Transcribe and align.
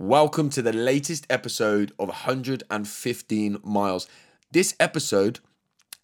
Welcome 0.00 0.50
to 0.50 0.60
the 0.60 0.72
latest 0.72 1.24
episode 1.30 1.92
of 2.00 2.08
115 2.08 3.58
Miles. 3.62 4.08
This 4.50 4.74
episode 4.80 5.38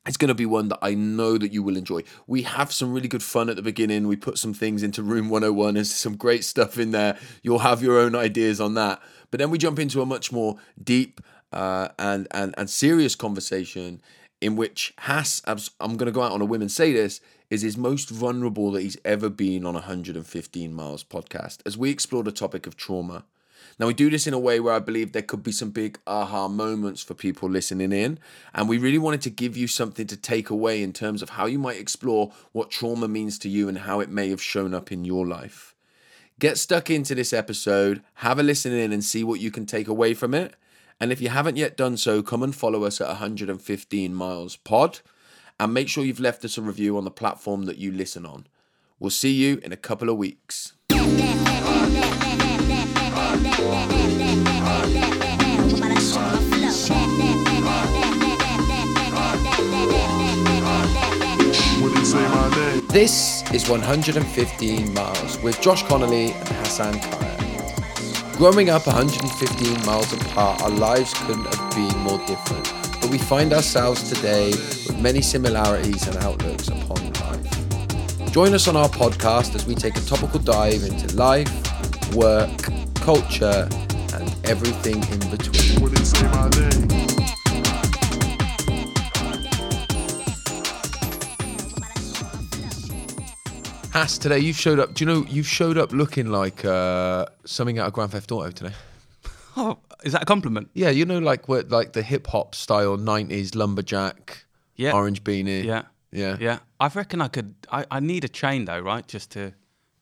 is 0.06 0.16
going 0.16 0.28
to 0.28 0.34
be 0.34 0.46
one 0.46 0.68
that 0.68 0.78
I 0.80 0.94
know 0.94 1.36
that 1.36 1.52
you 1.52 1.64
will 1.64 1.76
enjoy. 1.76 2.04
We 2.28 2.42
have 2.42 2.72
some 2.72 2.92
really 2.92 3.08
good 3.08 3.24
fun 3.24 3.50
at 3.50 3.56
the 3.56 3.62
beginning. 3.62 4.06
We 4.06 4.14
put 4.14 4.38
some 4.38 4.54
things 4.54 4.84
into 4.84 5.02
Room 5.02 5.28
101. 5.28 5.74
There's 5.74 5.92
some 5.92 6.14
great 6.14 6.44
stuff 6.44 6.78
in 6.78 6.92
there. 6.92 7.18
You'll 7.42 7.58
have 7.58 7.82
your 7.82 7.98
own 7.98 8.14
ideas 8.14 8.60
on 8.60 8.74
that. 8.74 9.02
But 9.32 9.40
then 9.40 9.50
we 9.50 9.58
jump 9.58 9.80
into 9.80 10.00
a 10.00 10.06
much 10.06 10.30
more 10.30 10.58
deep 10.80 11.20
uh, 11.52 11.88
and, 11.98 12.28
and, 12.30 12.54
and 12.56 12.70
serious 12.70 13.16
conversation 13.16 14.00
in 14.40 14.54
which 14.54 14.94
Hass, 14.98 15.42
I'm 15.46 15.96
going 15.96 16.06
to 16.06 16.12
go 16.12 16.22
out 16.22 16.30
on 16.30 16.40
a 16.40 16.44
whim 16.44 16.62
and 16.62 16.70
say 16.70 16.92
this, 16.92 17.20
is 17.50 17.62
his 17.62 17.76
most 17.76 18.08
vulnerable 18.08 18.70
that 18.70 18.82
he's 18.82 18.98
ever 19.04 19.28
been 19.28 19.66
on 19.66 19.74
115 19.74 20.72
Miles 20.72 21.02
podcast 21.02 21.58
as 21.66 21.76
we 21.76 21.90
explore 21.90 22.22
the 22.22 22.30
topic 22.30 22.68
of 22.68 22.76
trauma. 22.76 23.24
Now, 23.80 23.86
we 23.86 23.94
do 23.94 24.10
this 24.10 24.26
in 24.26 24.34
a 24.34 24.38
way 24.38 24.60
where 24.60 24.74
I 24.74 24.78
believe 24.78 25.12
there 25.12 25.22
could 25.22 25.42
be 25.42 25.52
some 25.52 25.70
big 25.70 25.98
aha 26.06 26.48
moments 26.48 27.02
for 27.02 27.14
people 27.14 27.48
listening 27.48 27.92
in. 27.92 28.18
And 28.52 28.68
we 28.68 28.76
really 28.76 28.98
wanted 28.98 29.22
to 29.22 29.30
give 29.30 29.56
you 29.56 29.66
something 29.66 30.06
to 30.08 30.18
take 30.18 30.50
away 30.50 30.82
in 30.82 30.92
terms 30.92 31.22
of 31.22 31.30
how 31.30 31.46
you 31.46 31.58
might 31.58 31.78
explore 31.78 32.30
what 32.52 32.70
trauma 32.70 33.08
means 33.08 33.38
to 33.38 33.48
you 33.48 33.70
and 33.70 33.78
how 33.78 34.00
it 34.00 34.10
may 34.10 34.28
have 34.28 34.42
shown 34.42 34.74
up 34.74 34.92
in 34.92 35.06
your 35.06 35.26
life. 35.26 35.74
Get 36.38 36.58
stuck 36.58 36.90
into 36.90 37.14
this 37.14 37.32
episode, 37.32 38.02
have 38.16 38.38
a 38.38 38.42
listen 38.42 38.74
in, 38.74 38.92
and 38.92 39.02
see 39.02 39.24
what 39.24 39.40
you 39.40 39.50
can 39.50 39.64
take 39.64 39.88
away 39.88 40.12
from 40.12 40.34
it. 40.34 40.56
And 41.00 41.10
if 41.10 41.22
you 41.22 41.30
haven't 41.30 41.56
yet 41.56 41.78
done 41.78 41.96
so, 41.96 42.22
come 42.22 42.42
and 42.42 42.54
follow 42.54 42.84
us 42.84 43.00
at 43.00 43.08
115 43.08 44.14
Miles 44.14 44.56
Pod 44.56 45.00
and 45.58 45.72
make 45.72 45.88
sure 45.88 46.04
you've 46.04 46.20
left 46.20 46.44
us 46.44 46.58
a 46.58 46.62
review 46.62 46.98
on 46.98 47.04
the 47.04 47.10
platform 47.10 47.64
that 47.64 47.78
you 47.78 47.92
listen 47.92 48.26
on. 48.26 48.46
We'll 48.98 49.08
see 49.08 49.32
you 49.32 49.58
in 49.64 49.72
a 49.72 49.78
couple 49.78 50.10
of 50.10 50.18
weeks. 50.18 50.74
This 62.92 63.48
is 63.52 63.68
115 63.68 64.94
Miles 64.94 65.38
with 65.42 65.60
Josh 65.60 65.84
Connolly 65.84 66.32
and 66.32 66.48
Hassan 66.48 66.98
Kaya. 66.98 68.36
Growing 68.36 68.68
up 68.68 68.86
115 68.86 69.86
miles 69.86 70.12
apart, 70.12 70.60
our 70.62 70.70
lives 70.70 71.14
couldn't 71.14 71.44
have 71.54 71.70
been 71.70 71.96
more 72.00 72.18
different, 72.26 72.72
but 73.00 73.08
we 73.10 73.16
find 73.18 73.52
ourselves 73.52 74.08
today 74.12 74.50
with 74.50 75.00
many 75.00 75.20
similarities 75.22 76.06
and 76.08 76.16
outlooks 76.16 76.66
upon 76.66 77.12
life. 77.12 78.32
Join 78.32 78.54
us 78.54 78.66
on 78.66 78.76
our 78.76 78.88
podcast 78.88 79.54
as 79.54 79.66
we 79.66 79.74
take 79.74 79.96
a 79.96 80.00
topical 80.00 80.40
dive 80.40 80.82
into 80.82 81.14
life, 81.16 81.50
work, 82.14 82.50
culture, 83.00 83.68
and 84.14 84.46
everything 84.46 84.96
in 85.12 85.30
between. 85.30 85.80
Hass, 93.92 94.18
today 94.18 94.38
you've 94.38 94.56
showed 94.56 94.78
up. 94.78 94.94
Do 94.94 95.04
you 95.04 95.10
know 95.12 95.26
you've 95.28 95.48
showed 95.48 95.76
up 95.76 95.90
looking 95.92 96.26
like 96.28 96.64
uh, 96.64 97.26
something 97.44 97.78
out 97.80 97.88
of 97.88 97.92
Grand 97.92 98.12
Theft 98.12 98.30
Auto 98.32 98.50
today? 98.50 98.72
Oh, 99.56 99.78
is 100.04 100.12
that 100.12 100.22
a 100.22 100.26
compliment? 100.26 100.70
Yeah, 100.74 100.90
you 100.90 101.04
know, 101.04 101.18
like 101.18 101.48
what, 101.48 101.70
like 101.70 101.92
the 101.92 102.02
hip 102.02 102.28
hop 102.28 102.54
style 102.54 102.96
'90s 102.96 103.56
lumberjack, 103.56 104.44
Yeah. 104.76 104.92
orange 104.92 105.24
beanie. 105.24 105.64
Yeah. 105.64 105.82
yeah, 106.12 106.36
Yeah. 106.38 106.58
I 106.78 106.86
reckon 106.86 107.20
I 107.20 107.26
could. 107.26 107.56
I, 107.70 107.84
I 107.90 107.98
need 107.98 108.22
a 108.24 108.28
chain 108.28 108.64
though, 108.66 108.78
right? 108.78 109.06
Just 109.08 109.32
to 109.32 109.52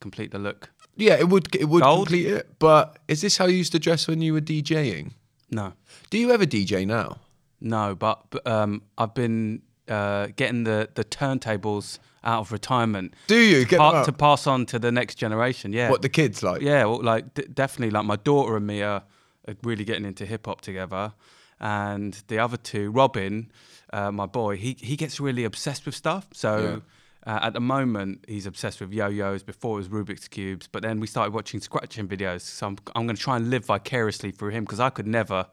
complete 0.00 0.33
the 0.33 0.38
look. 0.38 0.68
Yeah, 0.98 1.14
It 1.14 1.28
would 1.28 1.54
it 1.54 1.66
would 1.66 1.82
Gold? 1.82 2.08
complete 2.08 2.27
it. 2.27 2.58
But 2.58 2.98
is 3.08 3.20
this 3.22 3.36
how 3.38 3.46
you 3.46 3.56
used 3.56 3.72
to 3.72 3.78
dress 3.78 4.06
when 4.08 4.20
you 4.20 4.32
were 4.34 4.41
DJing? 4.42 5.12
No. 5.50 5.72
Do 6.10 6.18
you 6.18 6.30
ever 6.32 6.44
DJ 6.44 6.86
now? 6.86 7.18
No, 7.60 7.94
but, 7.94 8.22
but 8.30 8.46
um, 8.46 8.82
I've 8.98 9.14
been 9.14 9.62
uh, 9.88 10.28
getting 10.36 10.64
the, 10.64 10.88
the 10.94 11.05
turntables 11.05 11.98
out 12.24 12.40
of 12.40 12.52
retirement. 12.52 13.14
Do 13.28 13.36
you 13.40 13.64
get 13.64 13.78
pa- 13.78 13.90
them 13.92 14.00
out? 14.00 14.05
to 14.06 14.12
pass 14.12 14.46
on 14.46 14.67
to 14.67 14.78
the 14.78 14.92
next 14.92 15.14
generation? 15.14 15.73
Yeah. 15.73 15.89
what 15.90 16.02
the 16.02 16.08
kids 16.08 16.42
like? 16.42 16.61
Yeah, 16.62 16.84
well, 16.84 17.02
like 17.02 17.33
d- 17.34 17.46
definitely, 17.52 17.90
like 17.90 18.05
my 18.05 18.17
daughter 18.17 18.56
and 18.56 18.67
me 18.67 18.83
are, 18.83 19.02
are 19.46 19.55
really 19.62 19.84
getting 19.84 20.05
into 20.05 20.27
hip 20.27 20.46
hop 20.46 20.61
together, 20.61 21.12
and 21.61 22.23
the 22.28 22.39
other 22.39 22.56
two, 22.56 22.90
Robin, 22.90 23.50
uh, 23.92 24.12
my 24.12 24.27
boy, 24.27 24.56
he 24.56 24.77
he 24.78 24.96
gets 24.96 25.18
really 25.20 25.44
obsessed 25.44 25.86
with 25.86 25.94
stuff. 25.94 26.27
So 26.33 26.83
uh, 27.28 27.39
at 27.42 27.52
the 27.52 27.61
moment, 27.61 28.24
he's 28.27 28.46
obsessed 28.46 28.80
with 28.80 28.92
yo-yos. 28.92 29.42
Before 29.44 29.74
it 29.74 29.80
was 29.80 29.89
Rubik's 29.89 30.27
cubes, 30.28 30.66
but 30.66 30.83
then 30.83 30.98
we 30.98 31.06
started 31.06 31.33
watching 31.34 31.61
scratching 31.61 32.08
videos. 32.08 32.40
So 32.40 32.66
I'm 32.66 32.77
I'm 32.96 33.06
going 33.06 33.16
to 33.16 33.22
try 33.22 33.36
and 33.36 33.50
live 33.50 33.66
vicariously 33.66 34.30
through 34.33 34.50
him 34.50 34.64
because 34.64 34.80
I 34.80 34.90
could 34.90 35.06
never 35.06 35.46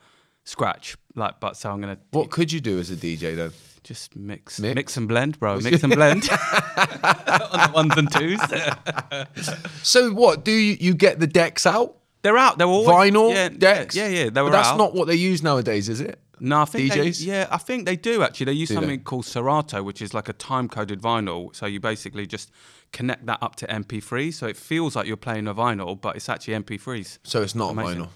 scratch 0.46 0.96
like, 1.16 1.40
but 1.40 1.58
so 1.58 1.72
I'm 1.72 1.82
going 1.82 1.96
to 1.96 2.02
What 2.12 2.30
could 2.32 2.52
you 2.52 2.62
do 2.62 2.80
as 2.80 2.90
a 2.92 2.96
DJ 2.96 3.36
then? 3.36 3.52
just 3.84 4.16
mix, 4.16 4.60
Mix? 4.60 4.76
mix, 4.76 4.98
and 4.98 5.08
blend, 5.08 5.40
bro. 5.40 5.60
Mix 5.62 5.84
and 5.84 5.94
blend 5.94 6.28
on 6.32 7.60
the 7.60 7.72
ones 7.74 7.94
and 7.98 8.12
twos. 8.12 8.40
So 9.84 10.12
what 10.12 10.44
do 10.44 10.52
you 10.52 10.76
you 10.80 10.94
get 10.96 11.20
the 11.20 11.28
decks 11.28 11.66
out? 11.68 11.98
They're 12.24 12.38
out. 12.38 12.58
They're 12.58 12.66
all 12.68 12.86
Vinyl 12.88 13.32
yeah, 13.32 13.50
decks. 13.50 13.96
Yeah, 13.96 14.08
yeah. 14.08 14.24
They 14.26 14.30
But 14.32 14.46
were 14.46 14.50
that's 14.50 14.70
out. 14.70 14.78
not 14.80 14.96
what 14.96 15.06
they 15.08 15.14
use 15.16 15.44
nowadays, 15.44 15.90
is 15.90 16.02
it? 16.02 16.20
No, 16.40 16.62
I 16.62 16.66
think 16.66 16.92
DJs? 16.92 17.20
They, 17.20 17.26
yeah, 17.26 17.48
I 17.50 17.58
think 17.58 17.86
they 17.86 17.96
do 17.96 18.24
actually. 18.24 18.46
They 18.48 18.54
use 18.54 18.70
Do 18.70 18.76
they? 18.76 18.82
something 18.82 19.04
called 19.04 19.26
Serato, 19.26 19.82
which 19.84 20.02
is 20.02 20.14
like 20.14 20.30
a 20.30 20.34
time-coded 20.34 21.02
vinyl. 21.02 21.56
So 21.56 21.66
you 21.66 21.80
basically 21.80 22.26
just 22.28 22.52
connect 22.92 23.26
that 23.26 23.42
up 23.42 23.56
to 23.58 23.68
MP3, 23.68 24.34
so 24.34 24.48
it 24.48 24.58
feels 24.58 24.96
like 24.96 25.08
you're 25.08 25.18
playing 25.18 25.48
a 25.48 25.54
vinyl, 25.56 26.00
but 26.00 26.16
it's 26.16 26.30
actually 26.30 26.54
MP3s. 26.56 27.20
So 27.24 27.42
it's 27.42 27.56
not 27.56 27.72
Amazing. 27.72 28.04
vinyl, 28.04 28.10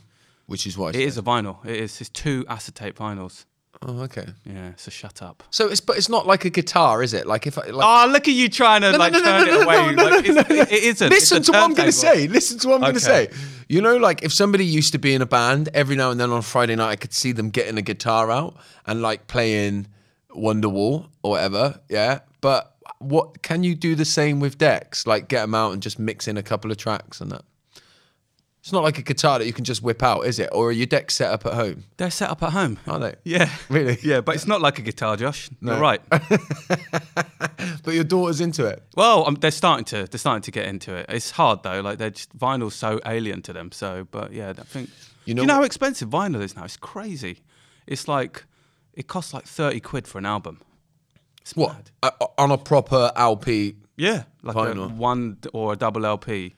which 0.48 0.66
is 0.68 0.78
why 0.78 0.90
It 0.90 0.96
is 0.96 1.18
a 1.18 1.22
vinyl. 1.22 1.64
It 1.66 1.76
is. 1.78 2.00
It's 2.02 2.10
two 2.10 2.46
acetate 2.48 2.96
vinyls. 2.96 3.46
Oh, 3.82 4.02
okay. 4.02 4.26
Yeah. 4.46 4.74
So 4.76 4.92
shut 4.92 5.22
up. 5.22 5.42
So 5.52 5.68
it's 5.70 5.80
but 5.80 5.98
it's 5.98 6.10
not 6.10 6.28
like 6.28 6.44
a 6.44 6.50
guitar, 6.50 7.02
is 7.02 7.14
it? 7.14 7.26
Like 7.26 7.48
if 7.48 7.58
I, 7.58 7.68
like 7.68 7.86
Oh, 7.88 8.12
look 8.12 8.28
at 8.28 8.34
you 8.34 8.50
trying 8.50 8.82
to 8.82 8.98
like 8.98 9.14
turn 9.14 9.48
it 9.48 9.64
away. 9.64 9.96
Like, 9.96 10.26
it- 10.26 10.72
it 10.72 10.84
isn't. 10.84 11.10
Listen 11.10 11.42
to 11.44 11.52
what 11.54 11.62
I'm 11.64 11.74
going 11.74 11.86
to 11.88 11.92
say. 11.94 12.28
Listen 12.28 12.60
to 12.60 12.68
what 12.68 12.76
I'm 12.76 12.82
going 12.82 12.94
to 12.96 13.00
say. 13.00 13.30
You 13.70 13.82
know, 13.82 13.96
like 13.98 14.22
if 14.24 14.34
somebody 14.34 14.66
used 14.66 14.92
to 14.92 14.98
be 15.00 15.14
in 15.14 15.22
a 15.22 15.26
band, 15.26 15.70
every 15.74 15.96
now 15.96 16.12
and 16.12 16.20
then 16.20 16.30
on 16.32 16.42
Friday 16.42 16.76
night, 16.76 16.90
I 16.90 16.96
could 16.98 17.14
see 17.14 17.32
them 17.32 17.52
getting 17.52 17.78
a 17.78 17.82
guitar 17.82 18.30
out 18.30 18.58
and 18.86 19.02
like 19.02 19.28
playing 19.28 19.88
Wonderwall 20.36 21.08
or 21.24 21.32
whatever. 21.32 21.80
Yeah. 21.90 22.20
But 22.42 22.76
what 23.00 23.42
can 23.44 23.64
you 23.64 23.76
do 23.76 23.96
the 23.96 24.06
same 24.06 24.40
with 24.42 24.58
decks? 24.58 25.08
Like 25.08 25.30
get 25.30 25.42
them 25.42 25.56
out 25.56 25.72
and 25.74 25.82
just 25.82 26.00
mix 26.00 26.28
in 26.28 26.36
a 26.38 26.44
couple 26.44 26.70
of 26.72 26.78
tracks 26.78 27.22
and 27.22 27.32
that. 27.32 27.44
It's 28.62 28.74
not 28.74 28.84
like 28.84 28.98
a 28.98 29.02
guitar 29.02 29.40
that 29.40 29.46
you 29.46 29.54
can 29.54 29.64
just 29.64 29.82
whip 29.82 30.04
out, 30.04 30.26
is 30.26 30.38
it? 30.38 30.50
Or 30.52 30.68
are 30.68 30.72
your 30.72 30.86
decks 30.86 31.16
set 31.16 31.32
up 31.32 31.46
at 31.46 31.54
home? 31.54 31.86
They're 31.96 32.12
set 32.12 32.30
up 32.30 32.44
at 32.44 32.52
home. 32.52 32.78
Are 32.88 33.00
they? 33.00 33.16
Yeah. 33.24 33.50
Really? 33.70 33.98
Yeah, 34.04 34.20
but 34.22 34.36
it's 34.36 34.48
not 34.48 34.60
like 34.62 34.80
a 34.80 34.82
guitar, 34.82 35.16
Josh. 35.16 35.50
No. 35.62 35.74
You're 35.74 35.82
right. 35.82 36.02
But 37.84 37.94
your 37.94 38.04
daughter's 38.04 38.42
into 38.42 38.66
it. 38.66 38.84
Well, 38.96 39.26
um, 39.28 39.36
they're 39.36 39.52
starting 39.52 39.86
to 39.86 40.06
they're 40.06 40.20
starting 40.20 40.42
to 40.44 40.52
get 40.52 40.66
into 40.68 40.94
it. 40.94 41.06
It's 41.10 41.32
hard 41.32 41.64
though. 41.64 41.80
Like 41.82 41.98
they're 41.98 42.10
just 42.10 42.38
vinyl's 42.38 42.76
so 42.76 43.00
alien 43.06 43.42
to 43.44 43.54
them. 43.54 43.72
So, 43.72 44.08
but 44.12 44.32
yeah, 44.34 44.50
I 44.50 44.54
think 44.64 44.90
You 45.26 45.34
know 45.34 45.42
you 45.42 45.48
know 45.48 45.56
how 45.56 45.64
expensive 45.64 46.10
vinyl 46.10 46.42
is 46.42 46.56
now. 46.56 46.66
It's 46.66 46.78
crazy. 46.78 47.42
It's 47.88 48.08
like 48.08 48.44
it 48.94 49.08
costs 49.08 49.34
like 49.34 49.46
thirty 49.46 49.80
quid 49.80 50.08
for 50.08 50.18
an 50.18 50.26
album. 50.26 50.60
It's 51.42 51.56
What? 51.56 51.90
Uh, 52.04 52.12
on 52.38 52.52
a 52.52 52.58
proper 52.58 53.12
LP. 53.16 53.76
Yeah, 53.98 54.24
like 54.44 54.56
Vinyl. 54.56 54.86
a 54.86 54.94
one 54.94 55.38
or 55.54 55.74
a 55.74 55.76
double 55.76 56.06
LP. 56.06 56.56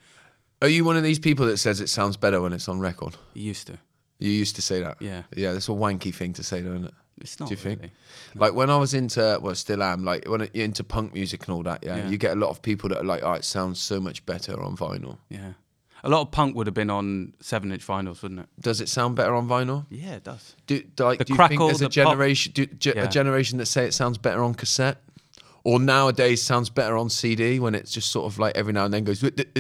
Are 0.62 0.68
you 0.70 0.84
one 0.86 0.98
of 0.98 1.04
these 1.04 1.20
people 1.20 1.46
that 1.48 1.58
says 1.58 1.82
it 1.82 1.90
sounds 1.90 2.18
better 2.18 2.42
when 2.42 2.54
it's 2.54 2.68
on 2.68 2.80
record? 2.80 3.16
You 3.34 3.44
used 3.44 3.68
to. 3.68 3.78
You 4.20 4.30
used 4.30 4.56
to 4.58 4.62
say 4.62 4.82
that. 4.82 4.98
Yeah. 5.02 5.24
Yeah, 5.36 5.54
that's 5.54 5.68
a 5.70 5.72
wanky 5.72 6.14
thing 6.14 6.34
to 6.34 6.44
say, 6.44 6.62
though, 6.62 6.72
isn't 6.74 6.86
it? 6.86 6.94
It's 7.20 7.40
not 7.40 7.50
Do 7.50 7.54
you 7.54 7.58
think? 7.58 7.80
really. 7.82 7.92
Like 8.36 8.54
when 8.54 8.70
I 8.70 8.78
was 8.78 8.94
into, 8.94 9.40
well, 9.42 9.56
still 9.56 9.82
am, 9.84 10.04
like 10.04 10.28
when 10.28 10.48
you're 10.54 10.66
into 10.66 10.84
punk 10.84 11.14
music 11.14 11.46
and 11.48 11.56
all 11.56 11.64
that, 11.64 11.84
yeah, 11.84 11.98
Yeah. 11.98 12.10
you 12.10 12.18
get 12.18 12.32
a 12.32 12.40
lot 12.40 12.50
of 12.50 12.62
people 12.62 12.90
that 12.90 13.00
are 13.00 13.04
like, 13.04 13.22
oh, 13.24 13.34
it 13.34 13.44
sounds 13.46 13.80
so 13.80 14.00
much 14.00 14.26
better 14.26 14.60
on 14.62 14.76
vinyl. 14.78 15.18
Yeah, 15.30 15.54
a 16.04 16.10
lot 16.10 16.22
of 16.22 16.32
punk 16.32 16.56
would 16.56 16.66
have 16.68 16.74
been 16.74 16.90
on 16.90 17.34
seven-inch 17.40 17.86
vinyls, 17.86 18.22
wouldn't 18.24 18.42
it? 18.42 18.48
Does 18.60 18.82
it 18.82 18.90
sound 18.90 19.16
better 19.16 19.36
on 19.36 19.48
vinyl? 19.48 19.86
Yeah, 19.92 20.14
it 20.14 20.24
does. 20.24 20.56
Do, 20.66 20.82
do, 20.82 21.04
like, 21.04 21.20
The 21.20 21.26
do 21.26 21.34
you 21.34 21.48
think 21.48 21.60
there's 21.60 21.82
a 21.82 21.86
the 21.86 21.90
pop- 21.90 21.92
generation, 21.94 22.54
do, 22.54 22.66
ge- 22.66 22.88
a 22.88 23.08
generation 23.08 23.58
that 23.60 23.68
say 23.68 23.86
it 23.86 23.94
sounds 23.94 24.18
better 24.18 24.44
on 24.44 24.54
cassette? 24.56 24.98
Or 25.64 25.80
nowadays 25.80 26.42
sounds 26.42 26.72
better 26.72 26.98
on 26.98 27.12
CD 27.12 27.60
when 27.60 27.76
it's 27.76 27.92
just 27.92 28.12
sort 28.12 28.26
of 28.32 28.40
like 28.40 28.58
every 28.58 28.74
now 28.74 28.86
and 28.86 28.92
then 28.94 29.04
goes, 29.04 29.22
"Wit- 29.22 29.54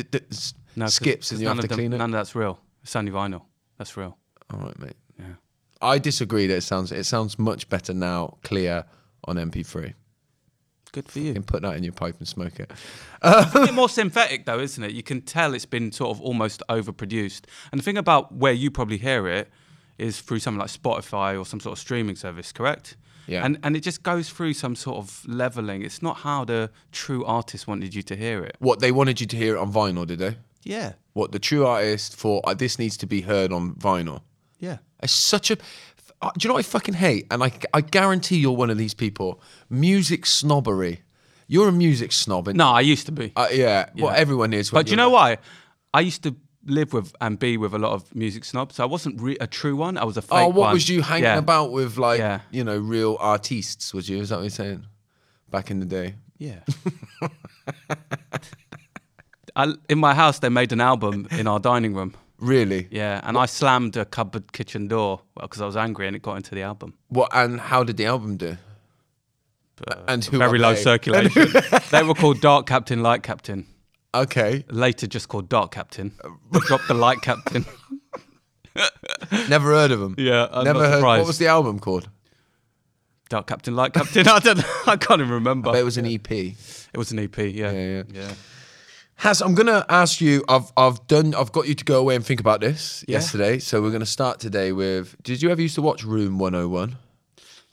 dit- 0.75 0.79
dit- 0.79 0.83
dit," 0.83 0.88
s- 0.88 1.01
No, 1.01 1.07
skips 1.12 1.29
'cause 1.29 1.31
and 1.33 1.41
you 1.41 1.47
have 1.47 1.59
to 1.59 1.68
them- 1.68 1.77
clean 1.77 1.94
it? 1.94 1.97
None 1.97 2.09
of 2.09 2.19
that's 2.19 2.35
real. 2.35 2.59
It's 2.83 2.95
only 2.95 3.12
vinyl. 3.12 3.44
That's 3.77 3.95
real. 3.97 4.18
All 4.53 4.59
right, 4.59 4.77
mate. 4.79 4.95
Yeah. 5.19 5.25
I 5.81 5.97
disagree 6.00 6.47
that 6.47 6.57
it 6.57 6.62
sounds, 6.63 6.91
it 6.91 7.06
sounds 7.06 7.38
much 7.39 7.68
better 7.69 7.94
now, 7.94 8.38
clear 8.44 8.85
on 9.25 9.38
MP3. 9.38 9.94
Good 10.91 11.07
for 11.09 11.19
You 11.19 11.27
you. 11.27 11.33
can 11.33 11.44
put 11.44 11.62
that 11.62 11.77
in 11.77 11.83
your 11.83 11.94
pipe 11.94 12.18
and 12.19 12.27
smoke 12.27 12.59
it. 12.59 12.69
a 13.21 13.50
bit 13.53 13.73
more 13.81 13.88
synthetic 13.88 14.45
though, 14.45 14.59
isn't 14.59 14.83
it? 14.83 14.91
You 14.91 15.03
can 15.03 15.21
tell 15.21 15.53
it's 15.53 15.65
been 15.65 15.91
sort 15.91 16.12
of 16.12 16.21
almost 16.21 16.62
overproduced. 16.69 17.41
And 17.71 17.79
the 17.79 17.83
thing 17.83 17.97
about 17.97 18.33
where 18.35 18.51
you 18.51 18.69
probably 18.71 18.97
hear 18.97 19.27
it 19.27 19.50
is 19.97 20.19
through 20.19 20.39
something 20.39 20.59
like 20.59 20.69
Spotify 20.69 21.39
or 21.39 21.45
some 21.45 21.59
sort 21.62 21.73
of 21.73 21.79
streaming 21.79 22.15
service, 22.18 22.51
correct? 22.51 22.97
Yeah. 23.27 23.45
And 23.45 23.57
and 23.63 23.77
it 23.77 23.81
just 23.81 24.03
goes 24.03 24.29
through 24.29 24.53
some 24.56 24.75
sort 24.75 24.97
of 24.97 25.21
leveling. 25.27 25.81
It's 25.83 26.01
not 26.01 26.18
how 26.18 26.44
the 26.44 26.69
true 26.91 27.23
artist 27.23 27.68
wanted 27.68 27.94
you 27.95 28.01
to 28.03 28.15
hear 28.18 28.44
it. 28.44 28.57
What 28.59 28.79
they 28.81 28.91
wanted 28.91 29.21
you 29.21 29.27
to 29.27 29.38
hear 29.38 29.56
it 29.56 29.59
on 29.59 29.71
vinyl, 29.71 30.06
did 30.06 30.19
they? 30.19 30.35
Yeah. 30.63 30.94
What 31.13 31.31
the 31.31 31.40
true 31.40 31.66
artist 31.66 32.16
for 32.16 32.42
uh, 32.46 32.54
this 32.54 32.78
needs 32.80 32.98
to 32.98 33.08
be 33.08 33.22
heard 33.22 33.52
on 33.52 33.75
vinyl. 33.75 34.22
Yeah. 34.60 34.78
It's 35.04 35.12
such 35.13 35.52
a. 35.52 35.58
uh, 36.22 36.31
Do 36.38 36.46
you 36.46 36.48
know 36.50 36.54
what 36.56 36.66
I 36.66 36.69
fucking 36.69 36.94
hate? 36.96 37.25
And 37.31 37.44
I, 37.44 37.52
I 37.74 37.81
guarantee 37.81 38.38
you're 38.38 38.56
one 38.56 38.69
of 38.69 38.78
these 38.78 38.94
people. 38.94 39.42
Music 39.69 40.25
snobbery. 40.25 41.02
You're 41.48 41.68
a 41.68 41.72
music 41.74 42.12
snob. 42.13 42.48
And, 42.48 42.58
No, 42.58 42.69
I 42.69 42.81
used 42.81 43.08
to 43.08 43.12
be. 43.12 43.34
uh, 43.36 43.48
yeah, 43.52 43.90
Well, 43.96 44.13
everyone 44.16 44.54
is. 44.54 44.69
but 44.72 44.86
do 44.86 44.92
you 44.92 44.98
you're 44.98 45.06
know 45.06 45.10
why? 45.10 45.38
I 45.94 46.00
used 46.02 46.24
to 46.24 46.36
live 46.66 46.94
with 46.94 47.14
and 47.19 47.38
be 47.40 47.57
with 47.57 47.74
a 47.74 47.80
lot 47.80 47.92
of 47.94 48.14
music 48.16 48.46
snobs. 48.46 48.75
So 48.75 48.84
I 48.84 48.86
wasn't 48.86 49.19
re- 49.19 49.38
a 49.42 49.48
true 49.48 49.75
one. 49.75 49.98
I 49.98 50.06
was 50.06 50.16
a 50.16 50.22
fake 50.22 50.31
Oh, 50.40 50.48
what 50.48 50.56
one. 50.68 50.74
was 50.74 50.88
you 50.88 51.02
hanging 51.02 51.24
Yeah. 51.24 51.40
about 51.40 51.72
with, 51.74 51.98
like, 51.98 52.19
Yeah. 52.19 52.42
you 52.52 52.64
know, 52.64 52.78
real 52.78 53.18
artists? 53.19 53.94
Was 53.94 54.07
you? 54.07 54.19
Is 54.22 54.30
that 54.30 54.36
what 54.36 54.44
you're 54.44 54.50
saying? 54.52 54.86
Back 55.50 55.72
in 55.72 55.80
the 55.81 55.86
day. 55.88 56.16
Yeah. 56.38 56.60
I, 59.56 59.74
in 59.89 60.00
my 60.00 60.13
house, 60.13 60.39
they 60.39 60.50
made 60.50 60.71
an 60.71 60.81
album 60.81 61.27
in 61.31 61.48
our 61.48 61.59
dining 61.59 61.94
room. 61.94 62.13
Really? 62.39 62.88
Yeah, 62.89 63.21
and 63.24 63.38
I 63.38 63.45
slammed 63.45 63.95
a 63.98 64.06
cupboard 64.06 64.51
kitchen 64.51 64.88
door 64.88 65.21
because 65.39 65.62
I 65.62 65.65
was 65.65 65.77
angry, 65.77 66.07
and 66.07 66.15
it 66.15 66.21
got 66.21 66.36
into 66.38 66.56
the 66.56 66.63
album. 66.63 66.95
What? 67.09 67.30
And 67.33 67.59
how 67.59 67.83
did 67.83 67.98
the 67.98 68.06
album 68.06 68.38
do? 68.38 68.57
Uh, 69.88 69.95
and 70.07 70.24
who 70.25 70.38
Very 70.38 70.59
low 70.59 70.74
they? 70.74 70.81
circulation. 70.81 71.48
they 71.92 72.03
were 72.03 72.13
called 72.13 72.42
Dark 72.42 72.65
Captain, 72.68 73.01
Light 73.03 73.24
Captain. 73.24 73.65
Okay. 74.13 74.65
Later, 74.69 75.07
just 75.07 75.27
called 75.30 75.50
Dark 75.50 75.71
Captain. 75.71 76.12
Dropped 76.51 76.88
the 76.88 76.94
Light 76.94 77.21
Captain. 77.21 77.65
Never 79.50 79.71
heard 79.71 79.92
of 79.92 80.00
them. 80.00 80.15
Yeah, 80.18 80.47
I'm 80.51 80.63
Never 80.63 80.80
not 80.80 80.88
heard. 80.88 80.95
surprised. 80.97 81.19
What 81.21 81.27
was 81.27 81.38
the 81.38 81.47
album 81.47 81.80
called? 81.80 82.09
Dark 83.30 83.47
Captain, 83.47 83.75
Light 83.75 83.94
Captain. 83.94 84.27
I 84.27 84.39
don't. 84.39 84.63
I 84.88 84.97
can't 84.97 85.21
even 85.21 85.31
remember. 85.33 85.71
But 85.71 85.80
it 85.80 85.83
was 85.83 85.97
an 85.97 86.06
EP. 86.06 86.30
It 86.31 86.97
was 86.97 87.12
an 87.12 87.19
EP. 87.19 87.38
Yeah, 87.38 87.71
yeah. 87.71 88.04
yeah. 88.12 88.33
Has 89.21 89.39
I'm 89.41 89.53
gonna 89.53 89.85
ask 89.88 90.19
you. 90.19 90.44
I've 90.50 90.71
I've 90.75 91.06
done. 91.07 91.35
I've 91.35 91.51
got 91.51 91.68
you 91.68 91.75
to 91.75 91.85
go 91.85 92.00
away 92.00 92.15
and 92.15 92.25
think 92.25 92.39
about 92.39 92.59
this 92.59 93.06
Yeah. 93.07 93.18
yesterday. 93.18 93.59
So 93.59 93.79
we're 93.81 93.91
gonna 93.91 94.06
start 94.06 94.39
today 94.39 94.71
with. 94.71 95.15
Did 95.21 95.44
you 95.44 95.51
ever 95.51 95.62
used 95.62 95.75
to 95.75 95.81
watch 95.83 96.03
Room 96.03 96.39
101 96.39 96.97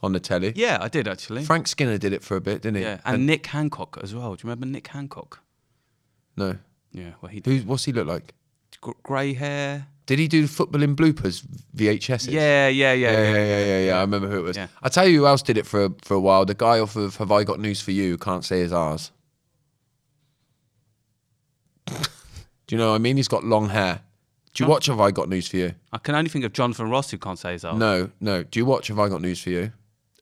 on 0.02 0.12
the 0.12 0.20
telly? 0.20 0.52
Yeah, 0.56 0.76
I 0.78 0.88
did 0.88 1.08
actually. 1.08 1.44
Frank 1.44 1.66
Skinner 1.66 1.96
did 1.96 2.12
it 2.12 2.22
for 2.22 2.36
a 2.36 2.40
bit, 2.42 2.60
didn't 2.62 2.76
he? 2.76 2.82
yeah, 2.82 3.00
and 3.06 3.26
Nick 3.26 3.46
Hancock 3.46 3.98
as 4.02 4.14
well. 4.14 4.34
Do 4.34 4.40
you 4.46 4.50
remember 4.50 4.66
Nick 4.66 4.88
Hancock? 4.88 5.40
no. 6.36 6.58
Yeah, 6.90 7.12
well, 7.20 7.30
he 7.30 7.42
Who? 7.44 7.58
What's 7.66 7.84
he 7.84 7.92
look 7.92 8.06
like? 8.08 8.32
gr- 8.80 8.92
grey 9.02 9.34
hair. 9.34 9.86
Did 10.06 10.18
he 10.18 10.26
do 10.26 10.44
footballing 10.44 10.96
bloopers 10.96 11.42
VHS? 11.76 12.30
Yeah, 12.30 12.68
yeah, 12.68 12.92
yeah, 12.94 13.10
Yeah, 13.12 13.20
yeah, 13.22 13.32
yeah, 13.34 13.64
yeah, 13.64 13.80
yeah. 13.88 13.96
I 13.98 14.00
remember 14.00 14.26
who 14.28 14.38
it 14.38 14.42
was. 14.42 14.56
Yeah. 14.56 14.68
I 14.82 14.88
tell 14.88 15.06
you 15.06 15.20
who 15.20 15.26
else 15.26 15.42
did 15.42 15.58
it 15.58 15.66
for 15.66 15.90
for 16.02 16.14
a 16.14 16.20
while. 16.20 16.44
The 16.46 16.54
guy 16.54 16.78
off 16.80 16.96
of 16.96 17.16
Have 17.16 17.30
I 17.30 17.44
Got 17.44 17.60
News 17.60 17.80
for 17.82 17.90
You? 17.90 18.16
Can't 18.16 18.42
say 18.44 18.60
his 18.60 18.72
ours. 18.72 19.12
Do 22.66 22.74
you 22.74 22.78
know 22.78 22.90
what 22.90 22.96
I 22.96 22.98
mean? 22.98 23.16
He's 23.16 23.28
got 23.28 23.44
long 23.44 23.68
hair. 23.70 24.00
Do 24.54 24.64
you 24.64 24.68
watch 24.68 24.86
Have 24.86 25.00
I 25.00 25.10
Got 25.10 25.28
News 25.28 25.48
for 25.48 25.56
You? 25.56 25.74
I 25.92 25.98
can 25.98 26.14
only 26.14 26.28
think 26.30 26.44
of 26.44 26.52
Jonathan 26.52 26.90
Ross 26.90 27.10
who 27.10 27.18
can't 27.18 27.38
say 27.38 27.52
his 27.52 27.64
own. 27.64 27.78
No, 27.78 28.10
no. 28.20 28.42
Do 28.42 28.58
you 28.58 28.64
watch 28.66 28.88
Have 28.88 28.98
I 28.98 29.08
Got 29.08 29.22
News 29.22 29.42
for 29.42 29.50
You? 29.50 29.72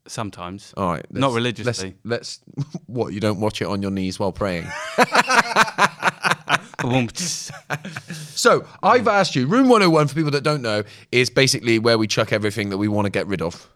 Sometimes. 0.07 0.73
All 0.77 0.91
right. 0.93 1.05
Not 1.11 1.29
let's- 1.29 1.35
religiously. 1.35 1.97
Let's, 2.05 2.41
let's. 2.57 2.77
What? 2.87 3.13
You 3.13 3.21
don't 3.21 3.41
watch 3.41 3.61
it 3.61 3.67
on 3.67 3.83
your 3.83 3.91
knees 3.91 4.19
while 4.19 4.33
praying? 4.33 4.67
So 8.37 8.67
I've 8.83 9.09
asked 9.09 9.35
you. 9.35 9.47
Room 9.47 9.69
101 9.69 10.07
for 10.09 10.15
people 10.15 10.31
that 10.31 10.45
don't 10.45 10.62
know 10.62 10.85
is 11.11 11.31
basically 11.31 11.79
where 11.79 11.99
we 11.99 12.07
chuck 12.07 12.33
everything 12.33 12.71
that 12.71 12.79
we 12.79 12.87
want 12.87 13.07
to 13.07 13.11
get 13.11 13.27
rid 13.27 13.43
of. 13.43 13.69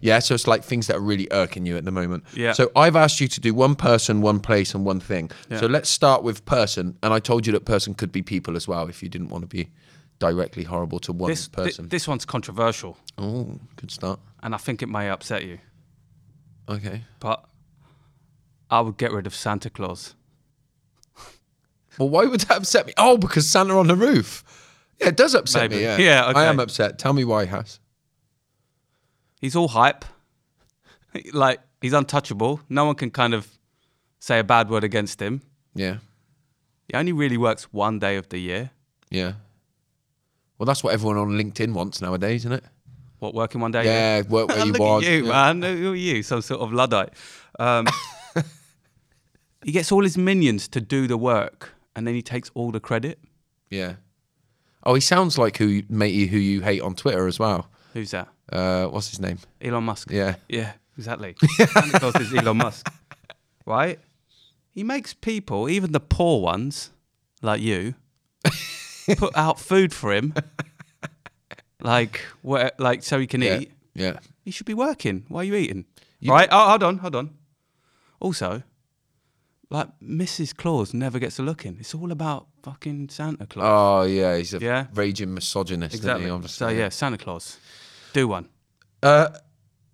Yeah, 0.00 0.18
so 0.18 0.34
it's 0.34 0.46
like 0.46 0.62
things 0.62 0.86
that 0.88 0.96
are 0.96 1.00
really 1.00 1.26
irking 1.30 1.64
you 1.66 1.76
at 1.76 1.84
the 1.84 1.90
moment. 1.90 2.24
Yeah. 2.34 2.52
So 2.52 2.70
I've 2.76 2.96
asked 2.96 3.20
you 3.20 3.28
to 3.28 3.40
do 3.40 3.54
one 3.54 3.74
person, 3.74 4.20
one 4.20 4.40
place, 4.40 4.74
and 4.74 4.84
one 4.84 5.00
thing. 5.00 5.30
Yeah. 5.50 5.58
So 5.60 5.66
let's 5.66 5.88
start 5.88 6.22
with 6.22 6.44
person, 6.44 6.96
and 7.02 7.14
I 7.14 7.18
told 7.18 7.46
you 7.46 7.52
that 7.54 7.64
person 7.64 7.94
could 7.94 8.12
be 8.12 8.22
people 8.22 8.56
as 8.56 8.68
well 8.68 8.88
if 8.88 9.02
you 9.02 9.08
didn't 9.08 9.28
want 9.28 9.42
to 9.42 9.48
be 9.48 9.70
directly 10.18 10.64
horrible 10.64 10.98
to 11.00 11.12
one 11.12 11.30
this, 11.30 11.46
thi- 11.46 11.62
person. 11.62 11.88
this 11.88 12.06
one's 12.06 12.24
controversial, 12.24 12.96
oh, 13.18 13.58
good 13.76 13.90
start. 13.90 14.18
and 14.42 14.54
I 14.54 14.58
think 14.58 14.82
it 14.82 14.88
may 14.88 15.08
upset 15.10 15.44
you, 15.44 15.58
Okay. 16.68 17.02
but 17.20 17.44
I 18.70 18.80
would 18.80 18.96
get 18.98 19.12
rid 19.12 19.26
of 19.26 19.34
Santa 19.34 19.70
Claus. 19.70 20.14
Well, 21.98 22.10
why 22.10 22.24
would 22.26 22.40
that 22.40 22.58
upset 22.58 22.86
me? 22.86 22.92
Oh, 22.98 23.16
because 23.16 23.48
Santa 23.48 23.74
on 23.78 23.86
the 23.86 23.96
roof. 23.96 24.44
Yeah, 25.00 25.08
it 25.08 25.16
does 25.16 25.34
upset 25.34 25.62
Maybe. 25.70 25.76
me. 25.76 25.82
Yeah, 25.82 25.96
Yeah, 25.98 26.32
I 26.34 26.44
am 26.44 26.60
upset. 26.60 26.98
Tell 26.98 27.12
me 27.14 27.24
why, 27.24 27.46
Has. 27.46 27.80
He's 29.40 29.54
all 29.56 29.68
hype. 29.68 30.04
like, 31.32 31.60
he's 31.80 31.92
untouchable. 31.92 32.60
No 32.68 32.84
one 32.84 32.94
can 32.94 33.10
kind 33.10 33.34
of 33.34 33.48
say 34.18 34.38
a 34.38 34.44
bad 34.44 34.68
word 34.70 34.84
against 34.84 35.20
him. 35.20 35.42
Yeah, 35.74 35.98
He 36.88 36.94
only 36.94 37.12
really 37.12 37.36
works 37.36 37.64
one 37.72 37.98
day 37.98 38.16
of 38.16 38.28
the 38.30 38.38
year. 38.38 38.70
yeah. 39.10 39.34
Well, 40.58 40.64
that's 40.64 40.82
what 40.82 40.94
everyone 40.94 41.18
on 41.18 41.28
LinkedIn 41.32 41.74
wants 41.74 42.00
nowadays, 42.00 42.40
isn't 42.46 42.52
it? 42.54 42.64
What, 43.18 43.34
working 43.34 43.60
one 43.60 43.72
day? 43.72 43.84
Yeah, 43.84 44.22
work 44.22 44.48
where 44.48 44.58
you 44.64 44.72
want. 44.72 45.04
you, 45.04 45.26
Yeah. 45.26 45.52
man. 45.52 45.62
Who 45.62 45.92
are 45.92 45.94
you? 45.94 46.22
Some 46.22 46.40
sort 46.40 46.62
of 46.62 46.72
Luddite. 46.72 47.10
Um, 47.58 47.86
he 49.64 49.72
gets 49.72 49.92
all 49.92 50.02
his 50.02 50.16
minions 50.16 50.66
to 50.68 50.80
do 50.80 51.06
the 51.06 51.16
work, 51.18 51.74
and 51.94 52.06
then 52.06 52.14
he 52.14 52.22
takes 52.22 52.50
all 52.54 52.70
the 52.70 52.80
credit. 52.80 53.18
Yeah. 53.70 53.96
Oh, 54.82 54.94
he 54.94 55.00
sounds 55.02 55.36
like 55.36 55.58
who 55.58 55.82
matey 55.90 56.26
who 56.26 56.38
you 56.38 56.62
hate 56.62 56.80
on 56.80 56.94
Twitter 56.94 57.26
as 57.26 57.38
well. 57.38 57.68
Who's 57.92 58.12
that? 58.12 58.28
Uh, 58.52 58.86
what's 58.86 59.10
his 59.10 59.20
name? 59.20 59.38
Elon 59.60 59.84
Musk. 59.84 60.10
Yeah. 60.10 60.36
Yeah, 60.48 60.72
exactly. 60.96 61.34
Santa 61.56 61.98
Claus 61.98 62.14
is 62.20 62.32
Elon 62.34 62.56
Musk, 62.58 62.86
right? 63.64 63.98
He 64.72 64.84
makes 64.84 65.14
people, 65.14 65.68
even 65.68 65.92
the 65.92 66.00
poor 66.00 66.40
ones, 66.40 66.90
like 67.42 67.60
you, 67.60 67.94
put 69.16 69.36
out 69.36 69.58
food 69.58 69.92
for 69.92 70.12
him, 70.12 70.34
like 71.82 72.20
where, 72.42 72.72
like 72.78 73.02
so 73.02 73.18
he 73.18 73.26
can 73.26 73.42
Yeah. 73.42 73.60
eat. 73.60 73.72
Yeah. 73.94 74.18
He 74.44 74.50
should 74.50 74.66
be 74.66 74.74
working. 74.74 75.24
Why 75.28 75.40
are 75.40 75.44
you 75.44 75.54
eating? 75.54 75.84
You- 76.20 76.32
right? 76.32 76.48
Oh, 76.50 76.68
hold 76.68 76.82
on, 76.82 76.98
hold 76.98 77.16
on. 77.16 77.30
Also, 78.20 78.62
like 79.70 79.88
Mrs. 80.02 80.54
Claus 80.56 80.94
never 80.94 81.18
gets 81.18 81.38
a 81.38 81.42
look 81.42 81.64
in. 81.66 81.78
It's 81.80 81.94
all 81.94 82.12
about 82.12 82.46
fucking 82.62 83.08
Santa 83.08 83.46
Claus. 83.46 83.64
Oh 83.66 84.02
yeah, 84.06 84.36
he's 84.36 84.54
a 84.54 84.58
Yeah. 84.58 84.86
raging 84.94 85.34
misogynist. 85.34 85.94
Isn't 85.94 86.08
exactly. 86.10 86.40
he, 86.42 86.48
So 86.48 86.68
yeah, 86.68 86.88
Santa 86.90 87.18
Claus, 87.18 87.58
do 88.12 88.28
one, 88.28 88.48
Uh, 89.02 89.28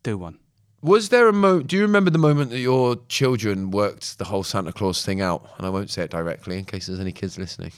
do 0.02 0.16
one. 0.18 0.38
was 0.82 1.08
there 1.10 1.28
a 1.28 1.32
moment? 1.32 1.66
Do 1.68 1.76
you 1.76 1.82
remember 1.82 2.10
the 2.10 2.18
moment 2.18 2.50
that 2.50 2.58
your 2.60 2.96
children 3.08 3.70
worked 3.70 4.18
the 4.18 4.24
whole 4.24 4.42
Santa 4.42 4.72
Claus 4.72 5.04
thing 5.04 5.20
out? 5.20 5.48
And 5.58 5.66
I 5.66 5.70
won't 5.70 5.90
say 5.90 6.02
it 6.04 6.10
directly 6.10 6.58
in 6.58 6.64
case 6.64 6.86
there's 6.86 7.00
any 7.00 7.12
kids 7.12 7.38
listening. 7.38 7.72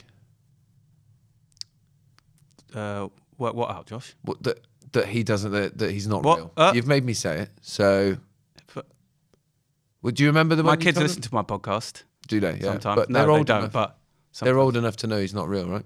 Uh, 2.73 3.07
what, 3.37 3.55
what 3.55 3.69
out, 3.69 3.85
Josh? 3.87 4.15
What, 4.23 4.41
that 4.43 4.59
that 4.93 5.07
he 5.07 5.23
doesn't 5.23 5.51
that, 5.51 5.77
that 5.77 5.91
he's 5.91 6.07
not 6.07 6.23
What? 6.23 6.37
real. 6.37 6.51
Uh? 6.57 6.71
You've 6.75 6.87
made 6.87 7.03
me 7.05 7.13
say 7.13 7.39
it. 7.39 7.49
So, 7.61 8.17
But 8.73 8.85
would 10.01 10.19
you 10.19 10.27
remember 10.27 10.55
the 10.55 10.63
my 10.63 10.71
moment 10.71 10.81
you 10.81 10.85
kids 10.87 10.95
told 10.97 11.07
listen 11.07 11.21
to 11.23 11.33
my 11.33 11.41
podcast? 11.41 12.03
Do 12.27 12.39
they? 12.39 12.55
Yeah. 12.57 12.63
sometimes. 12.71 12.95
But 12.97 13.09
no, 13.09 13.19
they're 13.19 13.27
they 13.27 13.33
old 13.33 13.47
don't. 13.47 13.59
enough. 13.59 13.71
But 13.73 13.97
They're 14.41 14.57
old 14.57 14.75
enough 14.77 14.95
to 14.97 15.07
know 15.07 15.19
he's 15.19 15.33
not 15.33 15.47
real, 15.47 15.67
right? 15.69 15.85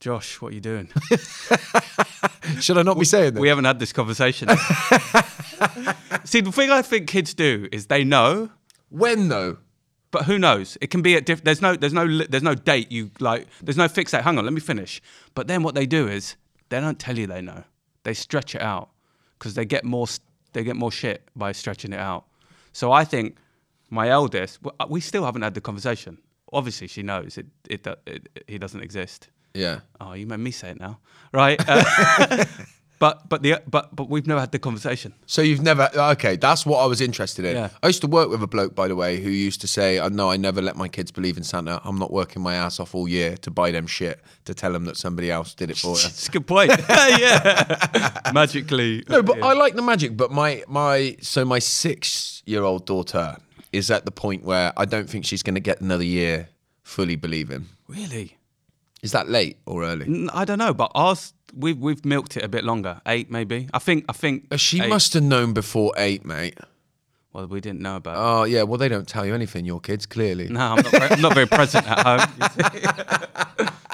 Josh, 0.00 0.40
what 0.40 0.52
are 0.52 0.54
you 0.54 0.60
doing? 0.60 0.88
Should 2.60 2.78
I 2.78 2.82
not 2.82 2.98
be 2.98 3.04
saying 3.04 3.34
that? 3.34 3.40
we 3.40 3.48
haven't 3.48 3.64
had 3.64 3.78
this 3.78 3.92
conversation. 3.92 4.48
See, 6.24 6.40
the 6.40 6.52
thing 6.52 6.70
I 6.70 6.82
think 6.82 7.08
kids 7.08 7.34
do 7.34 7.68
is 7.72 7.86
they 7.86 8.04
know, 8.04 8.50
when 8.90 9.28
though? 9.28 9.58
but 10.10 10.24
who 10.24 10.38
knows? 10.38 10.78
It 10.80 10.90
can 10.90 11.02
be 11.02 11.16
at 11.16 11.26
diff- 11.26 11.44
there's 11.44 11.60
no 11.60 11.76
there's 11.76 11.92
no 11.92 12.06
there's 12.24 12.42
no 12.42 12.54
date 12.54 12.90
you 12.92 13.10
like 13.20 13.46
there's 13.62 13.76
no 13.76 13.88
fix 13.88 14.12
date. 14.12 14.22
Hang 14.22 14.38
on, 14.38 14.44
let 14.44 14.52
me 14.52 14.60
finish. 14.60 15.02
But 15.34 15.48
then 15.48 15.62
what 15.62 15.74
they 15.74 15.86
do 15.86 16.08
is 16.08 16.36
they 16.68 16.80
don't 16.80 16.98
tell 16.98 17.18
you 17.18 17.26
they 17.26 17.42
know. 17.42 17.64
They 18.04 18.14
stretch 18.14 18.54
it 18.54 18.62
out 18.62 18.90
because 19.38 19.54
they 19.54 19.64
get 19.64 19.84
more 19.84 20.06
they 20.52 20.64
get 20.64 20.76
more 20.76 20.92
shit 20.92 21.28
by 21.36 21.52
stretching 21.52 21.92
it 21.92 22.00
out. 22.00 22.24
So 22.72 22.92
I 22.92 23.04
think 23.04 23.36
my 23.90 24.08
eldest, 24.08 24.60
we 24.88 25.00
still 25.00 25.24
haven't 25.24 25.42
had 25.42 25.54
the 25.54 25.60
conversation. 25.60 26.18
Obviously, 26.52 26.86
she 26.86 27.02
knows 27.02 27.38
it. 27.38 27.46
It, 27.68 27.86
it, 27.86 27.98
it 28.06 28.44
he 28.46 28.58
doesn't 28.58 28.82
exist. 28.82 29.28
Yeah. 29.58 29.80
Oh, 30.00 30.12
you 30.14 30.26
made 30.26 30.38
me 30.40 30.50
say 30.52 30.70
it 30.70 30.80
now, 30.80 30.98
right? 31.32 31.58
Uh, 31.68 32.44
but 32.98 33.28
but 33.28 33.42
the 33.42 33.60
but 33.66 33.94
but 33.94 34.08
we've 34.08 34.26
never 34.26 34.40
had 34.40 34.52
the 34.52 34.58
conversation. 34.58 35.12
So 35.26 35.42
you've 35.42 35.62
never 35.62 35.88
okay? 36.14 36.36
That's 36.36 36.64
what 36.66 36.78
I 36.78 36.86
was 36.86 37.00
interested 37.00 37.44
in. 37.44 37.56
Yeah. 37.56 37.68
I 37.82 37.88
used 37.88 38.00
to 38.02 38.06
work 38.08 38.28
with 38.30 38.42
a 38.42 38.46
bloke, 38.46 38.74
by 38.74 38.88
the 38.88 38.96
way, 38.96 39.20
who 39.20 39.30
used 39.30 39.60
to 39.60 39.68
say, 39.68 39.98
"I 40.00 40.08
know 40.08 40.30
I 40.30 40.36
never 40.36 40.62
let 40.62 40.76
my 40.76 40.88
kids 40.88 41.10
believe 41.10 41.36
in 41.36 41.44
Santa. 41.44 41.80
I'm 41.84 41.98
not 41.98 42.12
working 42.12 42.42
my 42.42 42.54
ass 42.54 42.80
off 42.80 42.94
all 42.94 43.08
year 43.08 43.36
to 43.38 43.50
buy 43.50 43.70
them 43.72 43.86
shit 43.86 44.20
to 44.46 44.54
tell 44.54 44.72
them 44.72 44.84
that 44.86 44.96
somebody 44.96 45.30
else 45.30 45.54
did 45.54 45.70
it 45.70 45.78
for 45.78 45.96
you." 45.98 46.06
It's 46.06 46.28
a 46.28 46.30
good 46.30 46.46
point. 46.46 46.70
yeah, 46.88 48.20
magically. 48.32 49.04
no, 49.08 49.22
but 49.22 49.38
yeah. 49.38 49.46
I 49.46 49.52
like 49.54 49.74
the 49.74 49.82
magic. 49.82 50.16
But 50.16 50.30
my 50.30 50.62
my 50.68 51.16
so 51.20 51.44
my 51.44 51.58
six 51.58 52.42
year 52.46 52.62
old 52.62 52.86
daughter 52.86 53.36
is 53.72 53.90
at 53.90 54.04
the 54.04 54.10
point 54.10 54.44
where 54.44 54.72
I 54.76 54.84
don't 54.86 55.08
think 55.10 55.26
she's 55.26 55.42
going 55.42 55.54
to 55.56 55.60
get 55.60 55.80
another 55.82 56.04
year 56.04 56.48
fully 56.82 57.16
believing. 57.16 57.66
really, 57.86 58.37
Is 59.02 59.12
that 59.12 59.28
late 59.28 59.58
or 59.66 59.84
early? 59.84 60.28
I 60.32 60.44
don't 60.44 60.58
know, 60.58 60.74
but 60.74 60.90
ours 60.94 61.32
we've 61.54 61.78
we've 61.78 62.04
milked 62.04 62.36
it 62.36 62.42
a 62.44 62.48
bit 62.48 62.64
longer. 62.64 63.00
Eight 63.06 63.30
maybe. 63.30 63.68
I 63.72 63.78
think 63.78 64.04
I 64.08 64.12
think 64.12 64.46
Uh, 64.50 64.56
She 64.56 64.80
eight. 64.82 64.88
must 64.88 65.14
have 65.14 65.22
known 65.22 65.52
before 65.52 65.92
eight, 65.96 66.24
mate. 66.24 66.58
Well, 67.32 67.46
we 67.46 67.60
didn't 67.60 67.80
know 67.80 67.96
about. 67.96 68.16
Oh 68.16 68.44
yeah, 68.44 68.62
well 68.64 68.78
they 68.78 68.88
don't 68.88 69.06
tell 69.06 69.24
you 69.24 69.34
anything. 69.34 69.64
Your 69.64 69.80
kids 69.80 70.06
clearly. 70.06 70.48
No, 70.48 70.60
I'm 70.60 70.76
not. 70.76 70.90
Very, 70.90 71.10
I'm 71.10 71.20
not 71.20 71.34
very 71.34 71.46
present 71.46 71.86
at 71.88 71.98
home. 72.06 73.68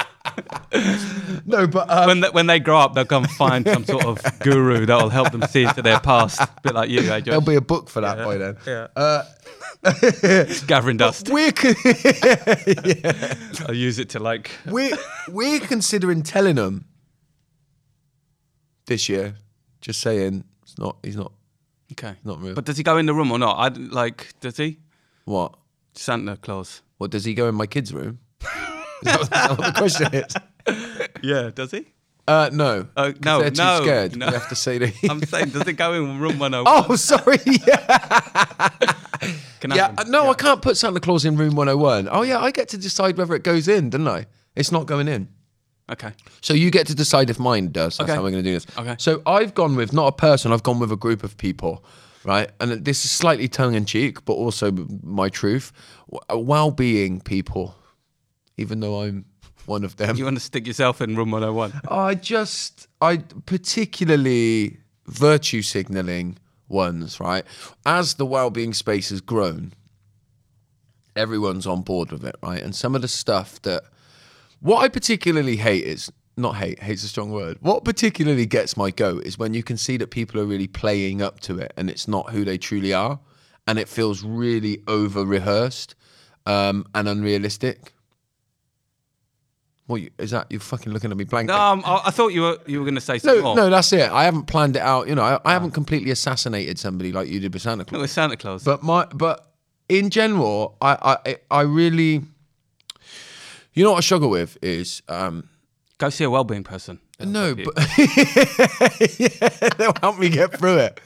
No, 1.46 1.66
but 1.66 1.90
um, 1.90 2.06
when 2.06 2.20
they, 2.20 2.28
when 2.30 2.46
they 2.46 2.58
grow 2.58 2.78
up, 2.78 2.94
they'll 2.94 3.04
come 3.04 3.24
find 3.24 3.68
some 3.68 3.84
sort 3.84 4.06
of 4.06 4.18
guru 4.38 4.86
that 4.86 5.02
will 5.02 5.10
help 5.10 5.30
them 5.30 5.42
see 5.42 5.64
into 5.64 5.82
their 5.82 6.00
past. 6.00 6.40
A 6.40 6.48
bit 6.62 6.74
like 6.74 6.88
you, 6.88 7.00
eh, 7.00 7.20
there'll 7.20 7.42
be 7.42 7.56
a 7.56 7.60
book 7.60 7.90
for 7.90 8.00
that 8.00 8.16
by 8.24 8.38
then. 8.38 8.56
Yeah. 8.66 8.86
Uh, 8.96 9.24
Gathering 10.66 10.96
dust. 10.96 11.28
we're 11.30 11.52
con- 11.52 11.74
I'll 13.68 13.74
use 13.74 13.98
it 13.98 14.08
to 14.10 14.20
like. 14.20 14.50
we're 14.66 14.96
we're 15.28 15.60
considering 15.60 16.22
telling 16.22 16.54
them 16.56 16.86
this 18.86 19.08
year. 19.10 19.34
Just 19.82 20.00
saying, 20.00 20.44
it's 20.62 20.78
not. 20.78 20.96
He's 21.02 21.16
not. 21.16 21.32
Okay. 21.92 22.14
Not 22.24 22.40
real. 22.40 22.54
But 22.54 22.64
does 22.64 22.78
he 22.78 22.82
go 22.82 22.96
in 22.96 23.04
the 23.04 23.12
room 23.12 23.30
or 23.30 23.38
not? 23.38 23.58
I 23.58 23.68
d- 23.68 23.82
like. 23.82 24.32
Does 24.40 24.56
he? 24.56 24.78
What? 25.26 25.54
Santa 25.92 26.36
Claus. 26.38 26.80
What 26.96 27.10
does 27.10 27.26
he 27.26 27.34
go 27.34 27.48
in 27.48 27.54
my 27.54 27.66
kids' 27.66 27.92
room? 27.92 28.18
Is 28.40 28.48
that, 29.02 29.20
is 29.20 29.28
that 29.28 29.58
what 29.58 29.74
the 29.74 29.78
question 29.78 30.14
is? 30.14 30.34
Yeah. 31.22 31.50
Does 31.54 31.70
he? 31.70 31.86
Uh, 32.26 32.48
no. 32.52 32.84
'Cause 32.96 33.14
no, 33.22 33.40
they're 33.40 33.50
too 33.50 33.62
no, 33.62 33.80
scared. 33.82 34.16
no. 34.16 34.26
We 34.28 34.32
have 34.32 34.48
to 34.48 34.54
say 34.56 34.78
that. 34.78 34.92
I'm 35.10 35.22
saying, 35.24 35.50
does 35.50 35.66
it 35.68 35.74
go 35.74 35.92
in 35.92 36.18
room 36.18 36.38
101? 36.38 36.64
oh, 36.90 36.96
sorry. 36.96 37.38
Yeah. 37.66 38.68
Can 39.60 39.72
I 39.72 39.76
Yeah. 39.76 39.94
uh? 39.96 40.04
No, 40.08 40.30
I 40.30 40.34
can't 40.34 40.62
put 40.62 40.76
Santa 40.76 41.00
Claus 41.00 41.24
in 41.24 41.36
room 41.36 41.54
101. 41.54 42.08
Oh, 42.10 42.22
yeah. 42.22 42.38
I 42.40 42.50
get 42.50 42.68
to 42.70 42.78
decide 42.78 43.16
whether 43.18 43.34
it 43.34 43.42
goes 43.42 43.68
in, 43.68 43.90
don't 43.90 44.08
I? 44.08 44.26
It's 44.56 44.72
not 44.72 44.86
going 44.86 45.08
in. 45.08 45.28
Okay. 45.90 46.12
So 46.40 46.54
you 46.54 46.70
get 46.70 46.86
to 46.86 46.94
decide 46.94 47.28
if 47.28 47.38
mine 47.38 47.70
does. 47.72 47.98
That's 47.98 48.08
Okay. 48.08 48.16
how 48.16 48.22
we're 48.22 48.30
going 48.30 48.42
to 48.44 48.48
do 48.50 48.54
this. 48.54 48.66
Okay. 48.78 48.96
So 48.98 49.20
I've 49.26 49.54
gone 49.54 49.76
with 49.76 49.92
not 49.92 50.06
a 50.06 50.12
person. 50.12 50.50
I've 50.52 50.62
gone 50.62 50.78
with 50.78 50.90
a 50.92 50.96
group 50.96 51.24
of 51.24 51.36
people, 51.36 51.84
right? 52.24 52.50
And 52.60 52.84
this 52.84 53.04
is 53.04 53.10
slightly 53.10 53.48
tongue 53.48 53.74
in 53.74 53.84
cheek, 53.84 54.24
but 54.24 54.32
also 54.32 54.70
my 55.02 55.28
truth. 55.28 55.72
W- 56.10 56.46
Well-being 56.46 57.20
people, 57.20 57.74
even 58.56 58.80
though 58.80 59.02
I'm 59.02 59.26
one 59.66 59.84
of 59.84 59.96
them. 59.96 60.16
You 60.16 60.24
want 60.24 60.36
to 60.36 60.42
stick 60.42 60.66
yourself 60.66 61.00
in 61.00 61.16
room 61.16 61.30
101? 61.30 61.72
I 61.88 62.14
just, 62.14 62.88
I 63.00 63.18
particularly 63.46 64.78
virtue 65.06 65.62
signaling 65.62 66.38
ones, 66.68 67.20
right? 67.20 67.44
As 67.84 68.14
the 68.14 68.26
well-being 68.26 68.74
space 68.74 69.10
has 69.10 69.20
grown, 69.20 69.72
everyone's 71.16 71.66
on 71.66 71.82
board 71.82 72.12
with 72.12 72.24
it, 72.24 72.36
right? 72.42 72.62
And 72.62 72.74
some 72.74 72.94
of 72.94 73.02
the 73.02 73.08
stuff 73.08 73.60
that, 73.62 73.84
what 74.60 74.82
I 74.82 74.88
particularly 74.88 75.56
hate 75.56 75.84
is 75.84 76.10
not 76.36 76.56
hate. 76.56 76.80
Hate's 76.82 77.04
a 77.04 77.08
strong 77.08 77.30
word. 77.30 77.58
What 77.60 77.84
particularly 77.84 78.46
gets 78.46 78.76
my 78.76 78.90
goat 78.90 79.24
is 79.24 79.38
when 79.38 79.54
you 79.54 79.62
can 79.62 79.76
see 79.76 79.96
that 79.98 80.10
people 80.10 80.40
are 80.40 80.46
really 80.46 80.66
playing 80.66 81.22
up 81.22 81.40
to 81.40 81.58
it, 81.58 81.72
and 81.76 81.88
it's 81.88 82.08
not 82.08 82.30
who 82.30 82.44
they 82.44 82.58
truly 82.58 82.92
are, 82.92 83.20
and 83.66 83.78
it 83.78 83.88
feels 83.88 84.22
really 84.22 84.82
over 84.86 85.24
rehearsed 85.24 85.94
um, 86.46 86.86
and 86.94 87.08
unrealistic. 87.08 87.93
What 89.86 90.00
you, 90.00 90.10
is 90.18 90.30
that? 90.30 90.46
You're 90.50 90.60
fucking 90.60 90.92
looking 90.92 91.10
at 91.10 91.16
me 91.16 91.24
blankly. 91.24 91.54
No, 91.54 91.60
um, 91.60 91.82
I, 91.84 92.04
I 92.06 92.10
thought 92.10 92.28
you 92.28 92.40
were 92.42 92.58
you 92.66 92.78
were 92.78 92.84
going 92.86 92.94
to 92.94 93.00
say 93.02 93.18
something 93.18 93.40
No, 93.40 93.44
more. 93.48 93.56
no, 93.56 93.70
that's 93.70 93.92
it. 93.92 94.10
I 94.10 94.24
haven't 94.24 94.44
planned 94.46 94.76
it 94.76 94.82
out. 94.82 95.08
You 95.08 95.14
know, 95.14 95.22
I, 95.22 95.38
I 95.44 95.52
haven't 95.52 95.72
completely 95.72 96.10
assassinated 96.10 96.78
somebody 96.78 97.12
like 97.12 97.28
you 97.28 97.38
did 97.38 97.52
with 97.52 97.60
Santa 97.62 97.84
Claus. 97.84 98.00
was 98.00 98.10
Santa 98.12 98.36
Claus. 98.38 98.64
But 98.64 98.82
my, 98.82 99.04
but 99.12 99.46
in 99.90 100.08
general, 100.08 100.76
I, 100.80 101.18
I, 101.26 101.36
I 101.50 101.60
really, 101.62 102.22
you 103.74 103.84
know, 103.84 103.90
what 103.92 103.98
I 103.98 104.00
struggle 104.00 104.30
with 104.30 104.56
is, 104.62 105.02
um, 105.08 105.48
Go 105.98 106.08
see 106.08 106.24
a 106.24 106.30
well-being 106.30 106.64
person. 106.64 106.98
no, 107.20 107.54
but 107.54 107.74
yeah, 109.18 109.48
they'll 109.78 109.92
help 110.00 110.18
me 110.18 110.28
get 110.28 110.58
through 110.58 110.78
it. 110.78 111.00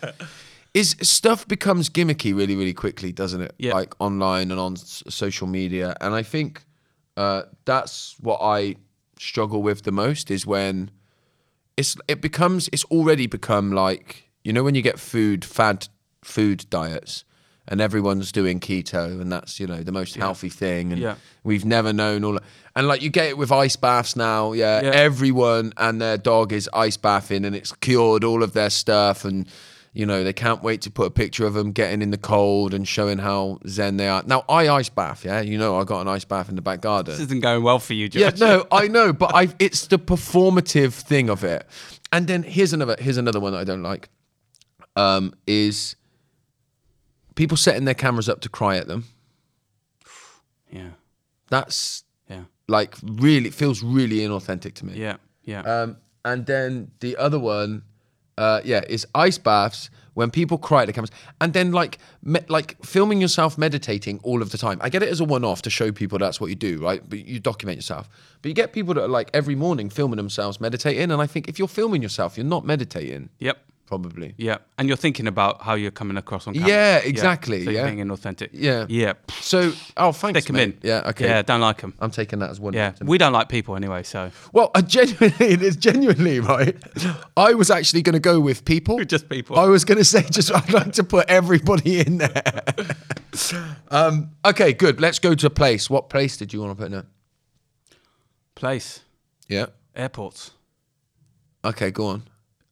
Is 0.74 0.96
stuff 1.02 1.46
becomes 1.48 1.90
gimmicky 1.90 2.34
really, 2.34 2.54
really 2.56 2.72
quickly, 2.74 3.10
doesn't 3.12 3.40
it? 3.40 3.54
Yeah. 3.58 3.74
Like 3.74 3.94
online 4.00 4.50
and 4.50 4.60
on 4.60 4.74
s- 4.74 5.02
social 5.08 5.46
media, 5.46 5.94
and 6.00 6.14
I 6.14 6.22
think 6.22 6.62
uh, 7.18 7.42
that's 7.64 8.16
what 8.20 8.38
I 8.40 8.76
struggle 9.18 9.60
with 9.62 9.82
the 9.82 9.92
most 9.92 10.30
is 10.30 10.46
when 10.46 10.90
it's 11.76 11.96
it 12.06 12.20
becomes 12.20 12.68
it's 12.72 12.84
already 12.84 13.26
become 13.26 13.72
like 13.72 14.28
you 14.44 14.52
know 14.52 14.62
when 14.64 14.74
you 14.76 14.82
get 14.82 14.98
food 14.98 15.44
fad 15.44 15.88
food 16.22 16.64
diets 16.70 17.24
and 17.70 17.80
everyone's 17.80 18.30
doing 18.32 18.60
keto 18.60 19.20
and 19.20 19.30
that's 19.32 19.58
you 19.60 19.66
know 19.66 19.82
the 19.82 19.92
most 19.92 20.14
healthy 20.16 20.48
thing 20.48 20.92
and 20.92 21.00
Yeah. 21.02 21.16
we've 21.44 21.64
never 21.64 21.92
known 21.92 22.24
all 22.24 22.38
and 22.76 22.86
like 22.86 23.02
you 23.02 23.10
get 23.10 23.26
it 23.28 23.36
with 23.38 23.50
ice 23.52 23.76
baths 23.76 24.14
now 24.16 24.52
yeah, 24.52 24.80
Yeah. 24.82 24.90
everyone 24.90 25.72
and 25.76 26.00
their 26.00 26.16
dog 26.18 26.52
is 26.52 26.68
ice 26.72 26.96
bathing 26.96 27.44
and 27.44 27.54
it's 27.56 27.72
cured 27.72 28.22
all 28.24 28.42
of 28.44 28.52
their 28.52 28.70
stuff 28.70 29.24
and 29.24 29.46
you 29.92 30.04
know 30.06 30.22
they 30.24 30.32
can't 30.32 30.62
wait 30.62 30.82
to 30.82 30.90
put 30.90 31.06
a 31.06 31.10
picture 31.10 31.46
of 31.46 31.54
them 31.54 31.72
getting 31.72 32.02
in 32.02 32.10
the 32.10 32.18
cold 32.18 32.74
and 32.74 32.86
showing 32.86 33.18
how 33.18 33.58
zen 33.66 33.96
they 33.96 34.08
are 34.08 34.22
now 34.26 34.44
i 34.48 34.68
ice 34.68 34.88
bath 34.88 35.24
yeah 35.24 35.40
you 35.40 35.56
know 35.58 35.78
i 35.78 35.84
got 35.84 36.00
an 36.00 36.08
ice 36.08 36.24
bath 36.24 36.48
in 36.48 36.56
the 36.56 36.62
back 36.62 36.80
garden 36.80 37.12
this 37.14 37.20
isn't 37.24 37.40
going 37.40 37.62
well 37.62 37.78
for 37.78 37.94
you, 37.94 38.08
Josh. 38.08 38.20
yeah, 38.20 38.30
no, 38.46 38.66
I 38.72 38.88
know, 38.88 39.12
but 39.12 39.34
I 39.34 39.48
it's 39.58 39.86
the 39.86 39.98
performative 39.98 40.92
thing 40.92 41.28
of 41.30 41.42
it. 41.44 41.66
And 42.12 42.26
then 42.26 42.42
here's 42.42 42.72
another 42.72 42.96
here's 42.98 43.16
another 43.18 43.40
one 43.40 43.52
that 43.52 43.58
I 43.58 43.64
don't 43.64 43.82
like. 43.82 44.08
Um, 44.96 45.34
is 45.46 45.94
people 47.34 47.56
setting 47.56 47.84
their 47.84 47.94
cameras 47.94 48.28
up 48.28 48.40
to 48.40 48.48
cry 48.48 48.76
at 48.76 48.88
them. 48.88 49.04
Yeah, 50.70 50.90
That's 51.48 52.04
yeah, 52.28 52.42
like 52.66 52.94
really 53.02 53.48
it 53.48 53.54
feels 53.54 53.82
really 53.82 54.18
inauthentic 54.18 54.74
to 54.74 54.86
me. 54.86 54.94
yeah, 54.96 55.16
yeah. 55.44 55.60
Um, 55.62 55.96
and 56.24 56.44
then 56.44 56.90
the 57.00 57.16
other 57.16 57.38
one, 57.38 57.82
uh, 58.38 58.60
yeah, 58.64 58.82
is 58.88 59.06
ice 59.14 59.38
baths 59.38 59.90
when 60.14 60.30
people 60.30 60.58
cry 60.58 60.82
at 60.82 60.86
the 60.86 60.92
cameras, 60.92 61.10
and 61.40 61.52
then 61.52 61.70
like 61.72 61.98
me- 62.22 62.40
like 62.48 62.82
filming 62.84 63.20
yourself 63.20 63.56
meditating 63.58 64.18
all 64.22 64.42
of 64.42 64.50
the 64.50 64.58
time. 64.58 64.78
I 64.80 64.88
get 64.88 65.02
it 65.02 65.08
as 65.08 65.20
a 65.20 65.24
one-off 65.24 65.62
to 65.62 65.70
show 65.70 65.92
people 65.92 66.18
that's 66.18 66.40
what 66.40 66.50
you 66.50 66.56
do, 66.56 66.78
right? 66.78 67.02
But 67.08 67.26
you 67.26 67.38
document 67.38 67.78
yourself. 67.78 68.08
But 68.42 68.48
you 68.48 68.54
get 68.54 68.72
people 68.72 68.94
that 68.94 69.04
are 69.04 69.08
like 69.08 69.30
every 69.32 69.54
morning 69.54 69.90
filming 69.90 70.16
themselves 70.16 70.60
meditating, 70.60 71.10
and 71.10 71.20
I 71.22 71.26
think 71.26 71.48
if 71.48 71.58
you're 71.58 71.68
filming 71.68 72.02
yourself, 72.02 72.36
you're 72.36 72.46
not 72.46 72.64
meditating, 72.64 73.28
yep, 73.38 73.58
probably. 73.88 74.34
yeah. 74.36 74.58
And 74.76 74.86
you're 74.86 74.96
thinking 74.98 75.26
about 75.26 75.62
how 75.62 75.74
you're 75.74 75.90
coming 75.90 76.16
across 76.18 76.46
on 76.46 76.54
camera. 76.54 76.68
Yeah, 76.68 76.96
exactly, 76.98 77.64
So 77.64 77.70
you're 77.70 77.80
yeah. 77.86 77.90
being 77.90 78.06
inauthentic. 78.06 78.50
Yeah. 78.52 78.84
Yeah. 78.88 79.14
So, 79.40 79.72
oh, 79.96 80.12
thanks, 80.12 80.40
Stick 80.42 80.50
'em 80.50 80.56
mate. 80.56 80.62
in. 80.74 80.78
Yeah, 80.82 81.08
okay. 81.10 81.26
Yeah, 81.26 81.42
don't 81.42 81.60
like 81.62 81.80
them. 81.80 81.94
I'm 81.98 82.10
taking 82.10 82.38
that 82.40 82.50
as 82.50 82.60
one. 82.60 82.74
Yeah, 82.74 82.92
we 83.02 83.16
don't 83.18 83.32
like 83.32 83.48
people 83.48 83.74
anyway, 83.76 84.02
so 84.04 84.30
Well, 84.52 84.70
I 84.74 84.82
genuinely, 84.82 85.46
it 85.54 85.62
is 85.62 85.76
genuinely 85.76 86.38
right. 86.40 86.76
I 87.36 87.54
was 87.54 87.70
actually 87.70 88.02
going 88.02 88.12
to 88.12 88.20
go 88.20 88.38
with 88.38 88.64
people. 88.64 89.02
just 89.16 89.28
people. 89.28 89.58
I 89.58 89.66
was 89.66 89.84
going 89.84 89.98
to 89.98 90.04
say, 90.04 90.22
just 90.30 90.54
I'd 90.54 90.72
like 90.72 90.92
to 90.92 91.02
put 91.04 91.28
everybody 91.28 92.00
in 92.00 92.18
there. 92.18 92.42
um, 93.90 94.30
okay, 94.44 94.72
good. 94.74 95.00
Let's 95.00 95.18
go 95.18 95.34
to 95.34 95.46
a 95.46 95.50
place. 95.50 95.88
What 95.88 96.10
place 96.10 96.36
did 96.36 96.52
you 96.52 96.60
want 96.60 96.72
to 96.76 96.82
put 96.82 96.92
in 96.92 96.98
it? 96.98 97.06
Place, 98.54 99.00
Yeah. 99.48 99.66
airports. 99.94 100.50
Okay, 101.64 101.90
go 101.90 102.06
on. 102.08 102.22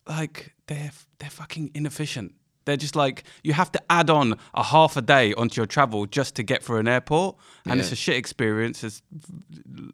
like 0.08 0.52
they're 0.66 0.90
they're 1.18 1.30
fucking 1.30 1.70
inefficient. 1.74 2.34
They're 2.64 2.76
just 2.76 2.96
like 2.96 3.22
you 3.44 3.52
have 3.52 3.70
to 3.72 3.82
add 3.88 4.10
on 4.10 4.38
a 4.54 4.64
half 4.64 4.96
a 4.96 5.02
day 5.02 5.32
onto 5.34 5.60
your 5.60 5.66
travel 5.66 6.06
just 6.06 6.34
to 6.36 6.42
get 6.42 6.62
through 6.64 6.78
an 6.78 6.88
airport, 6.88 7.36
and 7.64 7.78
it's 7.80 7.92
a 7.92 7.96
shit 7.96 8.16
experience. 8.16 8.82
It's 8.82 9.02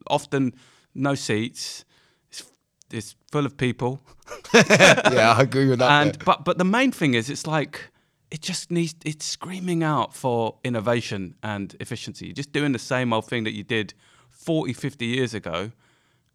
often 0.06 0.54
no 0.94 1.14
seats. 1.14 1.84
It's 2.30 2.44
it's 2.90 3.14
full 3.30 3.44
of 3.46 3.56
people, 3.56 4.00
yeah, 4.54 5.34
I 5.36 5.42
agree 5.42 5.68
with 5.68 5.78
that. 5.80 5.90
and 5.90 6.12
bit. 6.12 6.24
but 6.24 6.44
but 6.44 6.58
the 6.58 6.64
main 6.64 6.92
thing 6.92 7.14
is 7.14 7.28
it's 7.28 7.46
like 7.46 7.90
it 8.30 8.40
just 8.40 8.70
needs 8.70 8.94
it's 9.04 9.26
screaming 9.26 9.82
out 9.82 10.14
for 10.14 10.56
innovation 10.64 11.34
and 11.42 11.76
efficiency. 11.80 12.26
You're 12.26 12.34
just 12.34 12.52
doing 12.52 12.72
the 12.72 12.78
same 12.78 13.12
old 13.12 13.26
thing 13.26 13.44
that 13.44 13.52
you 13.52 13.62
did 13.64 13.92
40, 14.30 14.72
50 14.72 15.04
years 15.04 15.34
ago, 15.34 15.72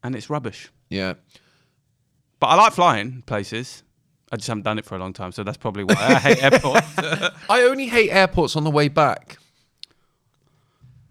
and 0.04 0.16
it's 0.16 0.30
rubbish. 0.30 0.70
yeah. 0.90 1.16
But 2.40 2.48
I 2.48 2.56
like 2.56 2.74
flying 2.74 3.24
places. 3.26 3.84
I 4.32 4.36
just 4.36 4.48
haven't 4.48 4.64
done 4.64 4.78
it 4.78 4.86
for 4.86 4.96
a 4.96 5.00
long 5.00 5.14
time, 5.14 5.32
so 5.32 5.44
that's 5.44 5.58
probably 5.58 5.84
why 5.86 5.96
I 5.96 6.14
hate 6.16 6.44
airports. 6.44 6.88
I 7.50 7.62
only 7.64 7.88
hate 7.88 8.10
airports 8.12 8.56
on 8.56 8.64
the 8.66 8.72
way 8.72 8.90
back. 8.90 9.38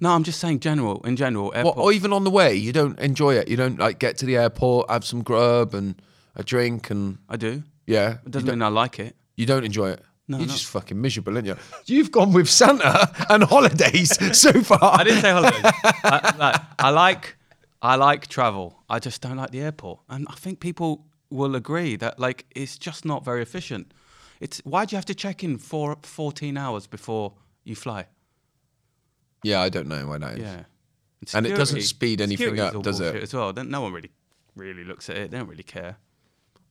no, 0.01 0.11
I'm 0.11 0.23
just 0.23 0.39
saying 0.39 0.61
general. 0.61 1.01
In 1.07 1.17
general, 1.17 1.53
airports. 1.55 1.79
or 1.79 1.93
even 1.93 2.13
on 2.13 2.25
the 2.25 2.31
way, 2.31 2.55
you 2.55 2.73
don't 2.73 2.99
enjoy 2.99 3.35
it. 3.35 3.49
You 3.49 3.57
don't 3.57 3.79
like 3.79 3.99
get 3.99 4.19
to 4.19 4.27
the 4.27 4.37
airport, 4.37 4.91
have 4.91 5.05
some 5.05 5.23
grub 5.23 5.73
and 5.75 5.95
a 6.35 6.45
drink, 6.45 6.91
and 6.91 7.19
I 7.29 7.37
do. 7.37 7.63
yeah. 7.87 8.19
It 8.27 8.31
doesn't 8.31 8.49
mean 8.49 8.61
I 8.63 8.69
like 8.69 8.99
it. 8.99 9.17
you 9.37 9.47
don't 9.47 9.65
enjoy 9.65 9.91
it. 9.91 10.03
No, 10.29 10.39
You're 10.39 10.49
just 10.49 10.67
fucking 10.67 11.01
miserable, 11.01 11.35
aren't 11.37 11.47
you? 11.47 11.57
You've 11.87 12.11
gone 12.11 12.33
with 12.33 12.49
Santa 12.51 13.09
and 13.31 13.45
holidays 13.45 14.11
so 14.39 14.53
far. 14.61 14.79
I 14.83 15.05
didn't 15.05 15.23
say 15.23 15.31
holidays. 15.31 15.63
I, 15.63 16.35
like, 16.37 16.61
I 16.81 16.91
like, 16.91 17.37
I 17.81 17.95
like 17.95 18.27
travel. 18.27 18.83
I 18.91 18.99
just 18.99 19.23
don't 19.23 19.37
like 19.37 19.53
the 19.53 19.61
airport, 19.61 20.01
and 20.09 20.27
I 20.29 20.35
think 20.35 20.59
people 20.59 21.07
will 21.31 21.55
agree 21.55 21.97
that 21.97 22.19
like 22.19 22.47
it's 22.55 22.79
just 22.79 23.05
not 23.05 23.25
very 23.25 23.43
efficient. 23.43 23.93
It's 24.41 24.61
why 24.65 24.85
do 24.85 24.95
you 24.95 24.97
have 24.97 25.07
to 25.07 25.15
check 25.15 25.43
in 25.43 25.59
for 25.59 25.97
14 26.03 26.57
hours 26.57 26.87
before 26.87 27.35
you 27.65 27.75
fly? 27.75 28.07
Yeah, 29.43 29.61
I 29.61 29.69
don't 29.69 29.89
know 29.89 30.07
why 30.07 30.19
that 30.19 30.35
is. 30.35 30.41
Yeah, 30.41 30.65
And 31.35 31.47
it 31.47 31.57
doesn't 31.57 31.83
speed 31.83 32.21
anything 32.21 32.59
up, 32.61 32.83
does 32.83 33.01
it? 33.01 33.15
As 33.17 33.33
well, 33.33 33.53
no 33.53 33.81
one 33.81 33.93
really, 33.93 34.11
really 34.55 34.85
looks 34.85 35.09
at 35.09 35.17
it. 35.17 35.31
They 35.31 35.39
don't 35.39 35.49
really 35.49 35.63
care. 35.63 35.97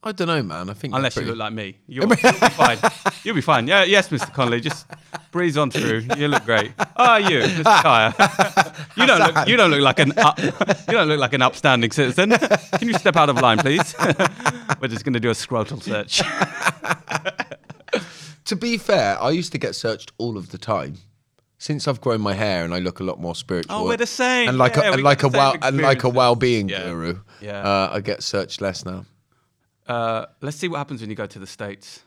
I 0.08 0.12
don't 0.12 0.28
know, 0.28 0.44
man. 0.44 0.70
I 0.70 0.74
think 0.74 0.94
Unless 0.94 1.16
you 1.16 1.24
look 1.24 1.38
like 1.38 1.52
me. 1.52 1.78
You'll, 1.88 2.06
you'll 2.08 2.16
be 2.16 2.16
fine. 2.32 2.78
You'll 3.24 3.36
be 3.36 3.42
fine. 3.42 3.68
Yeah, 3.68 3.84
yes, 3.86 4.10
Mr. 4.10 4.32
Connolly. 4.32 4.62
Just 4.62 4.86
breeze 5.32 5.58
on 5.58 5.72
through. 5.72 6.06
You 6.16 6.28
look 6.28 6.46
great. 6.46 6.74
Oh, 6.78 6.86
are 6.98 7.20
you, 7.20 7.40
Mr. 7.42 7.64
Tyre? 7.82 8.14
you 8.98 9.08
don't 9.08 9.20
look. 9.20 9.48
You 9.48 9.58
don't 9.58 9.72
look 9.72 9.82
like 9.82 9.98
an. 10.00 10.14
Up, 10.20 10.38
you 10.40 10.52
don't 10.94 11.08
look 11.08 11.20
like 11.20 11.34
an 11.34 11.42
upstanding 11.42 11.90
citizen. 11.90 12.30
Can 12.32 12.88
you 12.88 12.94
step 12.94 13.16
out 13.16 13.30
of 13.30 13.38
line, 13.42 13.58
please? 13.58 13.96
We're 14.80 14.90
just 14.90 15.04
going 15.06 15.14
to 15.14 15.20
do 15.20 15.30
a 15.32 15.34
scrotal 15.34 15.82
search. 15.82 16.22
To 18.46 18.56
be 18.56 18.78
fair, 18.78 19.20
I 19.20 19.32
used 19.32 19.52
to 19.54 19.58
get 19.58 19.74
searched 19.74 20.12
all 20.20 20.38
of 20.38 20.52
the 20.52 20.60
time. 20.60 20.98
Since 21.58 21.88
I've 21.88 22.00
grown 22.00 22.22
my 22.22 22.34
hair 22.34 22.64
and 22.64 22.76
I 22.76 22.80
look 22.80 23.00
a 23.00 23.04
lot 23.04 23.20
more 23.20 23.34
spiritual. 23.34 23.74
Oh, 23.76 23.86
we're 23.86 23.98
the 23.98 24.06
same. 24.06 24.50
And 24.50 24.58
like 24.60 24.76
Yeah, 24.76 24.90
a 24.90 24.94
and 24.94 25.02
like 25.04 25.24
a 25.24 25.30
well 25.30 25.56
and 25.64 25.78
like 25.82 26.04
a 26.04 26.10
well-being 26.10 26.70
Yeah. 26.70 26.84
guru. 26.84 27.20
Yeah. 27.42 27.62
Uh, 27.62 27.90
I 27.94 28.02
get 28.02 28.22
searched 28.22 28.62
less 28.62 28.86
now. 28.86 29.06
Uh, 29.88 30.26
let's 30.42 30.58
see 30.58 30.68
what 30.68 30.78
happens 30.78 31.02
when 31.02 31.10
you 31.10 31.16
go 31.16 31.26
to 31.28 31.40
the 31.40 31.48
states. 31.48 32.02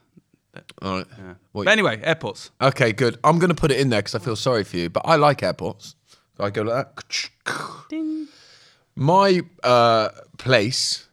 All 0.83 0.97
right. 0.99 1.07
Yeah. 1.19 1.35
What- 1.53 1.65
But 1.67 1.71
anyway, 1.73 2.01
airports. 2.03 2.51
Okay, 2.61 2.93
good. 2.93 3.19
I'm 3.23 3.39
going 3.39 3.51
to 3.51 3.55
put 3.55 3.71
it 3.71 3.79
in 3.81 3.91
there 3.91 4.01
because 4.01 4.15
I 4.15 4.19
feel 4.19 4.37
sorry 4.37 4.65
for 4.65 4.77
you, 4.77 4.89
but 4.91 5.03
I 5.05 5.17
like 5.17 5.43
airports. 5.43 5.95
So 6.37 6.45
I 6.45 6.51
go 6.51 6.63
like 6.63 6.87
that. 6.97 7.31
Ding. 7.89 8.27
My 8.97 9.43
uh, 9.63 10.09
place 10.39 11.07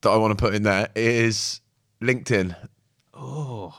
that 0.00 0.08
I 0.10 0.16
want 0.16 0.36
to 0.38 0.42
put 0.42 0.54
in 0.54 0.62
there 0.62 0.88
is 0.94 1.60
LinkedIn. 2.00 2.56
Oh, 3.12 3.74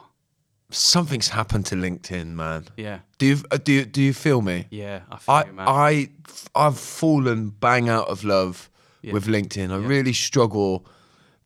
Something's 0.69 1.29
happened 1.29 1.65
to 1.67 1.75
LinkedIn, 1.75 2.27
man. 2.27 2.67
yeah, 2.77 2.99
Do 3.17 3.25
you 3.25 3.37
uh, 3.51 3.57
do 3.57 3.73
you, 3.73 3.85
do 3.85 4.01
you 4.01 4.13
feel 4.13 4.41
me? 4.41 4.67
yeah. 4.69 5.01
I 5.11 5.17
feel 5.17 5.35
I 5.35 5.43
you, 5.45 5.53
man. 5.53 5.67
I 5.67 6.09
I've 6.55 6.79
fallen 6.79 7.49
bang 7.49 7.89
out 7.89 8.07
of 8.07 8.23
love 8.23 8.69
with 9.03 9.25
LinkedIn. 9.27 9.71
I 9.71 9.77
really 9.77 10.13
struggle. 10.13 10.85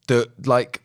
The 0.07 0.29
like 0.45 0.81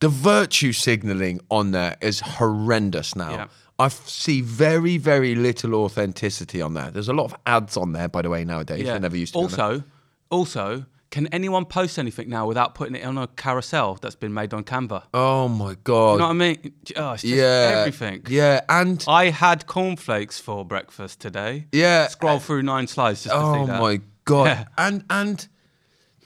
the 0.00 0.08
virtue 0.08 0.72
signaling 0.72 1.40
on 1.50 1.70
there 1.72 1.96
is 2.00 2.20
horrendous 2.20 3.16
now. 3.16 3.30
Yeah. 3.30 3.46
I 3.78 3.88
see 3.88 4.40
very 4.40 4.96
very 4.98 5.34
little 5.34 5.74
authenticity 5.74 6.60
on 6.62 6.74
there. 6.74 6.90
There's 6.90 7.08
a 7.08 7.12
lot 7.14 7.24
of 7.24 7.34
ads 7.46 7.76
on 7.76 7.92
there, 7.92 8.08
by 8.08 8.22
the 8.22 8.30
way, 8.30 8.44
nowadays. 8.44 8.80
yeah. 8.82 8.92
There 8.92 9.00
never 9.00 9.16
used 9.16 9.32
to. 9.34 9.38
be 9.40 9.44
on 9.44 9.50
there. 9.50 9.64
Also, 9.66 9.84
also, 10.30 10.84
can 11.10 11.26
anyone 11.28 11.64
post 11.66 11.98
anything 11.98 12.28
now 12.28 12.46
without 12.46 12.74
putting 12.74 12.94
it 12.94 13.04
on 13.04 13.16
a 13.16 13.26
carousel 13.26 13.94
that's 14.00 14.16
been 14.16 14.34
made 14.34 14.52
on 14.54 14.64
Canva? 14.64 15.04
oh 15.14 15.48
my 15.48 15.76
god. 15.84 16.12
You 16.14 16.18
know 16.18 16.24
what 16.24 16.30
I 16.30 16.32
mean? 16.34 16.72
Oh, 16.96 17.12
it's 17.12 17.22
just 17.22 17.34
yeah. 17.34 17.76
everything. 17.80 18.22
Yeah, 18.28 18.60
and 18.68 19.04
I 19.08 19.30
had 19.30 19.66
cornflakes 19.66 20.38
for 20.40 20.64
breakfast 20.64 21.20
today. 21.20 21.66
yeah. 21.72 22.08
Scroll 22.08 22.38
through 22.38 22.62
nine 22.62 22.86
slides 22.86 23.24
just 23.24 23.34
to 23.34 23.40
Oh 23.40 23.54
see 23.64 23.66
that. 23.70 23.80
my 23.80 24.00
god! 24.24 24.44
Yeah. 24.46 24.64
And 24.76 25.04
and 25.10 25.48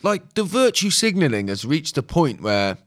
like 0.03 0.35
the 0.35 0.45
virtue 0.45 0.91
signaling 0.91 1.49
has 1.49 1.65
reached 1.65 1.99
a 1.99 2.03
point 2.03 2.41
where 2.41 2.79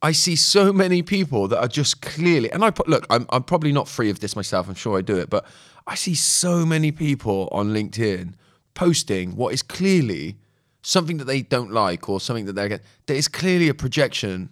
I 0.00 0.12
see 0.12 0.34
so 0.36 0.72
many 0.72 1.02
people 1.02 1.48
that 1.48 1.58
are 1.58 1.68
just 1.68 2.02
clearly. 2.02 2.50
And 2.50 2.64
I 2.64 2.72
look, 2.86 3.06
I'm 3.08 3.26
I'm 3.30 3.44
probably 3.44 3.72
not 3.72 3.88
free 3.88 4.10
of 4.10 4.20
this 4.20 4.34
myself. 4.34 4.68
I'm 4.68 4.74
sure 4.74 4.98
I 4.98 5.02
do 5.02 5.16
it, 5.16 5.30
but 5.30 5.46
I 5.86 5.94
see 5.94 6.14
so 6.14 6.66
many 6.66 6.92
people 6.92 7.48
on 7.52 7.70
LinkedIn 7.70 8.34
posting 8.74 9.36
what 9.36 9.52
is 9.52 9.62
clearly 9.62 10.38
something 10.82 11.18
that 11.18 11.26
they 11.26 11.42
don't 11.42 11.70
like 11.70 12.08
or 12.08 12.20
something 12.20 12.46
that 12.46 12.54
they're 12.54 12.68
that 12.68 13.14
is 13.14 13.28
clearly 13.28 13.68
a 13.68 13.74
projection 13.74 14.50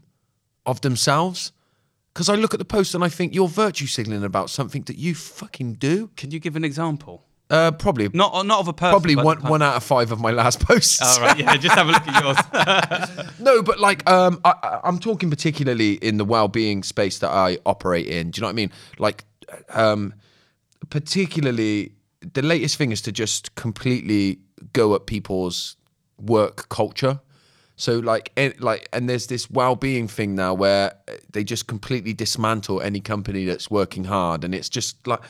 of 0.67 0.81
themselves. 0.81 1.53
Because 2.13 2.29
I 2.29 2.35
look 2.35 2.53
at 2.53 2.59
the 2.59 2.65
post 2.65 2.95
and 2.95 3.05
I 3.05 3.09
think 3.09 3.35
you're 3.35 3.49
virtue 3.49 3.87
signaling 3.87 4.25
about 4.25 4.51
something 4.51 4.83
that 4.83 4.97
you 4.97 5.15
fucking 5.15 5.75
do. 5.75 6.11
Can 6.17 6.33
you 6.33 6.41
give 6.41 6.57
an 6.57 6.65
example? 6.65 7.25
Uh, 7.51 7.73
probably 7.73 8.09
Not 8.15 8.47
not 8.47 8.61
of 8.61 8.69
a 8.69 8.73
person. 8.73 8.93
probably 8.93 9.17
one 9.17 9.43
one 9.43 9.61
out 9.61 9.75
of 9.75 9.83
five 9.83 10.13
of 10.13 10.21
my 10.21 10.31
last 10.31 10.61
posts. 10.67 11.03
All 11.03 11.21
right, 11.21 11.37
yeah. 11.37 11.57
Just 11.57 11.75
have 11.75 11.89
a 11.89 11.93
look 11.93 12.07
at 12.07 12.23
yours. 12.23 13.27
No, 13.41 13.63
but 13.63 13.81
like 13.81 14.09
um, 14.09 14.41
I, 14.45 14.81
I'm 14.85 14.99
talking 15.01 15.31
particularly 15.31 15.95
in 15.95 16.17
the 16.19 16.25
well-being 16.25 16.83
space 16.85 17.19
that 17.19 17.31
I 17.31 17.59
operate 17.67 18.07
in. 18.07 18.31
Do 18.31 18.39
you 18.39 18.43
know 18.43 18.49
what 18.49 18.53
I 18.53 18.55
mean? 18.55 18.73
Like, 18.99 19.25
um, 19.71 20.15
particularly 20.91 21.93
the 22.35 22.43
latest 22.43 22.77
thing 22.77 22.93
is 22.93 23.01
to 23.03 23.13
just 23.13 23.55
completely 23.55 24.39
go 24.73 24.95
at 24.95 25.07
people's 25.07 25.77
work 26.19 26.69
culture. 26.69 27.21
So 27.77 27.99
like, 27.99 28.31
and, 28.37 28.55
like, 28.61 28.89
and 28.93 29.09
there's 29.09 29.27
this 29.27 29.51
well-being 29.51 30.07
thing 30.07 30.35
now 30.35 30.53
where 30.53 30.93
they 31.33 31.43
just 31.45 31.67
completely 31.67 32.13
dismantle 32.13 32.83
any 32.83 33.01
company 33.01 33.45
that's 33.47 33.71
working 33.71 34.05
hard, 34.05 34.45
and 34.45 34.55
it's 34.55 34.69
just 34.69 35.07
like. 35.07 35.21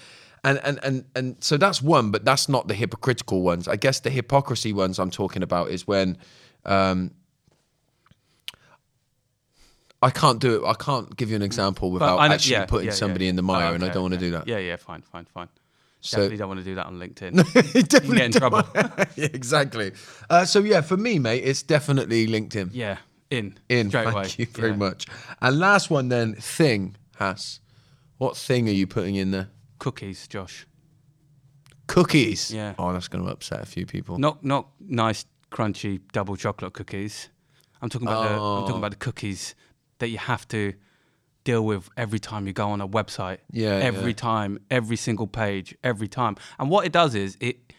And, 0.42 0.58
and 0.64 0.80
and 0.82 1.04
and 1.14 1.36
so 1.44 1.56
that's 1.58 1.82
one, 1.82 2.10
but 2.10 2.24
that's 2.24 2.48
not 2.48 2.66
the 2.66 2.74
hypocritical 2.74 3.42
ones. 3.42 3.68
I 3.68 3.76
guess 3.76 4.00
the 4.00 4.08
hypocrisy 4.10 4.72
ones 4.72 4.98
I'm 4.98 5.10
talking 5.10 5.42
about 5.42 5.68
is 5.70 5.86
when 5.86 6.16
um, 6.64 7.10
I 10.02 10.10
can't 10.10 10.40
do 10.40 10.62
it. 10.62 10.66
I 10.66 10.72
can't 10.74 11.14
give 11.16 11.28
you 11.28 11.36
an 11.36 11.42
example 11.42 11.90
without 11.90 12.16
know- 12.16 12.34
actually 12.34 12.52
yeah, 12.52 12.64
putting 12.66 12.86
yeah, 12.88 12.92
somebody 12.94 13.26
yeah. 13.26 13.30
in 13.30 13.36
the 13.36 13.42
mire, 13.42 13.70
Oh, 13.70 13.74
and 13.74 13.84
I 13.84 13.90
don't 13.90 14.02
want 14.02 14.14
to 14.14 14.20
do 14.20 14.30
that. 14.30 14.48
Yeah, 14.48 14.58
yeah. 14.58 14.76
Fine, 14.76 15.02
fine, 15.02 15.26
fine. 15.26 15.48
So- 16.00 16.16
Definitely 16.16 16.36
don't 16.38 16.48
want 16.48 16.60
to 16.60 16.64
do 16.64 16.74
that 16.76 16.86
on 16.86 16.98
LinkedIn. 16.98 17.74
You 17.74 17.82
definitely 17.82 18.16
get 18.16 18.26
in 18.26 18.32
trouble. 18.32 18.62
exactly. 19.18 19.92
Uh, 20.30 20.46
so 20.46 20.60
yeah, 20.60 20.80
for 20.80 20.96
me, 20.96 21.18
mate, 21.18 21.44
it's 21.44 21.62
definitely 21.62 22.26
LinkedIn. 22.26 22.70
yeah, 22.72 22.96
in 23.28 23.58
In. 23.68 23.90
straight 23.90 24.04
Thank 24.04 24.16
away. 24.16 24.28
you 24.38 24.46
very 24.46 24.74
much. 24.74 25.06
And 25.42 25.58
last 25.58 25.90
one 25.90 26.08
then, 26.08 26.34
thing 26.36 26.96
has. 27.18 27.60
What 28.16 28.38
thing 28.38 28.68
are 28.68 28.72
you 28.72 28.86
putting 28.86 29.16
in 29.16 29.30
there? 29.32 29.48
Cookies, 29.80 30.28
Josh. 30.28 30.66
Cookies. 31.88 32.52
Yeah. 32.52 32.74
Oh, 32.78 32.92
that's 32.92 33.08
going 33.08 33.24
to 33.24 33.30
upset 33.30 33.60
a 33.62 33.66
few 33.66 33.84
people. 33.86 34.16
Not 34.18 34.44
not 34.44 34.68
nice 34.78 35.26
crunchy 35.50 36.00
double 36.12 36.36
chocolate 36.36 36.72
cookies. 36.72 37.28
I'm 37.82 37.88
talking 37.88 38.06
about 38.06 38.22
the 38.22 38.30
I'm 38.34 38.38
Oh. 38.40 38.60
talking 38.60 38.76
about 38.78 38.92
the 38.92 38.96
oh. 38.98 39.06
cookies 39.06 39.54
that 39.98 40.08
you 40.08 40.18
have 40.18 40.46
to 40.48 40.74
deal 41.44 41.64
with 41.64 41.88
every 41.96 42.20
time 42.20 42.46
you 42.46 42.52
go 42.52 42.68
on 42.70 42.80
a 42.80 42.88
website. 42.88 43.38
Yeah, 43.50 43.70
Every 43.70 44.10
yeah. 44.12 44.16
time, 44.16 44.60
every 44.70 44.96
single 44.96 45.26
page, 45.26 45.74
every 45.82 46.06
time. 46.08 46.36
And 46.58 46.70
what 46.70 46.86
it 46.86 46.92
does 46.92 47.14
is 47.14 47.36
it 47.40 47.72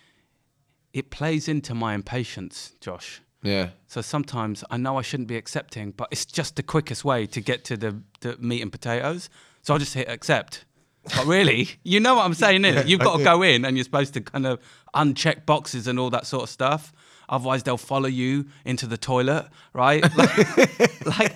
it 0.94 1.10
plays 1.10 1.48
into 1.48 1.74
my 1.74 1.94
impatience, 1.94 2.74
Josh. 2.82 3.22
Yeah. 3.44 3.70
So 3.88 4.02
sometimes 4.02 4.64
I 4.70 4.78
know 4.78 4.98
I 4.98 5.04
shouldn't 5.04 5.30
be 5.30 5.38
accepting, 5.38 5.92
but 5.92 6.10
it's 6.12 6.26
just 6.26 6.58
the 6.58 6.64
quickest 6.64 7.06
way 7.06 7.26
to 7.28 7.40
get 7.40 7.64
to 7.66 7.78
the, 7.78 8.02
the 8.20 8.36
meat 8.38 8.62
and 8.62 8.72
potatoes. 8.72 9.30
So 9.62 9.74
I'll 9.74 9.80
just 9.80 9.94
hit 9.94 10.10
accept. 10.10 10.66
But 11.04 11.26
really, 11.26 11.70
you 11.84 12.00
know 12.00 12.16
what 12.16 12.26
I'm 12.26 12.34
saying 12.36 12.64
is 12.66 12.88
you've 12.90 13.00
got 13.02 13.18
to 13.18 13.24
go 13.24 13.42
in 13.42 13.66
and 13.66 13.76
you're 13.76 13.84
supposed 13.84 14.14
to 14.14 14.22
kind 14.22 14.46
of 14.46 14.60
uncheck 14.96 15.46
boxes 15.46 15.88
and 15.88 16.00
all 16.00 16.10
that 16.12 16.28
sort 16.28 16.44
of 16.44 16.50
stuff. 16.50 16.94
Otherwise, 17.28 17.64
they'll 17.64 17.78
follow 17.78 18.08
you 18.10 18.46
into 18.66 18.86
the 18.86 18.98
toilet, 18.98 19.48
right? 19.74 20.04
Like, 20.18 21.06
like 21.06 21.36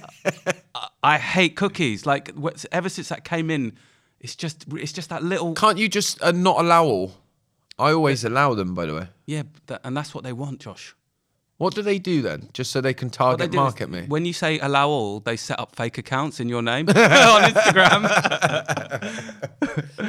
I- 0.75 0.87
I 1.03 1.17
hate 1.17 1.55
cookies. 1.55 2.05
Like 2.05 2.31
wh- 2.35 2.65
ever 2.71 2.89
since 2.89 3.09
that 3.09 3.23
came 3.25 3.49
in, 3.49 3.73
it's 4.19 4.35
just 4.35 4.65
it's 4.73 4.91
just 4.91 5.09
that 5.09 5.23
little 5.23 5.53
Can't 5.53 5.77
you 5.77 5.87
just 5.87 6.21
uh, 6.21 6.31
not 6.31 6.59
allow 6.59 6.83
all? 6.85 7.13
I 7.79 7.91
always 7.91 8.23
allow 8.25 8.53
them, 8.55 8.73
by 8.73 8.85
the 8.85 8.93
way. 8.95 9.07
yeah, 9.25 9.43
that, 9.67 9.81
and 9.83 9.95
that's 9.95 10.13
what 10.15 10.23
they 10.23 10.33
want, 10.33 10.59
Josh. 10.61 10.95
What 11.57 11.73
do 11.73 11.81
they 11.81 11.99
do 11.99 12.21
then? 12.21 12.49
Just 12.53 12.71
so 12.71 12.81
they 12.81 12.93
can 12.93 13.07
What 13.07 13.37
they 13.37 13.45
target 13.47 13.49
is 13.51 13.55
market 13.55 13.89
me? 13.89 14.05
When 14.07 14.25
you 14.25 14.33
say 14.33 14.59
allow 14.59 14.89
all, 14.89 15.19
they 15.21 15.37
set 15.37 15.57
up 15.59 15.73
fake 15.75 15.97
accounts 15.97 16.39
in 16.41 16.49
your 16.49 16.61
name 16.61 16.89
on 16.89 16.93
Instagram. 17.51 18.01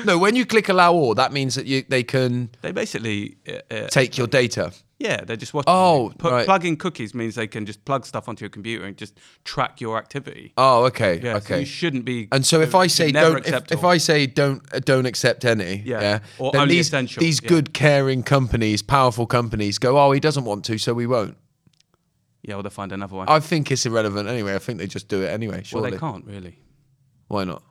No, 0.06 0.18
when 0.18 0.36
you 0.36 0.46
click 0.46 0.68
allow 0.68 0.92
all, 0.92 1.14
that 1.16 1.32
means 1.32 1.54
that 1.56 1.66
you 1.66 1.84
they 1.88 2.02
can 2.02 2.50
they 2.62 2.72
basically, 2.72 3.36
uh, 3.48 3.74
uh, 3.74 3.88
take 3.88 4.16
your 4.16 4.26
data. 4.26 4.72
yeah, 4.98 5.24
they're 5.24 5.36
just 5.36 5.52
watching. 5.52 5.66
Oh, 5.68 6.08
you. 6.10 6.14
Put, 6.16 6.32
right. 6.32 6.44
plugging 6.46 6.76
cookies 6.76 7.12
means 7.14 7.34
they 7.34 7.46
can 7.48 7.66
just 7.66 7.84
plug 7.84 8.06
stuff 8.06 8.28
onto 8.28 8.44
your 8.44 8.50
computer 8.50 8.84
and 8.84 8.96
just 8.96 9.18
track 9.44 9.80
your 9.80 9.98
activity. 9.98 10.52
Oh, 10.56 10.84
okay, 10.84 11.20
Yeah, 11.22 11.32
so 11.40 11.44
okay. 11.44 11.60
you 11.60 11.66
shouldn't 11.66 12.04
be. 12.04 12.28
and 12.32 12.46
so 12.46 12.60
if 12.60 12.74
I 12.74 12.86
say 12.86 13.10
don't, 13.12 13.38
if, 13.38 13.46
accept 13.46 13.72
if. 13.72 13.84
I 13.84 13.98
say 13.98 14.26
don't 14.26 14.62
uh, 14.72 14.78
don't 14.78 15.06
accept 15.06 15.44
any, 15.44 15.82
Yeah. 15.84 16.00
yeah, 16.00 16.18
Or 16.38 16.52
then 16.52 16.62
only 16.62 16.76
these 16.76 16.86
essential, 16.86 17.20
these 17.20 17.42
yeah. 17.42 17.48
good 17.48 17.74
caring 17.74 18.22
companies, 18.22 18.82
powerful 18.82 19.26
companies, 19.26 19.78
go, 19.78 19.98
oh, 19.98 20.12
he 20.12 20.20
doesn't 20.20 20.44
want 20.44 20.64
to, 20.66 20.78
so 20.78 20.94
we 20.94 21.06
won't. 21.06 21.36
yeah, 22.42 22.54
well, 22.54 22.62
they'll 22.62 22.70
find 22.70 22.92
another 22.92 23.16
one. 23.16 23.28
I 23.28 23.40
think 23.40 23.70
it's 23.72 23.84
irrelevant 23.86 24.28
anyway. 24.28 24.54
I 24.54 24.58
think 24.58 24.78
they 24.78 24.86
just 24.86 25.08
do 25.08 25.22
it 25.22 25.28
anyway. 25.28 25.64
well, 25.72 25.82
they 25.82 25.98
can't 25.98 26.24
really 26.24 26.60
why 27.28 27.42
not? 27.44 27.62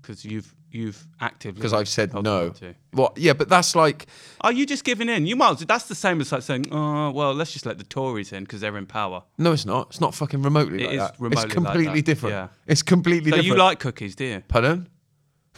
because 0.00 0.24
you've 0.24 0.54
you've 0.74 1.06
actively 1.20 1.58
Because 1.58 1.72
I've 1.72 1.88
said 1.88 2.12
no. 2.12 2.50
to. 2.50 2.74
What? 2.92 3.16
Yeah, 3.16 3.32
but 3.32 3.48
that's 3.48 3.74
like 3.76 4.06
Are 4.40 4.52
you 4.52 4.66
just 4.66 4.84
giving 4.84 5.08
in? 5.08 5.26
You 5.26 5.36
might. 5.36 5.58
That's 5.66 5.86
the 5.86 5.94
same 5.94 6.20
as 6.20 6.32
like 6.32 6.42
saying, 6.42 6.66
"Oh, 6.72 7.10
well, 7.12 7.32
let's 7.32 7.52
just 7.52 7.64
let 7.66 7.78
the 7.78 7.84
Tories 7.84 8.32
in 8.32 8.44
because 8.44 8.60
they're 8.60 8.76
in 8.76 8.86
power." 8.86 9.22
no, 9.38 9.52
it's 9.52 9.64
not. 9.66 9.88
It's 9.90 10.00
not 10.00 10.14
fucking 10.14 10.42
remotely 10.42 10.82
It 10.82 10.86
like 10.86 10.92
is 10.94 10.98
that. 11.00 11.14
remotely 11.18 11.32
it's 11.36 11.42
like 11.44 11.52
completely 11.64 12.00
that, 12.00 12.06
different. 12.06 12.34
yeah. 12.34 12.48
It's 12.66 12.82
completely 12.82 13.30
So 13.30 13.36
different. 13.36 13.46
you 13.58 13.62
like 13.62 13.78
cookies, 13.80 14.14
do 14.16 14.24
you? 14.24 14.42
Pardon? 14.48 14.88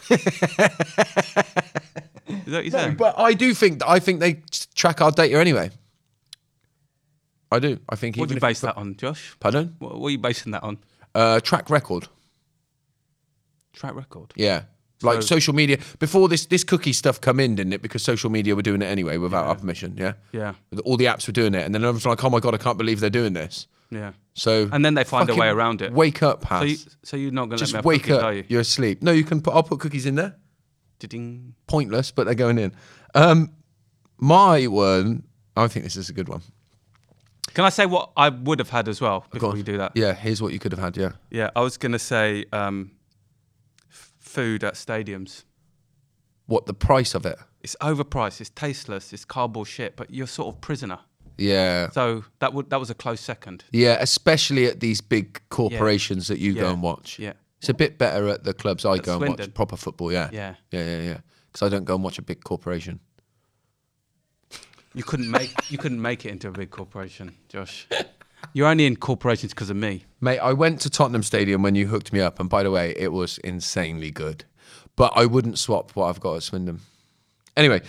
Is 0.09 0.23
that 0.23 0.71
what 2.45 2.63
you're 2.65 2.71
saying? 2.71 2.95
But 2.95 3.17
I 3.19 3.33
do 3.33 3.53
think 3.53 3.81
I 3.87 3.99
think 3.99 4.19
they 4.19 4.41
track 4.75 5.01
our 5.01 5.11
data 5.11 5.39
anyway. 5.39 5.71
I 7.51 7.59
do. 7.59 7.79
I 7.89 7.95
think. 7.95 8.17
What 8.17 8.27
do 8.29 8.35
you 8.35 8.41
base 8.41 8.59
that 8.61 8.75
on, 8.77 8.95
Josh? 8.97 9.35
Pardon? 9.39 9.75
What, 9.79 9.99
what 9.99 10.07
are 10.07 10.11
you 10.11 10.17
basing 10.17 10.51
that 10.51 10.63
on? 10.63 10.77
Uh, 11.15 11.39
track 11.39 11.69
record. 11.69 12.07
Track 13.73 13.95
record. 13.95 14.33
Yeah. 14.35 14.63
Like 15.03 15.21
So- 15.21 15.27
social 15.35 15.53
media 15.53 15.77
before 15.99 16.27
this 16.27 16.45
this 16.47 16.63
cookie 16.63 16.93
stuff 16.93 17.21
come 17.21 17.39
in, 17.39 17.55
didn't 17.55 17.73
it? 17.73 17.81
Because 17.83 18.01
social 18.03 18.29
media 18.31 18.55
were 18.55 18.63
doing 18.63 18.81
it 18.81 18.85
anyway 18.87 19.17
without 19.17 19.45
our 19.45 19.55
permission. 19.55 19.95
Yeah. 19.97 20.13
Yeah. 20.31 20.53
All 20.85 20.97
the 20.97 21.05
apps 21.05 21.27
were 21.27 21.33
doing 21.33 21.53
it, 21.53 21.63
and 21.65 21.73
then 21.75 21.83
everyone's 21.83 22.05
like, 22.05 22.23
"Oh 22.23 22.29
my 22.31 22.39
god, 22.39 22.55
I 22.55 22.57
can't 22.57 22.77
believe 22.79 22.99
they're 22.99 23.09
doing 23.11 23.33
this." 23.33 23.67
Yeah. 23.91 24.13
So 24.33 24.67
And 24.71 24.83
then 24.83 24.95
they 24.95 25.03
find 25.03 25.29
a 25.29 25.35
way 25.35 25.47
around 25.49 25.81
it. 25.81 25.93
Wake 25.93 26.21
up, 26.23 26.43
Haas. 26.45 26.61
So, 26.61 26.65
you, 26.65 26.77
so 27.03 27.17
you're 27.17 27.31
not 27.31 27.45
going 27.49 27.57
to 27.59 27.63
let 27.65 27.71
Just 27.73 27.85
wake 27.85 28.03
cookies, 28.03 28.17
up. 28.17 28.23
are 28.23 28.33
you? 28.33 28.43
You're 28.47 28.61
asleep. 28.61 29.01
No, 29.03 29.11
you 29.11 29.23
can 29.23 29.39
put. 29.41 29.53
I'll 29.53 29.63
put 29.63 29.79
cookies 29.79 30.05
in 30.05 30.15
there. 30.15 30.35
Ding. 30.99 31.53
Pointless, 31.67 32.11
but 32.11 32.25
they're 32.25 32.33
going 32.35 32.57
in. 32.57 32.73
Um, 33.13 33.51
my 34.17 34.65
one. 34.67 35.23
I 35.55 35.67
think 35.67 35.85
this 35.85 35.95
is 35.95 36.09
a 36.09 36.13
good 36.13 36.27
one. 36.27 36.41
Can 37.53 37.65
I 37.65 37.69
say 37.69 37.85
what 37.85 38.11
I 38.17 38.29
would 38.29 38.59
have 38.59 38.69
had 38.69 38.87
as 38.87 38.99
well 39.01 39.25
before 39.31 39.55
you 39.57 39.63
do 39.63 39.77
that? 39.77 39.93
Yeah, 39.95 40.13
here's 40.13 40.41
what 40.41 40.53
you 40.53 40.59
could 40.59 40.71
have 40.73 40.81
had. 40.81 40.97
Yeah. 40.97 41.11
Yeah, 41.31 41.49
I 41.55 41.61
was 41.61 41.77
going 41.77 41.93
to 41.93 41.99
say 41.99 42.45
um, 42.51 42.91
food 44.37 44.63
at 44.63 44.75
stadiums. 44.75 45.43
What 46.45 46.65
the 46.67 46.73
price 46.73 47.15
of 47.15 47.25
it? 47.25 47.37
It's 47.61 47.75
overpriced. 47.81 48.39
It's 48.39 48.51
tasteless. 48.51 49.11
It's 49.11 49.25
cardboard 49.25 49.67
shit. 49.67 49.95
But 49.95 50.11
you're 50.13 50.27
sort 50.27 50.53
of 50.53 50.61
prisoner. 50.61 50.99
Yeah. 51.39 51.89
So 51.89 52.23
that 52.39 52.53
would 52.53 52.69
that 52.69 52.79
was 52.79 52.89
a 52.91 52.93
close 52.93 53.19
second. 53.19 53.63
Yeah, 53.71 53.97
especially 53.99 54.65
at 54.67 54.79
these 54.79 55.01
big 55.01 55.41
corporations 55.49 56.27
that 56.27 56.37
you 56.39 56.53
go 56.53 56.61
Yeah. 56.67 56.73
and 56.73 56.81
watch. 56.83 57.19
Yeah. 57.19 57.33
It's 57.59 57.69
a 57.69 57.73
bit 57.73 57.97
better 57.97 58.27
at 58.27 58.43
the 58.43 58.53
clubs 58.53 58.85
I 58.85 58.97
go 58.99 59.13
and 59.13 59.19
Swindon. 59.21 59.45
watch 59.47 59.53
proper 59.55 59.75
football. 59.77 60.11
Yeah. 60.11 60.29
Yeah. 60.31 60.55
Yeah, 60.71 60.83
yeah, 60.85 61.01
yeah. 61.01 61.17
Because 61.51 61.65
I 61.65 61.69
don't 61.69 61.85
go 61.85 61.95
and 61.95 62.03
watch 62.03 62.19
a 62.19 62.21
big 62.21 62.43
corporation. 62.43 62.99
You 64.93 65.03
couldn't 65.03 65.29
make 65.31 65.51
you 65.71 65.77
couldn't 65.79 66.01
make 66.01 66.25
it 66.25 66.29
into 66.31 66.47
a 66.47 66.51
big 66.51 66.69
corporation, 66.69 67.35
Josh. 67.49 67.87
You're 68.53 68.67
only 68.67 68.85
in 68.85 68.95
corporations 68.95 69.53
because 69.53 69.69
of 69.69 69.77
me. 69.77 70.05
Mate, 70.21 70.39
I 70.39 70.53
went 70.53 70.81
to 70.81 70.89
Tottenham 70.89 71.23
Stadium 71.23 71.61
when 71.61 71.75
you 71.75 71.87
hooked 71.87 72.11
me 72.13 72.19
up, 72.19 72.39
and 72.39 72.49
by 72.49 72.63
the 72.63 72.71
way, 72.71 72.93
it 72.97 73.11
was 73.11 73.37
insanely 73.39 74.11
good. 74.11 74.45
But 74.95 75.13
I 75.15 75.25
wouldn't 75.25 75.59
swap 75.59 75.91
what 75.95 76.07
I've 76.07 76.19
got 76.19 76.37
at 76.37 76.43
Swindon. 76.43 76.81
Anyway, 77.55 77.81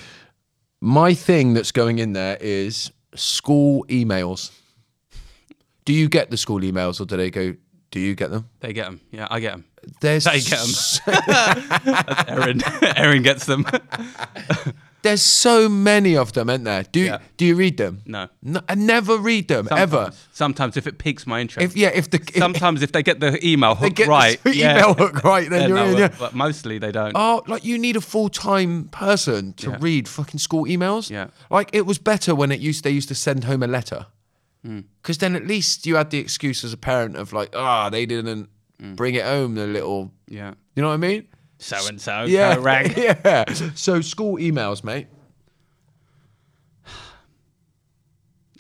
my 0.81 1.15
thing 1.15 1.55
that's 1.55 1.73
going 1.73 1.99
in 1.99 2.13
there 2.13 2.37
is 2.41 2.91
school 3.15 3.85
emails. 3.89 4.51
Do 5.85 5.93
you 5.93 6.09
get 6.09 6.31
the 6.31 6.37
school 6.37 6.61
emails, 6.61 7.01
or 7.01 7.07
do 7.07 7.17
they 7.17 7.31
go? 7.31 7.55
Do 7.91 8.01
you 8.01 8.15
get 8.15 8.31
them? 8.31 8.49
They 8.61 8.73
get 8.73 8.85
them. 8.87 9.01
Yeah, 9.11 9.27
I 9.31 9.41
get 9.41 9.53
them. 9.53 9.65
There's 10.01 10.25
They 10.25 10.41
get 10.41 10.61
'em. 10.61 12.25
Erin, 12.29 12.61
Aaron 12.97 13.23
gets 13.23 13.47
them. 13.47 13.65
there's 15.03 15.23
so 15.23 15.69
many 15.69 16.17
of 16.17 16.33
them, 16.33 16.51
isn't 16.51 16.65
there? 16.65 16.83
Do 16.83 17.01
Yeah. 17.01 17.19
do 17.39 17.47
you 17.47 17.55
read 17.55 17.77
them? 17.79 18.03
No. 18.05 18.29
no 18.43 18.61
I 18.69 18.75
never 18.75 19.17
read 19.17 19.49
them 19.49 19.69
ever. 19.71 19.97
Sometimes- 20.13 20.27
Sometimes 20.33 20.77
if 20.77 20.87
it 20.87 20.99
piques 20.99 21.27
my 21.27 21.41
interest. 21.41 21.65
If 21.65 21.77
yeah, 21.77 21.89
if 21.95 22.11
the 22.11 22.19
if 22.19 22.37
Sometimes 22.37 22.83
if 22.83 22.93
they 22.93 23.03
get 23.03 23.21
the 23.21 23.39
email 23.47 23.75
they 23.77 23.91
get 23.91 24.09
right, 24.09 24.43
the 24.43 24.55
yeah. 24.55 24.77
email 24.79 24.95
hook 24.95 25.25
right, 25.25 25.49
then 25.49 25.63
Yeah, 25.63 25.67
you're 25.69 25.77
no, 25.77 25.85
in. 25.87 25.93
but- 25.93 25.99
Yeah. 26.01 26.17
But 26.19 26.35
mostly 26.35 26.79
they 26.79 26.93
don't. 26.93 27.13
Oh, 27.15 27.43
like 27.47 27.65
you 27.65 27.79
need 27.79 27.97
a 27.97 28.01
full 28.03 28.29
time 28.29 28.89
person 28.91 29.55
to 29.55 29.71
read 29.79 30.09
fucking 30.09 30.41
school 30.41 30.65
emails. 30.67 31.09
Yeah. 31.11 31.29
Like 31.51 31.71
it 31.73 31.87
was 31.87 31.99
better 31.99 32.35
when 32.35 32.53
it 32.53 32.61
used 32.61 32.85
they 32.85 32.91
used 32.91 33.09
to 33.09 33.15
send 33.15 33.45
home 33.45 33.63
a 33.63 33.67
letter. 33.69 34.07
Because 35.03 35.19
then 35.19 35.35
at 35.37 35.47
least 35.47 35.87
you 35.87 35.97
had 35.97 36.11
the 36.11 36.19
excuse 36.19 36.63
as 36.65 36.73
a 36.73 36.77
parent 36.77 37.17
of 37.17 37.33
like, 37.33 37.51
ah, 37.57 37.89
they 37.91 38.07
didn't 38.07 38.49
Hmm. 38.81 38.95
bring 38.95 39.15
it 39.17 39.25
home. 39.25 39.55
The 39.57 39.67
little, 39.67 40.13
Yeah. 40.29 40.55
you 40.77 40.83
know 40.83 40.89
what 40.89 40.95
I 40.95 40.99
mean? 40.99 41.27
So 41.59 41.77
and 41.89 42.01
so. 42.01 42.25
Yeah, 42.25 42.57
Rang. 42.61 42.93
yeah. 42.97 43.45
So 43.75 44.01
school 44.01 44.37
emails, 44.39 44.85
mate. 44.85 45.09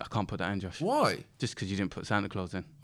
I 0.00 0.04
can't 0.10 0.28
put 0.28 0.38
that 0.38 0.52
in, 0.52 0.60
Josh. 0.60 0.80
Why? 0.80 1.18
Just 1.38 1.54
because 1.54 1.70
you 1.70 1.76
didn't 1.76 1.90
put 1.90 2.06
Santa 2.06 2.28
Claus 2.28 2.54
in. 2.54 2.64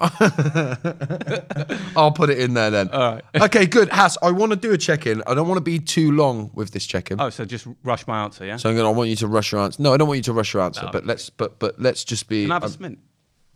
I'll 1.96 2.10
put 2.12 2.28
it 2.28 2.38
in 2.38 2.54
there 2.54 2.70
then. 2.70 2.88
All 2.90 3.14
right. 3.14 3.24
okay, 3.42 3.66
good. 3.66 3.88
Has, 3.90 4.18
I 4.20 4.30
want 4.32 4.50
to 4.50 4.56
do 4.56 4.72
a 4.72 4.78
check 4.78 5.06
in. 5.06 5.22
I 5.26 5.34
don't 5.34 5.46
want 5.46 5.58
to 5.58 5.62
be 5.62 5.78
too 5.78 6.10
long 6.12 6.50
with 6.54 6.72
this 6.72 6.84
check 6.86 7.10
in. 7.12 7.20
Oh, 7.20 7.30
so 7.30 7.44
just 7.44 7.66
rush 7.84 8.06
my 8.08 8.24
answer, 8.24 8.44
yeah? 8.44 8.56
So 8.56 8.68
I'm 8.68 8.76
gonna. 8.76 8.88
I 8.88 8.92
want 8.92 9.10
you 9.10 9.16
to 9.16 9.28
rush 9.28 9.52
your 9.52 9.60
answer. 9.60 9.80
No, 9.80 9.94
I 9.94 9.96
don't 9.96 10.08
want 10.08 10.18
you 10.18 10.24
to 10.24 10.32
rush 10.32 10.54
your 10.54 10.62
answer. 10.64 10.84
No. 10.86 10.90
But 10.90 11.06
let's. 11.06 11.30
But 11.30 11.58
but 11.60 11.80
let's 11.80 12.02
just 12.04 12.28
be. 12.28 12.42
Can 12.44 12.50
I 12.52 12.54
have 12.56 12.62
a 12.64 12.66
um, 12.66 12.72
smint? 12.72 12.98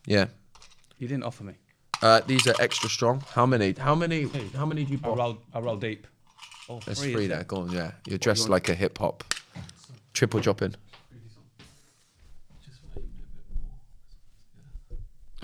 Yeah. 0.08 0.26
You 0.98 1.06
didn't 1.06 1.24
offer 1.24 1.44
me. 1.44 1.54
Uh, 2.02 2.20
these 2.26 2.46
are 2.46 2.54
extra 2.60 2.88
strong. 2.88 3.22
How 3.32 3.46
many? 3.46 3.72
How 3.72 3.94
many? 3.94 4.28
How 4.54 4.66
many 4.66 4.84
do 4.84 4.92
you 4.92 5.00
I 5.04 5.08
roll, 5.08 5.38
I 5.52 5.60
roll 5.60 5.76
deep. 5.76 6.06
Oh, 6.68 6.80
There's 6.84 7.00
three, 7.00 7.26
there. 7.26 7.44
Go 7.44 7.58
on. 7.58 7.72
Yeah, 7.72 7.92
you're 8.06 8.18
dressed 8.18 8.48
like 8.48 8.68
a 8.68 8.74
hip 8.74 8.98
hop. 8.98 9.24
Triple 10.12 10.40
dropping. 10.40 10.74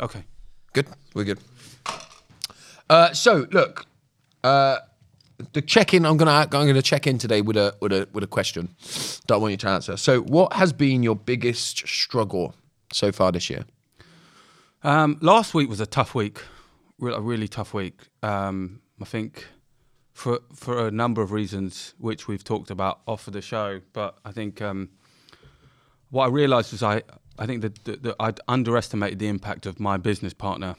Okay. 0.00 0.24
Good. 0.72 0.88
We're 1.14 1.24
good. 1.24 1.38
Uh, 2.90 3.12
so 3.12 3.46
look, 3.52 3.86
uh, 4.42 4.78
the 5.52 5.62
check-in. 5.62 6.04
I'm 6.04 6.16
gonna 6.16 6.30
I'm 6.30 6.48
gonna 6.48 6.82
check 6.82 7.06
in 7.06 7.18
today 7.18 7.40
with 7.40 7.56
a 7.56 7.74
with 7.80 7.92
a 7.92 8.08
with 8.12 8.24
a 8.24 8.26
question 8.26 8.74
that 9.26 9.34
I 9.34 9.36
want 9.36 9.52
you 9.52 9.56
to 9.58 9.68
answer. 9.68 9.96
So, 9.96 10.20
what 10.22 10.52
has 10.54 10.72
been 10.72 11.02
your 11.02 11.16
biggest 11.16 11.86
struggle 11.86 12.54
so 12.92 13.12
far 13.12 13.32
this 13.32 13.48
year? 13.50 13.64
Um, 14.84 15.16
last 15.22 15.54
week 15.54 15.70
was 15.70 15.80
a 15.80 15.86
tough 15.86 16.14
week, 16.14 16.42
a 17.00 17.20
really 17.20 17.48
tough 17.48 17.72
week. 17.72 18.02
Um, 18.22 18.82
I 19.00 19.06
think 19.06 19.46
for 20.12 20.40
for 20.54 20.86
a 20.86 20.90
number 20.90 21.22
of 21.22 21.32
reasons, 21.32 21.94
which 21.98 22.28
we've 22.28 22.44
talked 22.44 22.70
about 22.70 23.00
off 23.06 23.26
of 23.26 23.32
the 23.32 23.40
show. 23.40 23.80
But 23.94 24.18
I 24.26 24.30
think 24.30 24.60
um, 24.60 24.90
what 26.10 26.26
I 26.26 26.28
realised 26.28 26.72
was 26.72 26.82
I 26.82 27.02
I 27.38 27.46
think 27.46 27.62
that, 27.62 27.84
that, 27.84 28.02
that 28.02 28.16
I'd 28.20 28.40
underestimated 28.46 29.18
the 29.18 29.28
impact 29.28 29.64
of 29.64 29.80
my 29.80 29.96
business 29.96 30.34
partner, 30.34 30.76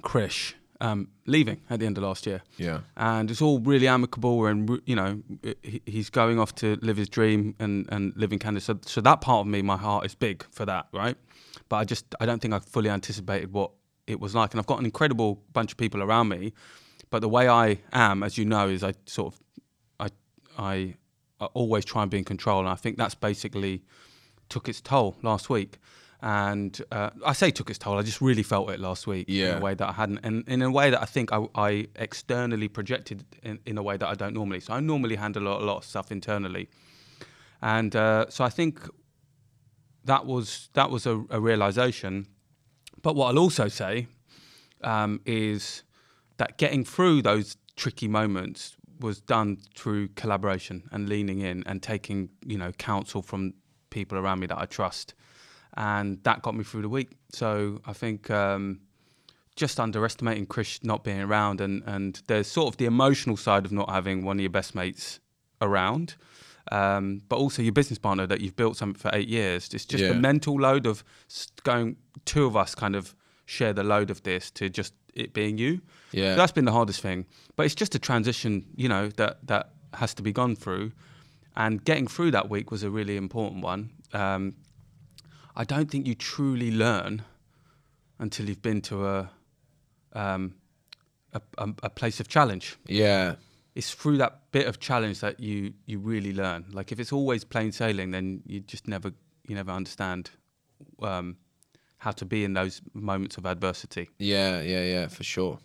Krish, 0.00 0.54
um, 0.80 1.08
leaving 1.26 1.60
at 1.68 1.80
the 1.80 1.86
end 1.86 1.98
of 1.98 2.04
last 2.04 2.24
year. 2.24 2.42
Yeah. 2.56 2.80
and 2.96 3.30
it's 3.32 3.42
all 3.42 3.58
really 3.58 3.88
amicable 3.88 4.46
and 4.46 4.80
you 4.86 4.94
know 4.94 5.22
he's 5.86 6.08
going 6.08 6.38
off 6.38 6.54
to 6.56 6.78
live 6.82 6.96
his 6.96 7.08
dream 7.08 7.56
and 7.58 7.86
and 7.88 8.12
live 8.16 8.32
in 8.32 8.38
Canada 8.38 8.60
so, 8.60 8.78
so 8.86 9.00
that 9.00 9.20
part 9.20 9.40
of 9.40 9.46
me 9.48 9.60
my 9.60 9.76
heart 9.76 10.06
is 10.06 10.14
big 10.14 10.44
for 10.52 10.64
that 10.66 10.86
right 10.92 11.16
but 11.68 11.76
I 11.76 11.84
just 11.84 12.14
I 12.20 12.26
don't 12.26 12.40
think 12.40 12.54
I 12.54 12.58
fully 12.58 12.90
anticipated 12.90 13.52
what 13.52 13.72
it 14.06 14.20
was 14.20 14.34
like. 14.34 14.52
And 14.52 14.60
I've 14.60 14.66
got 14.66 14.78
an 14.78 14.84
incredible 14.84 15.42
bunch 15.52 15.72
of 15.72 15.78
people 15.78 16.02
around 16.02 16.28
me 16.28 16.52
but 17.10 17.20
the 17.20 17.28
way 17.28 17.48
I 17.48 17.78
am 17.92 18.22
as 18.22 18.38
you 18.38 18.44
know 18.44 18.68
is 18.68 18.84
I 18.84 18.94
sort 19.06 19.34
of 19.34 19.40
I 19.98 20.08
I, 20.58 20.94
I 21.40 21.46
always 21.54 21.84
try 21.84 22.02
and 22.02 22.10
be 22.10 22.18
in 22.18 22.24
control. 22.24 22.60
And 22.60 22.68
I 22.68 22.74
think 22.74 22.96
that's 22.96 23.14
basically 23.14 23.82
took 24.48 24.68
its 24.68 24.80
toll 24.80 25.16
last 25.22 25.48
week. 25.50 25.78
And 26.20 26.80
uh, 26.90 27.10
I 27.24 27.32
say 27.32 27.52
took 27.52 27.70
its 27.70 27.78
toll 27.78 27.96
I 27.96 28.02
just 28.02 28.20
really 28.20 28.42
felt 28.42 28.70
it 28.70 28.80
last 28.80 29.06
week 29.06 29.28
in 29.52 29.58
a 29.58 29.60
way 29.60 29.74
that 29.74 29.88
I 29.88 29.92
hadn't, 29.92 30.18
and 30.24 30.46
in 30.48 30.62
a 30.62 30.70
way 30.70 30.90
that 30.90 31.00
I 31.00 31.04
think 31.04 31.32
I, 31.32 31.46
I 31.54 31.86
externally 31.94 32.66
projected 32.66 33.24
in, 33.44 33.60
in 33.66 33.78
a 33.78 33.82
way 33.84 33.96
that 33.96 34.08
I 34.08 34.14
don't 34.14 34.34
normally. 34.34 34.58
So 34.60 34.72
I 34.72 34.80
normally 34.80 35.14
handle 35.14 35.44
a 35.44 35.48
lot, 35.48 35.62
a 35.62 35.64
lot 35.64 35.76
of 35.76 35.84
stuff 35.84 36.10
internally, 36.10 36.68
and 37.62 37.94
uh, 37.94 38.26
so 38.30 38.42
I 38.42 38.48
think 38.48 38.80
that 40.08 40.24
was 40.24 40.70
that 40.72 40.90
was 40.90 41.06
a, 41.06 41.24
a 41.30 41.38
realization. 41.38 42.26
But 43.02 43.14
what 43.14 43.28
I'll 43.28 43.38
also 43.38 43.68
say 43.68 44.08
um, 44.82 45.20
is 45.24 45.84
that 46.38 46.58
getting 46.58 46.84
through 46.84 47.22
those 47.22 47.56
tricky 47.76 48.08
moments 48.08 48.76
was 49.00 49.20
done 49.20 49.58
through 49.76 50.08
collaboration 50.08 50.88
and 50.90 51.08
leaning 51.08 51.40
in 51.40 51.62
and 51.66 51.82
taking 51.82 52.30
you 52.44 52.58
know 52.58 52.72
counsel 52.72 53.22
from 53.22 53.54
people 53.90 54.18
around 54.18 54.40
me 54.40 54.46
that 54.46 54.58
I 54.58 54.64
trust, 54.64 55.14
and 55.76 56.22
that 56.24 56.42
got 56.42 56.56
me 56.56 56.64
through 56.64 56.82
the 56.82 56.88
week. 56.88 57.10
So 57.30 57.80
I 57.86 57.92
think. 57.92 58.30
Um, 58.30 58.80
just 59.56 59.80
underestimating 59.80 60.46
Chris 60.46 60.78
not 60.84 61.02
being 61.02 61.20
around, 61.20 61.60
and 61.60 61.82
and 61.84 62.22
there's 62.28 62.46
sort 62.46 62.68
of 62.68 62.76
the 62.76 62.84
emotional 62.84 63.36
side 63.36 63.66
of 63.66 63.72
not 63.72 63.90
having 63.90 64.24
one 64.24 64.36
of 64.36 64.40
your 64.40 64.50
best 64.50 64.72
mates 64.72 65.18
around, 65.60 66.14
um, 66.72 67.22
but 67.28 67.36
also 67.36 67.62
your 67.62 67.72
business 67.72 67.98
partner 67.98 68.26
that 68.26 68.40
you've 68.40 68.56
built 68.56 68.76
something 68.76 68.98
for 69.00 69.10
eight 69.14 69.28
years. 69.28 69.68
It's 69.74 69.84
just 69.84 70.02
Yeah. 70.02 70.08
the 70.12 70.14
mental 70.14 70.60
load 70.60 70.86
of 70.86 71.04
going. 71.64 71.96
Two 72.24 72.44
of 72.46 72.56
us 72.56 72.74
kind 72.74 72.94
of 72.96 73.14
share 73.46 73.72
the 73.72 73.82
load 73.84 74.10
of 74.10 74.22
this 74.22 74.50
to 74.52 74.68
just 74.68 74.92
it 75.14 75.32
being 75.32 75.58
you. 75.58 75.80
Yeah. 76.12 76.34
that's 76.36 76.52
been 76.52 76.64
the 76.66 76.72
hardest 76.72 77.00
thing. 77.00 77.26
But 77.56 77.66
it's 77.66 77.74
just 77.74 77.94
a 77.94 77.98
transition, 77.98 78.66
you 78.76 78.88
know, 78.88 79.08
that 79.16 79.46
that 79.46 79.70
has 79.94 80.14
to 80.14 80.22
be 80.22 80.32
gone 80.32 80.54
through, 80.56 80.92
and 81.56 81.82
getting 81.84 82.06
through 82.06 82.30
that 82.32 82.48
week 82.50 82.70
was 82.70 82.82
a 82.82 82.90
really 82.90 83.16
important 83.16 83.62
one. 83.64 83.90
Um, 84.12 84.54
I 85.56 85.64
don't 85.64 85.90
think 85.90 86.06
you 86.06 86.14
truly 86.14 86.70
learn 86.70 87.22
until 88.18 88.48
you've 88.48 88.62
been 88.62 88.80
to 88.82 89.06
a 89.06 89.30
um, 90.12 90.54
a, 91.32 91.40
a, 91.58 91.68
a 91.84 91.90
place 91.90 92.20
of 92.20 92.28
challenge. 92.28 92.76
Yeah. 92.86 93.34
It's 93.78 93.94
through 93.94 94.18
that 94.18 94.32
bit 94.50 94.66
of 94.66 94.80
challenge 94.80 95.20
that 95.20 95.38
you 95.38 95.72
you 95.86 96.00
really 96.00 96.32
learn. 96.32 96.66
Like 96.72 96.90
if 96.92 96.98
it's 96.98 97.12
always 97.12 97.44
plain 97.44 97.70
sailing, 97.72 98.10
then 98.10 98.42
you 98.44 98.58
just 98.60 98.88
never 98.88 99.12
you 99.46 99.54
never 99.54 99.70
understand 99.70 100.30
um, 101.00 101.36
how 101.98 102.10
to 102.10 102.24
be 102.24 102.42
in 102.42 102.54
those 102.54 102.82
moments 102.92 103.36
of 103.38 103.46
adversity. 103.46 104.10
Yeah. 104.18 104.62
Yeah. 104.62 104.82
Yeah. 104.82 105.06
For 105.06 105.22
sure. 105.22 105.58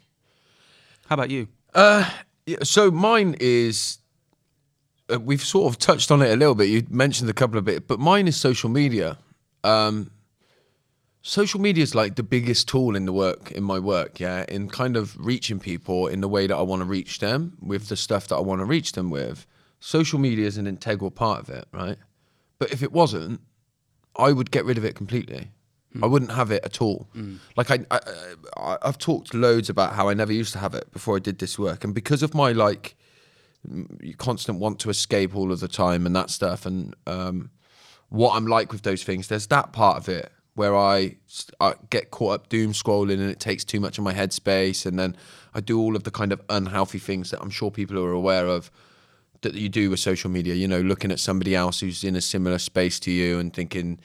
How 1.08 1.16
about 1.16 1.32
you? 1.32 1.48
Uh, 1.74 2.08
yeah, 2.46 2.58
so 2.64 2.92
mine 2.92 3.36
is. 3.40 4.00
Uh, 5.12 5.20
we've 5.20 5.44
sort 5.44 5.72
of 5.72 5.80
touched 5.80 6.12
on 6.12 6.22
it 6.22 6.32
a 6.32 6.36
little 6.36 6.56
bit. 6.56 6.70
You 6.70 6.86
mentioned 6.90 7.30
a 7.30 7.34
couple 7.34 7.58
of 7.58 7.66
bit, 7.66 7.88
but 7.88 8.00
mine 8.00 8.28
is 8.28 8.38
social 8.38 8.70
media. 8.70 9.18
Um, 9.64 10.12
social 11.24 11.60
media 11.60 11.82
is 11.82 11.96
like 11.96 12.16
the 12.16 12.24
biggest 12.24 12.68
tool 12.68 12.96
in 12.96 13.06
the 13.06 13.14
work 13.14 13.52
in 13.52 13.64
my 13.64 13.80
work. 13.80 14.20
Yeah, 14.20 14.46
in 14.48 14.70
kind 14.70 14.96
of 14.96 15.18
reaching 15.18 15.60
people 15.60 16.08
in 16.08 16.22
the 16.22 16.28
way 16.28 16.46
that 16.46 16.56
I 16.56 16.62
want 16.62 16.82
to 16.82 16.86
reach 16.86 17.20
them 17.20 17.58
with 17.60 17.90
the 17.90 17.96
stuff 17.96 18.28
that 18.28 18.36
I 18.36 18.42
want 18.42 18.60
to 18.60 18.66
reach 18.66 18.92
them 18.92 19.10
with. 19.10 19.48
Social 19.80 20.20
media 20.20 20.46
is 20.46 20.58
an 20.58 20.68
integral 20.68 21.12
part 21.12 21.40
of 21.42 21.50
it, 21.50 21.66
right? 21.72 21.98
But 22.60 22.72
if 22.72 22.84
it 22.84 22.92
wasn't, 22.92 23.42
I 24.16 24.32
would 24.32 24.52
get 24.52 24.64
rid 24.64 24.78
of 24.78 24.86
it 24.86 24.96
completely. 24.96 25.50
I 26.02 26.08
wouldn't 26.08 26.32
have 26.32 26.50
it 26.50 26.66
at 26.66 26.82
all. 26.82 27.08
Like 27.56 27.70
I, 27.70 27.86
I, 27.92 28.00
I, 28.58 28.78
I've 28.82 28.98
talked 28.98 29.36
loads 29.36 29.70
about 29.70 29.94
how 29.94 30.10
I 30.10 30.16
never 30.16 30.34
used 30.34 30.52
to 30.54 30.60
have 30.60 30.74
it 30.74 30.92
before 30.92 31.18
I 31.18 31.20
did 31.20 31.38
this 31.38 31.60
work, 31.60 31.84
and 31.84 31.94
because 31.94 32.24
of 32.24 32.34
my 32.34 32.52
like 32.52 32.96
constant 34.18 34.60
want 34.60 34.80
to 34.80 34.90
escape 34.90 35.36
all 35.36 35.52
of 35.52 35.60
the 35.60 35.68
time 35.68 36.06
and 36.08 36.16
that 36.16 36.32
stuff, 36.32 36.66
and 36.66 36.96
um, 37.06 37.52
what 38.10 38.36
I'm 38.36 38.48
like 38.48 38.72
with 38.72 38.82
those 38.82 39.04
things, 39.04 39.28
there's 39.28 39.48
that 39.48 39.72
part 39.72 39.98
of 39.98 40.10
it 40.10 40.32
where 40.56 40.76
I, 40.76 41.18
I, 41.60 41.74
get 41.90 42.12
caught 42.12 42.34
up 42.34 42.50
doom 42.50 42.74
scrolling 42.74 43.14
and 43.14 43.30
it 43.30 43.40
takes 43.40 43.64
too 43.64 43.80
much 43.80 43.98
of 43.98 44.04
my 44.04 44.14
headspace, 44.14 44.86
and 44.86 45.00
then 45.00 45.16
I 45.54 45.62
do 45.62 45.80
all 45.80 45.96
of 45.96 46.04
the 46.04 46.12
kind 46.12 46.32
of 46.32 46.42
unhealthy 46.50 47.00
things 47.00 47.32
that 47.32 47.42
I'm 47.42 47.50
sure 47.50 47.72
people 47.72 47.98
are 48.00 48.12
aware 48.12 48.48
of 48.48 48.72
that 49.42 49.56
you 49.56 49.70
do 49.70 49.90
with 49.90 50.00
social 50.00 50.30
media. 50.30 50.54
You 50.54 50.68
know, 50.68 50.82
looking 50.82 51.12
at 51.12 51.20
somebody 51.20 51.56
else 51.56 51.80
who's 51.80 52.04
in 52.04 52.16
a 52.16 52.22
similar 52.22 52.60
space 52.60 53.00
to 53.02 53.12
you 53.12 53.40
and 53.40 53.54
thinking, 53.54 54.00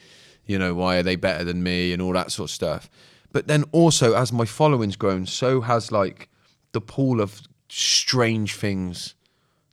you 0.45 0.57
know, 0.57 0.73
why 0.73 0.97
are 0.97 1.03
they 1.03 1.15
better 1.15 1.43
than 1.43 1.61
me 1.61 1.93
and 1.93 2.01
all 2.01 2.13
that 2.13 2.31
sort 2.31 2.49
of 2.49 2.53
stuff. 2.53 2.89
But 3.31 3.47
then 3.47 3.63
also, 3.71 4.15
as 4.15 4.33
my 4.33 4.45
following's 4.45 4.95
grown, 4.95 5.27
so 5.27 5.61
has 5.61 5.91
like 5.91 6.29
the 6.71 6.81
pool 6.81 7.21
of 7.21 7.41
strange 7.69 8.55
things 8.55 9.13